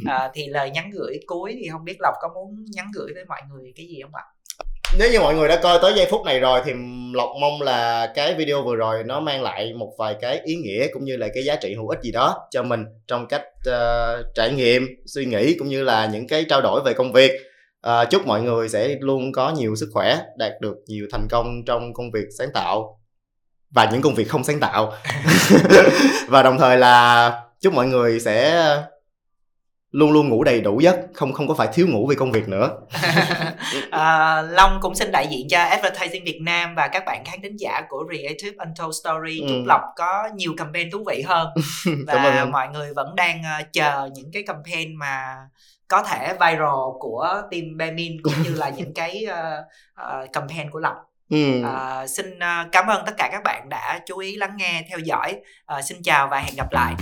Uh, 0.02 0.30
thì 0.34 0.46
lời 0.46 0.70
nhắn 0.70 0.90
gửi 0.90 1.20
cuối 1.26 1.56
thì 1.60 1.68
không 1.72 1.84
biết 1.84 1.96
lộc 1.98 2.14
có 2.20 2.28
muốn 2.34 2.64
nhắn 2.68 2.86
gửi 2.94 3.12
với 3.14 3.24
mọi 3.24 3.40
người 3.50 3.72
cái 3.76 3.86
gì 3.86 4.00
không 4.02 4.14
ạ? 4.14 4.24
Nếu 4.98 5.10
như 5.12 5.20
mọi 5.20 5.34
người 5.34 5.48
đã 5.48 5.56
coi 5.62 5.78
tới 5.82 5.92
giây 5.96 6.06
phút 6.10 6.24
này 6.24 6.40
rồi 6.40 6.60
thì 6.64 6.72
lộc 7.14 7.28
mong 7.40 7.62
là 7.62 8.12
cái 8.14 8.34
video 8.34 8.62
vừa 8.62 8.76
rồi 8.76 9.02
nó 9.04 9.20
mang 9.20 9.42
lại 9.42 9.72
một 9.72 9.92
vài 9.98 10.16
cái 10.20 10.40
ý 10.44 10.54
nghĩa 10.54 10.86
cũng 10.92 11.04
như 11.04 11.16
là 11.16 11.28
cái 11.34 11.44
giá 11.44 11.56
trị 11.56 11.74
hữu 11.74 11.88
ích 11.88 12.02
gì 12.02 12.12
đó 12.12 12.48
cho 12.50 12.62
mình 12.62 12.84
trong 13.06 13.26
cách 13.28 13.42
uh, 13.68 14.26
trải 14.34 14.52
nghiệm 14.52 14.86
suy 15.06 15.24
nghĩ 15.24 15.56
cũng 15.58 15.68
như 15.68 15.84
là 15.84 16.06
những 16.06 16.28
cái 16.28 16.44
trao 16.48 16.60
đổi 16.60 16.80
về 16.84 16.92
công 16.92 17.12
việc 17.12 17.49
uh, 17.86 18.10
chúc 18.10 18.26
mọi 18.26 18.42
người 18.42 18.68
sẽ 18.68 18.96
luôn 19.00 19.32
có 19.32 19.50
nhiều 19.50 19.76
sức 19.76 19.90
khỏe 19.92 20.18
đạt 20.36 20.52
được 20.60 20.76
nhiều 20.86 21.06
thành 21.12 21.28
công 21.30 21.64
trong 21.66 21.94
công 21.94 22.10
việc 22.10 22.26
sáng 22.38 22.48
tạo 22.54 23.00
và 23.70 23.90
những 23.92 24.02
công 24.02 24.14
việc 24.14 24.28
không 24.28 24.44
sáng 24.44 24.60
tạo. 24.60 24.92
Và 26.28 26.42
đồng 26.42 26.58
thời 26.58 26.78
là 26.78 27.32
chúc 27.60 27.74
mọi 27.74 27.86
người 27.86 28.20
sẽ 28.20 28.64
luôn 29.90 30.12
luôn 30.12 30.28
ngủ 30.28 30.44
đầy 30.44 30.60
đủ 30.60 30.80
giấc 30.80 30.96
không 31.14 31.32
không 31.32 31.48
có 31.48 31.54
phải 31.54 31.68
thiếu 31.72 31.86
ngủ 31.88 32.06
vì 32.06 32.16
công 32.16 32.32
việc 32.32 32.48
nữa. 32.48 32.70
À, 33.90 34.42
long 34.42 34.78
cũng 34.82 34.94
xin 34.94 35.12
đại 35.12 35.26
diện 35.30 35.48
cho 35.50 35.62
advertising 35.62 36.24
việt 36.24 36.38
nam 36.42 36.74
và 36.74 36.88
các 36.88 37.02
bạn 37.06 37.24
khán 37.24 37.42
thính 37.42 37.56
giả 37.56 37.82
của 37.88 38.04
creative 38.08 38.56
untold 38.58 38.94
story 39.02 39.40
ừ. 39.40 39.46
chúc 39.48 39.66
lộc 39.66 39.80
có 39.96 40.28
nhiều 40.34 40.54
campaign 40.56 40.90
thú 40.90 41.04
vị 41.06 41.22
hơn. 41.26 41.48
Và 42.06 42.44
mọi 42.52 42.68
người 42.68 42.94
vẫn 42.94 43.16
đang 43.16 43.40
uh, 43.40 43.72
chờ 43.72 44.08
những 44.14 44.30
cái 44.32 44.42
campaign 44.42 44.96
mà 44.98 45.36
có 45.90 46.02
thể 46.02 46.32
viral 46.40 46.98
của 47.00 47.42
team 47.50 47.76
Bemin 47.76 48.22
cũng 48.22 48.34
như 48.42 48.54
là 48.54 48.68
những 48.68 48.94
cái 48.94 49.26
uh, 49.28 49.64
uh, 50.02 50.32
campaign 50.32 50.70
của 50.70 50.78
lộc 50.78 50.96
Ừ. 51.30 51.62
À, 51.64 52.06
xin 52.06 52.26
cảm 52.72 52.86
ơn 52.86 53.02
tất 53.06 53.12
cả 53.18 53.28
các 53.32 53.40
bạn 53.44 53.68
đã 53.68 54.00
chú 54.06 54.18
ý 54.18 54.36
lắng 54.36 54.56
nghe 54.56 54.84
theo 54.88 54.98
dõi. 54.98 55.36
Uh, 55.78 55.84
xin 55.84 56.02
chào 56.02 56.28
và 56.28 56.38
hẹn 56.38 56.54
gặp 56.56 56.72
lại 56.72 56.94